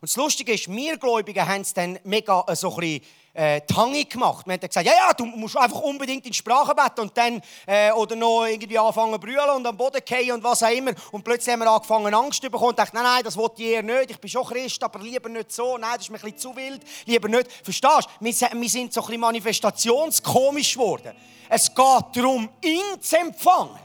Und 0.00 0.08
das 0.08 0.16
Lustige 0.16 0.54
ist, 0.54 0.70
wir 0.70 0.96
Gläubigen 0.96 1.46
haben 1.46 1.60
es 1.60 1.74
dann 1.74 1.98
mega 2.04 2.42
äh, 2.46 2.56
so 2.56 2.70
ein 2.70 2.80
bisschen 2.80 3.02
äh, 3.38 3.60
Tangi 3.60 4.04
gemacht. 4.04 4.44
Wir 4.46 4.54
haben 4.54 4.60
gesagt, 4.60 4.84
ja, 4.84 4.92
ja, 4.92 5.12
du 5.12 5.24
musst 5.24 5.56
einfach 5.56 5.80
unbedingt 5.80 6.26
in 6.26 6.32
Sprache 6.32 6.74
beten 6.74 7.02
und 7.02 7.16
dann, 7.16 7.40
äh, 7.66 7.92
oder 7.92 8.16
noch 8.16 8.44
irgendwie 8.44 8.76
anfangen 8.76 9.20
zu 9.20 9.54
und 9.54 9.64
am 9.64 9.76
Boden 9.76 10.02
fallen 10.04 10.32
und 10.32 10.42
was 10.42 10.62
auch 10.64 10.70
immer. 10.70 10.90
Und 11.12 11.22
plötzlich 11.22 11.52
haben 11.52 11.60
wir 11.60 11.70
angefangen, 11.70 12.12
Angst 12.12 12.42
zu 12.42 12.50
bekommen 12.50 12.70
und 12.70 12.78
dachten, 12.78 12.96
nein, 12.96 13.04
nein, 13.04 13.22
das 13.22 13.36
will 13.36 13.48
ich 13.56 13.64
eher 13.64 13.82
nicht. 13.84 14.10
Ich 14.10 14.18
bin 14.18 14.28
schon 14.28 14.44
Christ, 14.44 14.82
aber 14.82 14.98
lieber 14.98 15.28
nicht 15.28 15.52
so. 15.52 15.78
Nein, 15.78 15.92
das 15.94 16.02
ist 16.02 16.10
mir 16.10 16.18
ein 16.18 16.22
bisschen 16.22 16.38
zu 16.38 16.56
wild. 16.56 16.82
Lieber 17.06 17.28
nicht. 17.28 17.52
Verstehst 17.62 18.08
du? 18.18 18.26
Wir 18.60 18.68
sind 18.68 18.92
so 18.92 19.02
ein 19.02 19.06
bisschen 19.06 19.20
manifestationskomisch 19.20 20.74
geworden. 20.74 21.14
Es 21.48 21.72
geht 21.72 22.04
darum, 22.14 22.48
ihn 22.60 23.00
zu 23.00 23.18
empfangen. 23.18 23.78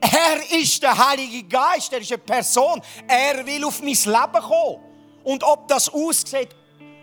Er 0.00 0.60
ist 0.60 0.82
der 0.82 0.96
Heilige 1.08 1.42
Geist, 1.48 1.92
er 1.92 2.00
ist 2.00 2.12
eine 2.12 2.18
Person. 2.18 2.80
Er 3.08 3.44
will 3.44 3.64
auf 3.64 3.80
mein 3.80 3.94
Leben 3.94 4.42
kommen. 4.42 4.80
Und 5.24 5.42
ob 5.44 5.68
das 5.68 5.88
aussieht, 5.88 6.48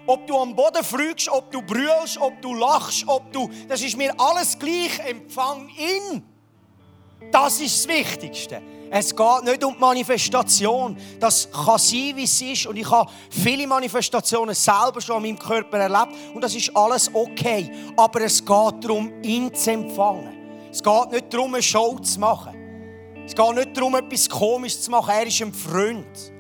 ob 0.10 0.26
du 0.26 0.36
am 0.38 0.56
Boden 0.56 0.84
frühst, 0.84 1.30
ob 1.30 1.52
du 1.52 1.62
brüllst, 1.62 2.18
ob 2.20 2.42
du 2.42 2.56
lachst, 2.56 3.08
ob 3.08 3.32
du, 3.32 3.48
das 3.68 3.82
ist 3.82 3.96
mir 3.96 4.12
alles 4.20 4.58
gleich. 4.58 5.00
Empfang 5.08 5.70
ihn. 5.70 6.24
Das 7.32 7.62
ist 7.62 7.86
das 7.86 7.96
Wichtigste. 7.96 8.60
Es 8.90 9.16
geht 9.16 9.44
nicht 9.44 9.64
um 9.64 9.74
die 9.74 9.80
Manifestation. 9.80 10.98
Das 11.20 11.48
kann 11.52 11.78
sein, 11.78 12.14
wie 12.16 12.24
es 12.24 12.42
ist. 12.42 12.66
Und 12.66 12.78
ich 12.78 12.90
habe 12.90 13.12
viele 13.30 13.68
Manifestationen 13.68 14.56
selber 14.56 15.00
schon 15.00 15.18
an 15.18 15.22
meinem 15.22 15.38
Körper 15.38 15.78
erlebt. 15.78 16.16
Und 16.34 16.44
das 16.44 16.56
ist 16.56 16.76
alles 16.76 17.12
okay. 17.14 17.72
Aber 17.96 18.22
es 18.22 18.40
geht 18.40 18.84
darum, 18.84 19.14
ihn 19.22 19.54
zu 19.54 19.72
empfangen. 19.72 20.70
Es 20.72 20.82
geht 20.82 21.12
nicht 21.12 21.32
darum, 21.32 21.54
eine 21.54 21.62
Show 21.62 22.00
zu 22.00 22.20
machen. 22.20 22.56
Es 23.28 23.36
geht 23.36 23.56
nicht 23.56 23.78
darum, 23.78 23.96
etwas 23.96 24.28
Komisches 24.28 24.82
zu 24.82 24.90
machen. 24.90 25.12
Er 25.12 25.28
ist 25.28 25.40
ein 25.40 25.54
Freund. 25.54 26.34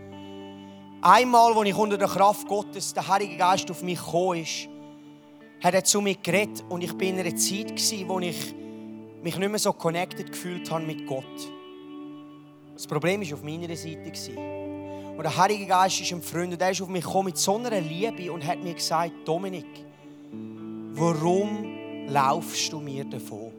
Einmal, 1.01 1.53
als 1.53 1.69
ich 1.69 1.75
unter 1.75 1.97
der 1.97 2.09
Kraft 2.09 2.45
Gottes, 2.45 2.93
der 2.93 3.07
Heilige 3.07 3.37
Geist 3.37 3.71
auf 3.71 3.81
mich 3.83 3.97
gekommen 3.97 4.41
ist, 4.41 4.67
hat 5.63 5.73
er 5.73 5.83
zu 5.83 6.01
mir 6.01 6.15
geredet 6.15 6.65
und 6.67 6.83
ich 6.83 6.93
war 6.93 7.01
in 7.01 7.19
einer 7.19 7.35
Zeit, 7.37 7.71
wo 8.07 8.19
ich 8.19 8.53
mich 9.23 9.37
nicht 9.37 9.49
mehr 9.49 9.59
so 9.59 9.71
connected 9.71 10.29
gefühlt 10.29 10.69
habe 10.69 10.85
mit 10.85 11.07
Gott. 11.07 11.23
Das 12.73 12.85
Problem 12.85 13.21
war 13.21 13.33
auf 13.33 13.43
meiner 13.43 13.73
Seite. 13.77 14.37
Und 15.15 15.23
der 15.23 15.37
Heilige 15.37 15.67
Geist 15.67 16.01
ist 16.01 16.11
ein 16.11 16.21
Freund 16.21 16.51
und 16.51 16.61
er 16.61 16.71
ist 16.71 16.81
auf 16.81 16.89
mich 16.89 17.03
gekommen 17.03 17.27
mit 17.27 17.37
so 17.37 17.55
einer 17.55 17.79
Liebe 17.79 18.31
und 18.31 18.45
hat 18.45 18.61
mir 18.61 18.73
gesagt, 18.73 19.13
Dominik, 19.25 19.85
warum 20.91 22.07
laufst 22.07 22.73
du 22.73 22.79
mir 22.81 23.05
davon? 23.05 23.53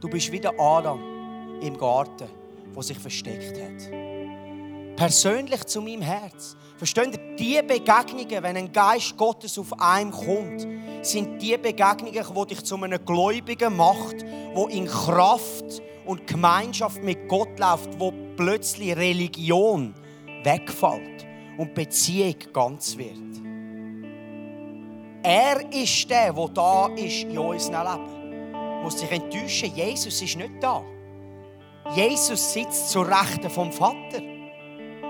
Du 0.00 0.08
bist 0.08 0.32
wie 0.32 0.40
der 0.40 0.58
Adam 0.58 1.00
im 1.60 1.78
Garten, 1.78 2.28
wo 2.72 2.82
sich 2.82 2.98
versteckt 2.98 3.56
hat. 3.60 4.13
Persönlich 4.96 5.64
zu 5.64 5.80
meinem 5.80 6.02
Herz. 6.02 6.56
Versteht 6.76 7.16
ihr, 7.16 7.36
die 7.36 7.66
Begegnungen, 7.66 8.42
wenn 8.42 8.56
ein 8.56 8.72
Geist 8.72 9.16
Gottes 9.16 9.58
auf 9.58 9.78
einem 9.80 10.10
kommt, 10.10 10.66
sind 11.02 11.40
die 11.40 11.56
Begegnungen, 11.56 12.12
die 12.12 12.46
dich 12.46 12.64
zu 12.64 12.76
einem 12.76 13.04
Gläubigen 13.04 13.76
macht, 13.76 14.24
wo 14.54 14.66
in 14.68 14.86
Kraft 14.86 15.82
und 16.04 16.26
Gemeinschaft 16.26 17.02
mit 17.02 17.28
Gott 17.28 17.58
läuft, 17.58 17.98
wo 17.98 18.12
plötzlich 18.36 18.96
Religion 18.96 19.94
wegfällt 20.42 21.26
und 21.58 21.74
Beziehung 21.74 22.36
ganz 22.52 22.96
wird. 22.96 23.18
Er 25.22 25.72
ist 25.72 26.10
der, 26.10 26.32
der 26.32 26.48
da 26.48 26.88
ist 26.88 27.22
in 27.22 27.38
unserem 27.38 27.86
Leben. 27.86 28.82
Muss 28.82 28.98
sich 28.98 29.10
enttäuschen, 29.10 29.74
Jesus 29.74 30.20
ist 30.20 30.36
nicht 30.36 30.62
da. 30.62 30.82
Jesus 31.94 32.52
sitzt 32.52 32.90
zur 32.90 33.08
Rechten 33.08 33.48
vom 33.48 33.72
Vater. 33.72 34.33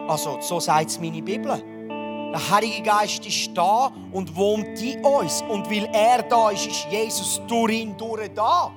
Also, 0.09 0.39
so 0.41 0.61
sagt 0.61 0.91
es 0.91 1.01
meine 1.01 1.23
Bibel. 1.23 1.63
Der 1.89 2.51
Heilige 2.51 2.83
Geist 2.83 3.27
ist 3.27 3.51
da 3.55 3.93
und 4.13 4.35
wohnt 4.35 4.81
in 4.83 5.05
uns. 5.05 5.43
Und 5.43 5.71
weil 5.71 5.89
er 5.93 6.23
da 6.23 6.51
ist, 6.51 6.67
ist 6.67 6.87
Jesus 6.91 7.41
durch 7.47 7.73
ihn 7.73 7.97
durch 7.97 8.29
da. 8.35 8.71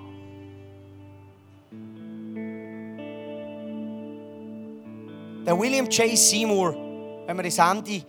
Der 5.46 5.58
William 5.58 5.86
J. 5.88 6.18
Seymour, 6.18 6.76
wenn 7.26 7.38
wir 7.38 7.46
ins 7.46 7.58
Ende 7.58 8.04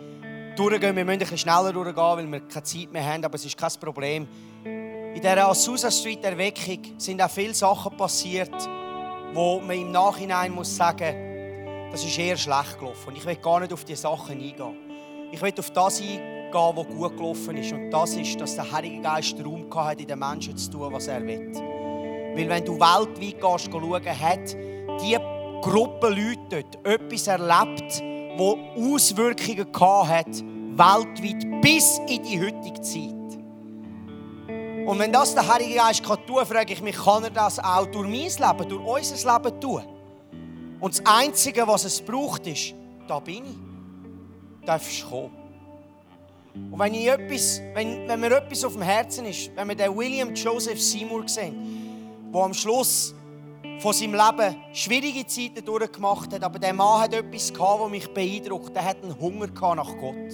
durchgehen, 0.57 0.94
wir 0.94 1.04
müssen 1.04 1.11
ein 1.11 1.18
bisschen 1.18 1.38
schneller 1.38 1.72
durchgehen, 1.72 1.96
weil 1.96 2.26
wir 2.33 2.40
keine 2.40 2.62
Zeit 2.64 2.92
mehr 2.92 3.04
haben, 3.04 3.24
aber 3.24 3.37
es 3.37 3.44
ist 3.44 3.57
kein 3.57 3.70
Problem. 3.81 4.28
In 4.64 5.14
dieser 5.14 5.48
Azusa 5.48 5.90
Street 5.90 6.22
Erweckung 6.24 6.98
sind 6.98 7.22
auch 7.22 7.31
viele 7.31 7.54
Sachen 7.54 7.96
passiert 7.96 8.68
wo 9.35 9.61
man 9.61 9.76
im 9.76 9.92
Nachhinein 9.92 10.52
muss 10.52 10.74
sagen, 10.74 11.28
das 11.90 12.05
ist 12.05 12.18
eher 12.18 12.37
schlecht 12.37 12.79
gelaufen. 12.79 13.09
Und 13.09 13.16
ich 13.16 13.24
will 13.24 13.37
gar 13.37 13.61
nicht 13.61 13.72
auf 13.72 13.85
diese 13.85 14.03
Sachen 14.03 14.33
eingehen. 14.40 14.77
Ich 15.33 15.40
will 15.40 15.53
auf 15.59 15.70
das 15.70 16.01
eingehen, 16.01 16.53
was 16.53 16.87
gut 16.87 17.16
gelaufen 17.16 17.57
ist. 17.57 17.72
Und 17.72 17.90
das 17.90 18.14
ist, 18.14 18.40
dass 18.40 18.55
der 18.55 18.70
Heilige 18.70 19.01
Geist 19.03 19.37
Raum 19.44 19.66
hat, 19.74 20.01
in 20.01 20.07
den 20.07 20.18
Menschen 20.18 20.57
zu 20.57 20.70
tun, 20.70 20.92
was 20.92 21.09
er 21.09 21.24
will. 21.27 21.53
Weil 21.55 22.48
wenn 22.48 22.64
du 22.64 22.74
weltweit 22.74 23.40
gehst, 23.40 23.70
schauen, 23.72 24.05
hat 24.05 24.57
diese 25.01 25.20
Gruppe 25.61 26.09
Leute 26.09 26.38
dort 26.51 26.87
etwas 26.87 27.27
erlebt, 27.27 28.03
das 28.37 28.55
Auswirkungen 28.77 30.09
hat, 30.09 30.27
weltweit 30.27 31.61
bis 31.61 31.98
in 32.07 32.22
die 32.22 32.40
heutige 32.40 32.81
Zeit. 32.81 33.14
Und 34.87 34.98
wenn 35.01 35.12
das 35.12 35.35
der 35.35 35.46
Heilige 35.46 35.74
Geist 35.74 36.03
kann 36.03 36.24
tun, 36.27 36.46
frage 36.46 36.72
ich 36.72 36.81
mich, 36.81 36.96
kann 36.96 37.24
er 37.24 37.31
das 37.31 37.59
auch 37.59 37.87
durch 37.87 38.09
mein 38.09 38.12
Leben, 38.12 38.68
durch 38.68 39.11
unser 39.12 39.35
Leben 39.35 39.61
tun? 39.61 39.83
Und 40.81 40.99
das 40.99 41.07
Einzige, 41.07 41.67
was 41.67 41.85
es 41.85 42.01
braucht, 42.01 42.47
ist, 42.47 42.75
da 43.07 43.19
bin 43.19 43.45
ich. 43.45 44.67
Darfst 44.67 45.03
du 45.03 45.09
kommen. 45.09 45.31
Und 46.71 46.79
wenn, 46.79 46.95
ich 46.95 47.07
etwas, 47.07 47.61
wenn, 47.75 48.09
wenn 48.09 48.21
mir 48.21 48.37
etwas 48.37 48.64
auf 48.64 48.73
dem 48.73 48.83
Herzen 48.83 49.25
ist, 49.27 49.51
wenn 49.55 49.69
wir 49.69 49.75
den 49.75 49.97
William 49.97 50.35
Joseph 50.35 50.81
Seymour 50.81 51.29
sehen, 51.29 52.31
der 52.33 52.41
am 52.43 52.53
Schluss 52.53 53.14
von 53.79 53.93
seinem 53.93 54.14
Leben 54.14 54.57
schwierige 54.73 55.27
Zeiten 55.27 55.64
durchgemacht 55.64 56.33
hat, 56.33 56.43
aber 56.43 56.59
der 56.59 56.75
Mann 56.75 57.03
hat 57.03 57.14
etwas 57.14 57.53
gehabt, 57.53 57.83
das 57.83 57.91
mich 57.91 58.09
beeindruckt. 58.12 58.77
Er 58.77 58.85
hat 58.85 59.03
einen 59.03 59.19
Hunger 59.19 59.47
nach 59.75 59.97
Gott. 59.99 60.33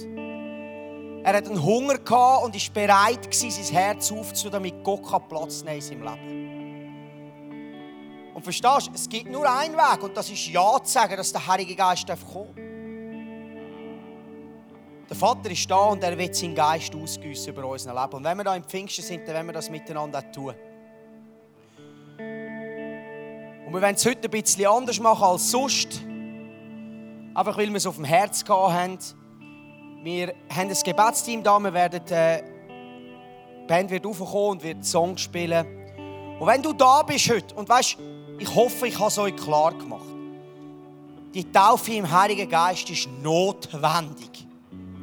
Er 1.23 1.33
hat 1.33 1.47
einen 1.47 1.63
Hunger 1.63 1.97
gehabt 1.97 2.45
und 2.45 2.55
ist 2.55 2.73
bereit 2.73 3.33
sein 3.33 3.51
Herz 3.51 4.11
aufzutun, 4.11 4.51
damit 4.51 4.83
Gott 4.83 5.29
Platz 5.29 5.63
nehmen 5.63 5.75
in 5.77 5.81
seinem 5.81 6.03
Leben. 6.03 6.54
Und 8.35 8.43
verstehst 8.43 8.87
du, 8.87 8.91
es 8.93 9.07
gibt 9.07 9.31
nur 9.31 9.49
einen 9.49 9.77
Weg 9.77 10.03
und 10.03 10.15
das 10.15 10.29
ist 10.29 10.47
Ja 10.47 10.77
zu 10.83 10.91
sagen, 10.91 11.15
dass 11.15 11.31
der 11.31 11.47
Heilige 11.47 11.73
Geist 11.73 12.05
kommt. 12.05 12.57
Der 15.09 15.15
Vater 15.15 15.49
ist 15.49 15.71
da 15.71 15.85
und 15.85 16.03
er 16.03 16.17
wird 16.17 16.35
seinen 16.35 16.53
Geist 16.53 16.93
ausgüssen 16.93 17.53
über 17.53 17.65
unser 17.65 17.93
Leben. 17.93 18.13
Und 18.13 18.25
wenn 18.25 18.35
wir 18.35 18.43
da 18.43 18.53
im 18.53 18.65
Pfingsten 18.65 19.05
sind, 19.05 19.25
dann 19.25 19.35
werden 19.35 19.47
wir 19.47 19.53
das 19.53 19.69
miteinander 19.69 20.29
tun. 20.33 20.53
Und 23.65 23.73
wir 23.73 23.81
wollen 23.81 23.95
es 23.95 24.05
heute 24.05 24.27
ein 24.27 24.31
bisschen 24.31 24.67
anders 24.67 24.99
machen 24.99 25.23
als 25.23 25.49
sonst. 25.49 26.01
Einfach 27.33 27.57
weil 27.57 27.69
wir 27.69 27.77
es 27.77 27.87
auf 27.87 27.95
dem 27.95 28.03
Herz 28.03 28.43
gehabt 28.43 28.73
haben. 28.73 28.97
Wir 30.03 30.33
haben 30.53 30.69
ein 30.69 30.77
Gebetsteam 30.83 31.41
da, 31.41 31.57
wir 31.57 31.73
werden, 31.73 32.05
äh, 32.09 32.43
die 33.61 33.67
Band 33.67 33.91
wird 33.91 34.05
aufkommen 34.05 34.49
und 34.49 34.63
wird 34.63 34.83
Songs 34.83 35.21
spielen. 35.21 35.65
Und 36.37 36.47
wenn 36.47 36.61
du 36.61 36.73
da 36.73 37.01
bist 37.01 37.29
heute 37.29 37.55
und 37.55 37.69
weißt, 37.69 37.97
ich 38.37 38.53
hoffe, 38.53 38.87
ich 38.87 38.97
habe 38.97 39.07
es 39.07 39.17
euch 39.17 39.35
klar 39.35 39.73
gemacht. 39.73 40.05
Die 41.33 41.51
Taufe 41.51 41.93
im 41.93 42.09
Heiligen 42.09 42.49
Geist 42.49 42.89
ist 42.89 43.09
notwendig. 43.21 44.47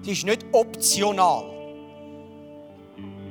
Sie 0.03 0.13
ist 0.13 0.25
nicht 0.25 0.45
optional. 0.53 1.45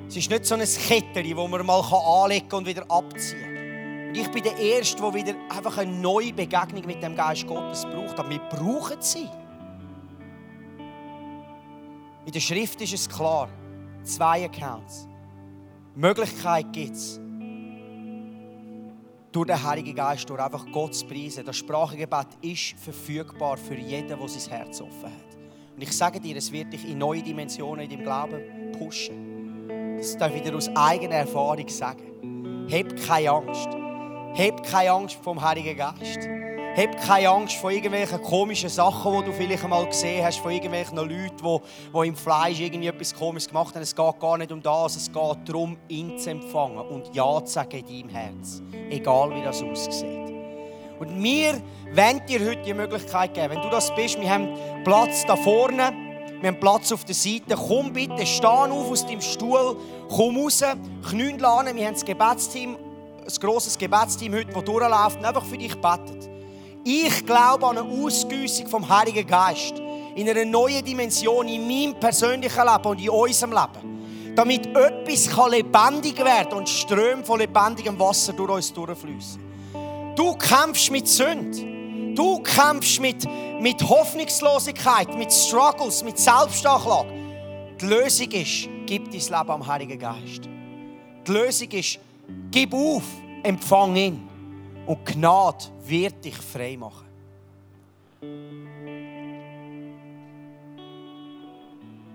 Es 0.08 0.18
ist 0.18 0.30
nicht 0.30 0.46
so 0.46 0.56
ein 0.56 0.62
Kettchen, 0.62 1.36
das 1.36 1.48
man 1.48 1.66
mal 1.66 1.80
anlegen 1.82 2.48
kann 2.50 2.60
und 2.60 2.68
wieder 2.68 2.84
abziehen 2.90 3.42
kann. 3.42 4.08
Und 4.10 4.18
ich 4.18 4.28
bin 4.30 4.44
der 4.44 4.58
Erste, 4.58 5.02
der 5.02 5.14
wieder 5.14 5.36
einfach 5.50 5.78
eine 5.78 5.92
neue 5.92 6.34
Begegnung 6.34 6.86
mit 6.86 7.02
dem 7.02 7.16
Geist 7.16 7.48
Gottes 7.48 7.86
braucht. 7.86 8.20
Aber 8.20 8.30
wir 8.30 8.40
brauchen 8.40 8.98
sie. 9.00 9.30
In 12.26 12.32
der 12.32 12.40
Schrift 12.40 12.82
ist 12.82 12.94
es 12.94 13.10
klar. 13.10 13.48
Zwei 14.04 14.46
Accounts. 14.46 15.08
Möglichkeit 15.96 16.72
gibt 16.74 16.96
es, 16.96 17.20
durch 19.32 19.48
den 19.48 19.64
Heiligen 19.64 19.96
Geist, 19.96 20.30
durch 20.30 20.40
einfach 20.40 20.66
Gott 20.72 20.94
zu 20.94 21.06
preisen. 21.06 21.46
Das 21.46 21.58
Sprachengebet 21.58 22.28
ist 22.42 22.78
verfügbar 22.78 23.58
für 23.58 23.76
jeden, 23.76 24.08
der 24.08 24.28
sein 24.28 24.52
Herz 24.52 24.82
offen 24.82 25.06
hat. 25.06 25.38
Und 25.76 25.82
ich 25.82 25.96
sage 25.96 26.20
dir, 26.20 26.36
es 26.36 26.52
wird 26.52 26.74
dich 26.74 26.88
in 26.88 26.98
neue 26.98 27.24
Dimensionen 27.24 27.86
in 27.86 27.90
deinem 27.90 28.04
Glauben 28.04 28.72
pushen. 28.78 29.98
Das 29.98 30.18
darf 30.18 30.36
ich 30.36 30.44
wieder 30.44 30.56
aus 30.56 30.70
eigener 30.76 31.16
Erfahrung 31.16 31.68
sagen. 31.70 32.68
Hab 32.70 32.96
keine 33.08 33.32
Angst. 33.32 33.70
Hab 34.38 34.64
keine 34.64 34.92
Angst 34.92 35.18
vom 35.24 35.42
Heiligen 35.42 35.78
Geist. 35.78 36.20
Hab 36.74 37.02
keine 37.06 37.28
Angst 37.28 37.58
vor 37.58 37.70
irgendwelchen 37.70 38.22
komischen 38.22 38.70
Sachen, 38.70 39.20
die 39.20 39.26
du 39.26 39.34
vielleicht 39.34 39.62
einmal 39.62 39.86
gesehen 39.86 40.24
hast, 40.24 40.40
von 40.40 40.52
irgendwelchen 40.52 40.96
Leuten, 40.96 41.36
die, 41.38 41.60
die 41.94 42.08
im 42.08 42.16
Fleisch 42.16 42.62
irgendwie 42.62 42.88
etwas 42.88 43.14
Komisches 43.14 43.50
gemacht 43.50 43.76
haben. 43.76 43.82
Es 43.82 43.94
geht 43.94 44.20
gar 44.22 44.38
nicht 44.38 44.54
um 44.54 44.62
das, 44.62 44.96
es 44.96 45.12
geht 45.12 45.38
darum, 45.50 45.78
ihn 45.90 46.18
zu 46.18 46.30
empfangen 46.30 46.80
und 46.80 47.14
Ja 47.14 47.44
zu 47.44 47.52
sagen 47.52 47.84
in 47.86 47.86
deinem 47.86 48.10
Herz. 48.10 48.62
Egal 48.90 49.36
wie 49.36 49.44
das 49.44 49.62
aussieht. 49.62 50.34
Und 50.98 51.22
wir 51.22 51.62
wollen 51.94 52.26
dir 52.26 52.40
heute 52.40 52.62
die 52.62 52.74
Möglichkeit 52.74 53.34
geben, 53.34 53.50
wenn 53.50 53.62
du 53.62 53.70
das 53.70 53.94
bist, 53.94 54.18
wir 54.22 54.30
haben 54.30 54.48
Platz 54.86 55.26
da 55.26 55.36
vorne, 55.36 55.92
wir 56.40 56.48
haben 56.48 56.60
Platz 56.60 56.92
auf 56.94 57.04
der 57.04 57.16
Seite. 57.16 57.56
Komm 57.56 57.92
bitte, 57.92 58.26
steh 58.26 58.48
auf 58.48 58.90
aus 58.90 59.06
deinem 59.06 59.22
Stuhl, 59.22 59.76
komm 60.10 60.38
raus, 60.38 60.64
knünn 61.10 61.44
an. 61.44 61.76
Wir 61.76 61.86
haben 61.86 61.94
das 61.94 62.06
Gebetsteam, 62.06 62.78
ein 62.78 63.34
grosses 63.42 63.78
Gebetsteam 63.78 64.34
heute, 64.34 64.54
das 64.54 64.64
durchläuft 64.64 65.18
und 65.18 65.26
einfach 65.26 65.46
für 65.46 65.58
dich 65.58 65.76
betet. 65.76 66.31
Ich 66.84 67.26
glaube 67.26 67.68
an 67.68 67.78
eine 67.78 68.04
Ausgüssung 68.04 68.68
vom 68.68 68.90
Heiligen 68.90 69.28
Geist 69.28 69.74
in 70.16 70.28
einer 70.28 70.46
neuen 70.46 70.84
Dimension 70.84 71.48
in 71.48 71.68
meinem 71.68 72.00
persönlichen 72.00 72.66
Leben 72.66 72.86
und 72.86 73.00
in 73.00 73.10
unserem 73.10 73.52
Leben. 73.52 74.36
Damit 74.36 74.66
etwas 74.76 75.30
lebendig 75.52 76.18
werden 76.18 76.50
kann 76.50 76.58
und 76.58 76.70
Ströme 76.70 77.24
von 77.24 77.40
lebendigem 77.40 78.00
Wasser 78.00 78.34
durch 78.34 78.50
uns 78.50 78.74
durchfließen. 78.74 79.40
Du 80.16 80.34
kämpfst 80.36 80.92
mit 80.92 81.08
Sünden. 81.08 82.16
Du 82.16 82.40
kämpfst 82.40 83.00
mit, 83.00 83.28
mit 83.62 83.82
Hoffnungslosigkeit, 83.88 85.16
mit 85.18 85.32
Struggles, 85.32 86.04
mit 86.04 86.18
Selbstanklage. 86.18 87.14
Die 87.80 87.86
Lösung 87.86 88.32
ist, 88.32 88.70
gib 88.86 89.06
dein 89.12 89.20
Leben 89.20 89.52
am 89.52 89.66
Heiligen 89.66 90.00
Geist. 90.00 90.50
Die 91.28 91.32
Lösung 91.32 91.70
ist, 91.72 92.00
gib 92.50 92.74
auf, 92.74 93.04
empfang 93.44 93.96
ihn. 93.96 94.31
Und 94.86 95.06
Gnade 95.06 95.66
wird 95.86 96.24
dich 96.26 96.38
frei 96.38 96.78
machen. 96.78 97.06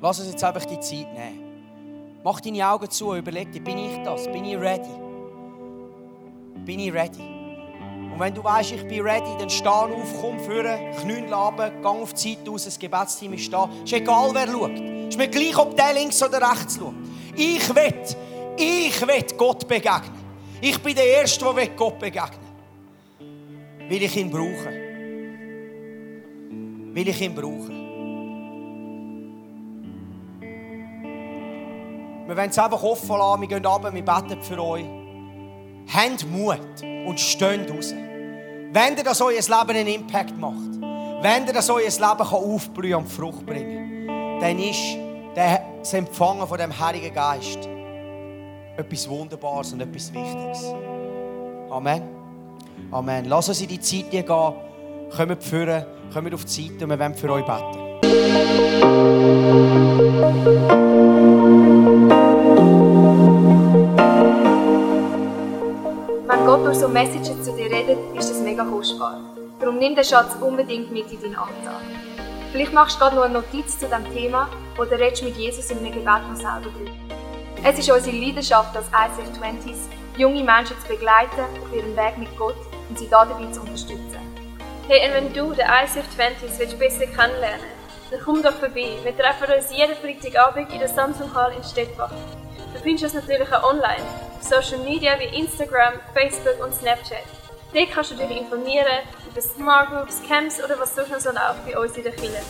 Lass 0.00 0.20
uns 0.20 0.30
jetzt 0.30 0.44
einfach 0.44 0.64
die 0.64 0.78
Zeit 0.80 1.12
nehmen. 1.12 2.20
Mach 2.22 2.40
deine 2.40 2.68
Augen 2.68 2.90
zu 2.90 3.08
und 3.10 3.18
überleg 3.18 3.52
dir, 3.52 3.62
bin 3.62 3.78
ich 3.78 4.02
das? 4.04 4.24
Bin 4.24 4.44
ich 4.44 4.56
ready? 4.56 4.88
Bin 6.64 6.80
ich 6.80 6.92
ready? 6.92 7.22
Und 8.12 8.18
wenn 8.18 8.34
du 8.34 8.42
weißt, 8.42 8.72
ich 8.72 8.88
bin 8.88 9.00
ready, 9.00 9.30
dann 9.38 9.48
steh 9.48 9.68
auf, 9.68 10.20
komm 10.20 10.38
führen, 10.40 10.78
knünn 11.00 11.28
laben, 11.28 11.70
geh 11.80 11.86
auf 11.86 12.14
die 12.14 12.36
Zeit 12.36 12.48
aus, 12.48 12.64
das 12.64 12.78
Gebetsteam 12.78 13.32
ist 13.34 13.52
da. 13.52 13.68
Ist 13.84 13.92
egal, 13.92 14.30
wer 14.32 14.48
schaut. 14.48 14.78
Ist 15.08 15.18
mir 15.18 15.28
gleich, 15.28 15.56
ob 15.56 15.76
der 15.76 15.94
links 15.94 16.22
oder 16.22 16.40
rechts 16.50 16.78
schaut. 16.78 16.94
Ich 17.36 17.74
will, 17.74 17.94
ich 18.56 19.06
will 19.06 19.26
Gott 19.36 19.68
begegnen. 19.68 20.26
Ich 20.60 20.82
bin 20.82 20.94
der 20.94 21.06
Erste, 21.06 21.44
der 21.54 21.68
Gott 21.68 21.98
begegnen 21.98 22.30
will 22.30 22.45
ich 23.91 24.16
ihn 24.16 24.30
brauchen. 24.30 24.74
Will 26.95 27.09
ich 27.09 27.20
ihn 27.20 27.34
brauchen. 27.34 27.76
Wir 32.26 32.37
wollen 32.37 32.51
es 32.51 32.59
einfach 32.59 32.82
offen 32.82 33.16
lassen, 33.16 33.41
wir 33.43 33.49
gehen 33.49 33.64
runter, 33.64 33.95
wir 33.95 34.05
beten 34.05 34.43
für 34.43 34.61
euch. 34.62 34.84
Habt 35.95 36.26
Mut 36.28 36.82
und 37.07 37.20
steht 37.20 37.70
raus. 37.70 37.95
Wenn 38.72 38.97
ihr 38.97 39.05
das 39.05 39.20
euer 39.20 39.34
Leben 39.34 39.70
einen 39.70 39.87
Impact 39.87 40.37
macht, 40.37 40.80
wenn 41.22 41.47
ihr 41.47 41.53
das 41.53 41.70
euer 41.70 41.82
Leben 41.82 42.03
aufblühen 42.03 42.97
und 42.97 43.09
Frucht 43.09 43.47
bringen 43.47 43.87
dann 44.41 44.59
ist 44.59 44.99
das 45.34 45.93
Empfangen 45.95 46.47
von 46.47 46.59
dem 46.59 46.78
Heiligen 46.78 47.14
Geist 47.14 47.68
etwas 48.76 49.09
Wunderbares 49.09 49.72
und 49.72 49.80
etwas 49.80 50.12
Wichtiges. 50.12 50.74
Amen. 51.70 52.25
Amen. 52.90 53.24
Lass 53.26 53.48
uns 53.48 53.60
in 53.60 53.68
die 53.68 53.80
Zeit 53.80 54.10
gehen. 54.10 54.26
Kommt 54.26 55.42
führen, 55.42 55.84
kommt 56.12 56.34
auf 56.34 56.44
die 56.44 56.68
Zeit 56.68 56.82
und 56.82 56.90
wir 56.90 56.98
wollen 56.98 57.14
für 57.14 57.30
euch 57.30 57.44
beten. 57.44 57.86
Wenn 66.26 66.44
Gott 66.44 66.66
durch 66.66 66.78
so 66.78 66.88
Messages 66.88 67.44
zu 67.44 67.52
dir 67.56 67.70
redet, 67.70 67.98
ist 68.16 68.30
das 68.30 68.40
mega 68.40 68.64
kostbar. 68.64 69.20
Darum 69.60 69.78
nimm 69.78 69.94
den 69.94 70.04
Schatz 70.04 70.36
unbedingt 70.40 70.92
mit 70.92 71.10
in 71.12 71.20
deinen 71.22 71.36
Alltag. 71.36 71.82
Vielleicht 72.52 72.72
machst 72.72 72.96
du 72.96 73.00
gerade 73.00 73.16
noch 73.16 73.24
eine 73.24 73.34
Notiz 73.34 73.78
zu 73.78 73.86
diesem 73.86 74.12
Thema 74.14 74.48
oder 74.78 74.98
redest 74.98 75.22
mit 75.22 75.36
Jesus 75.36 75.70
in 75.70 75.78
einem 75.78 75.92
Gebet 75.92 76.06
noch 76.28 76.36
selber 76.36 76.60
drüber. 76.62 76.90
Es 77.64 77.78
ist 77.78 77.90
unsere 77.90 78.16
Leidenschaft 78.16 78.76
als 78.76 78.86
ICF 78.86 79.40
20s, 79.40 79.88
junge 80.16 80.42
Menschen 80.42 80.78
zu 80.80 80.88
begleiten 80.88 81.40
auf 81.40 81.74
ihrem 81.74 81.96
Weg 81.96 82.18
mit 82.18 82.36
Gott 82.36 82.56
und 82.88 82.98
sie 82.98 83.08
dabei 83.08 83.50
zu 83.50 83.60
unterstützen. 83.60 84.18
Hey, 84.88 85.08
und 85.08 85.14
wenn 85.14 85.32
du 85.32 85.52
den 85.52 85.66
ICF 85.66 86.06
20s 86.16 86.58
willst 86.58 86.78
besser 86.78 87.06
kennenlernen 87.06 87.76
dann 88.10 88.20
komm 88.24 88.42
doch 88.42 88.54
vorbei. 88.54 88.98
Wir 89.02 89.16
treffen 89.16 89.52
uns 89.52 89.76
jeden 89.76 89.96
Freitagabend 89.96 90.72
in 90.72 90.78
der 90.78 90.88
Samsung 90.88 91.32
Hall 91.34 91.52
in 91.52 91.64
Stettbach. 91.64 92.12
Du 92.72 92.80
findest 92.80 93.04
uns 93.04 93.14
natürlich 93.14 93.52
auch 93.52 93.64
online, 93.64 94.04
auf 94.36 94.42
Social 94.42 94.78
Media 94.84 95.18
wie 95.18 95.36
Instagram, 95.38 95.94
Facebook 96.14 96.64
und 96.64 96.74
Snapchat. 96.74 97.24
Dort 97.72 97.90
kannst 97.90 98.12
du 98.12 98.14
dich 98.14 98.30
informieren 98.30 99.02
über 99.28 99.40
Smart 99.40 99.90
Groups, 99.90 100.22
Camps 100.28 100.62
oder 100.62 100.78
was 100.78 100.94
sonst 100.94 101.10
noch 101.10 101.20
so 101.20 101.30
läuft 101.30 101.66
bei 101.66 101.78
uns 101.78 101.96
in 101.96 102.04
der 102.04 102.12
Kirche. 102.12 102.42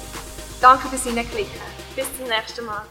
Danke 0.60 0.88
fürs 0.88 1.04
Hineinklicken. 1.04 1.60
Bis 1.94 2.06
zum 2.16 2.26
nächsten 2.26 2.66
Mal. 2.66 2.82